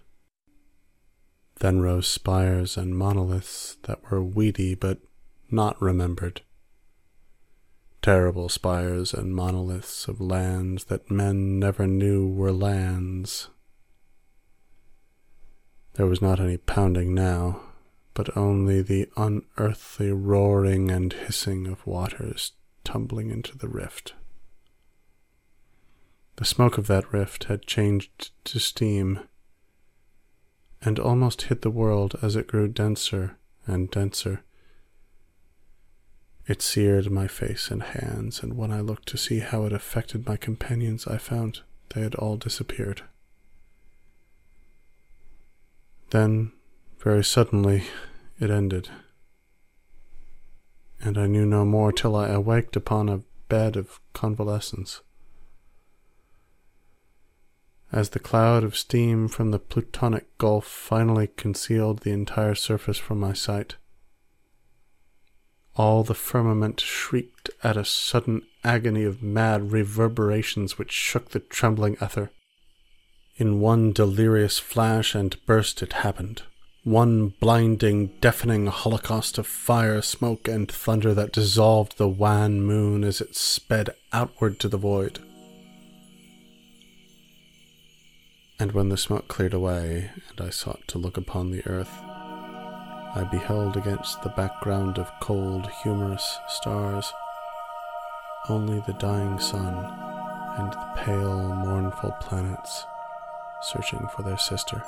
Then 1.60 1.82
rose 1.82 2.08
spires 2.08 2.78
and 2.78 2.98
monoliths 2.98 3.78
that 3.84 4.10
were 4.10 4.24
weedy 4.24 4.76
but 4.76 5.00
not 5.52 5.82
remembered. 5.82 6.42
Terrible 8.02 8.50
spires 8.50 9.14
and 9.14 9.36
monoliths 9.36 10.08
of 10.08 10.22
lands 10.22 10.86
that 10.86 11.12
men 11.12 11.60
never 11.60 11.86
knew 11.86 12.28
were 12.28 12.54
lands 12.54 13.50
there 16.00 16.08
was 16.08 16.22
not 16.22 16.40
any 16.40 16.56
pounding 16.56 17.14
now, 17.14 17.60
but 18.14 18.38
only 18.38 18.82
the 18.82 19.10
unearthly 19.18 20.14
roaring 20.14 20.90
and 20.90 21.12
hissing 21.12 21.68
of 21.68 21.86
waters 21.86 22.54
tumbling 22.86 23.30
into 23.30 23.58
the 23.58 23.68
rift. 23.68 24.14
The 26.38 26.46
smoke 26.46 26.78
of 26.78 26.88
that 26.88 27.12
rift 27.12 27.44
had 27.44 27.64
changed 27.64 28.32
to 28.46 28.62
steam, 28.62 29.20
and 30.82 30.98
almost 31.00 31.44
hid 31.44 31.62
the 31.62 31.70
world 31.70 32.16
as 32.22 32.36
it 32.36 32.48
grew 32.48 32.68
denser 32.68 33.38
and 33.68 33.92
denser. 33.92 34.44
It 36.48 36.62
seared 36.62 37.12
my 37.12 37.28
face 37.28 37.70
and 37.70 37.84
hands, 37.84 38.42
and 38.42 38.58
when 38.58 38.72
I 38.72 38.80
looked 38.82 39.08
to 39.10 39.18
see 39.18 39.40
how 39.40 39.66
it 39.66 39.74
affected 39.74 40.26
my 40.26 40.38
companions, 40.38 41.06
I 41.06 41.18
found 41.18 41.62
they 41.94 42.02
had 42.02 42.16
all 42.16 42.38
disappeared. 42.38 43.04
Then, 46.10 46.54
very 47.00 47.24
suddenly, 47.24 47.84
it 48.40 48.50
ended, 48.50 48.90
and 51.02 51.18
I 51.18 51.28
knew 51.28 51.46
no 51.46 51.66
more 51.66 51.92
till 51.92 52.16
I 52.16 52.30
awaked 52.30 52.76
upon 52.76 53.10
a 53.10 53.22
bed 53.48 53.76
of 53.76 54.00
convalescence. 54.14 55.02
As 57.92 58.10
the 58.10 58.20
cloud 58.20 58.64
of 58.64 58.78
steam 58.78 59.28
from 59.28 59.50
the 59.50 59.58
Plutonic 59.58 60.38
Gulf 60.38 60.66
finally 60.66 61.28
concealed 61.28 62.00
the 62.00 62.12
entire 62.12 62.54
surface 62.54 62.98
from 62.98 63.20
my 63.20 63.34
sight, 63.34 63.76
all 65.76 66.04
the 66.04 66.14
firmament 66.14 66.82
shrieked 66.82 67.50
at 67.64 67.78
a 67.78 67.86
sudden 67.86 68.44
agony 68.64 69.04
of 69.04 69.24
mad 69.24 69.72
reverberations 69.72 70.78
which 70.78 70.92
shook 70.92 71.30
the 71.30 71.40
trembling 71.40 71.96
ether. 72.02 72.32
In 73.38 73.60
one 73.60 73.94
delirious 73.94 74.60
flash 74.60 75.16
and 75.16 75.38
burst 75.46 75.82
it 75.82 75.94
happened. 75.94 76.44
One 76.84 77.30
blinding, 77.40 78.08
deafening 78.20 78.68
holocaust 78.68 79.38
of 79.38 79.48
fire, 79.48 80.02
smoke, 80.02 80.48
and 80.48 80.70
thunder 80.70 81.14
that 81.14 81.32
dissolved 81.32 81.98
the 81.98 82.10
wan 82.10 82.62
moon 82.62 83.04
as 83.04 83.22
it 83.22 83.36
sped 83.36 83.92
outward 84.12 84.60
to 84.60 84.68
the 84.68 84.78
void. 84.78 85.20
And 88.60 88.74
when 88.74 88.90
the 88.90 88.98
smoke 88.98 89.30
cleared 89.30 89.54
away, 89.54 90.12
and 90.30 90.46
I 90.46 90.50
sought 90.50 90.86
to 90.90 90.98
look 90.98 91.16
upon 91.16 91.52
the 91.52 91.66
earth, 91.66 92.02
I 92.04 93.28
beheld 93.32 93.78
against 93.78 94.22
the 94.22 94.30
background 94.30 95.00
of 95.00 95.10
cold, 95.22 95.70
humorous 95.84 96.40
stars 96.48 97.12
only 98.48 98.82
the 98.88 98.94
dying 98.94 99.40
sun 99.40 99.74
and 100.58 100.74
the 100.74 100.92
pale, 100.96 101.56
mournful 101.56 102.12
planets 102.22 102.86
searching 103.62 104.08
for 104.16 104.24
their 104.24 104.38
sister. 104.38 104.84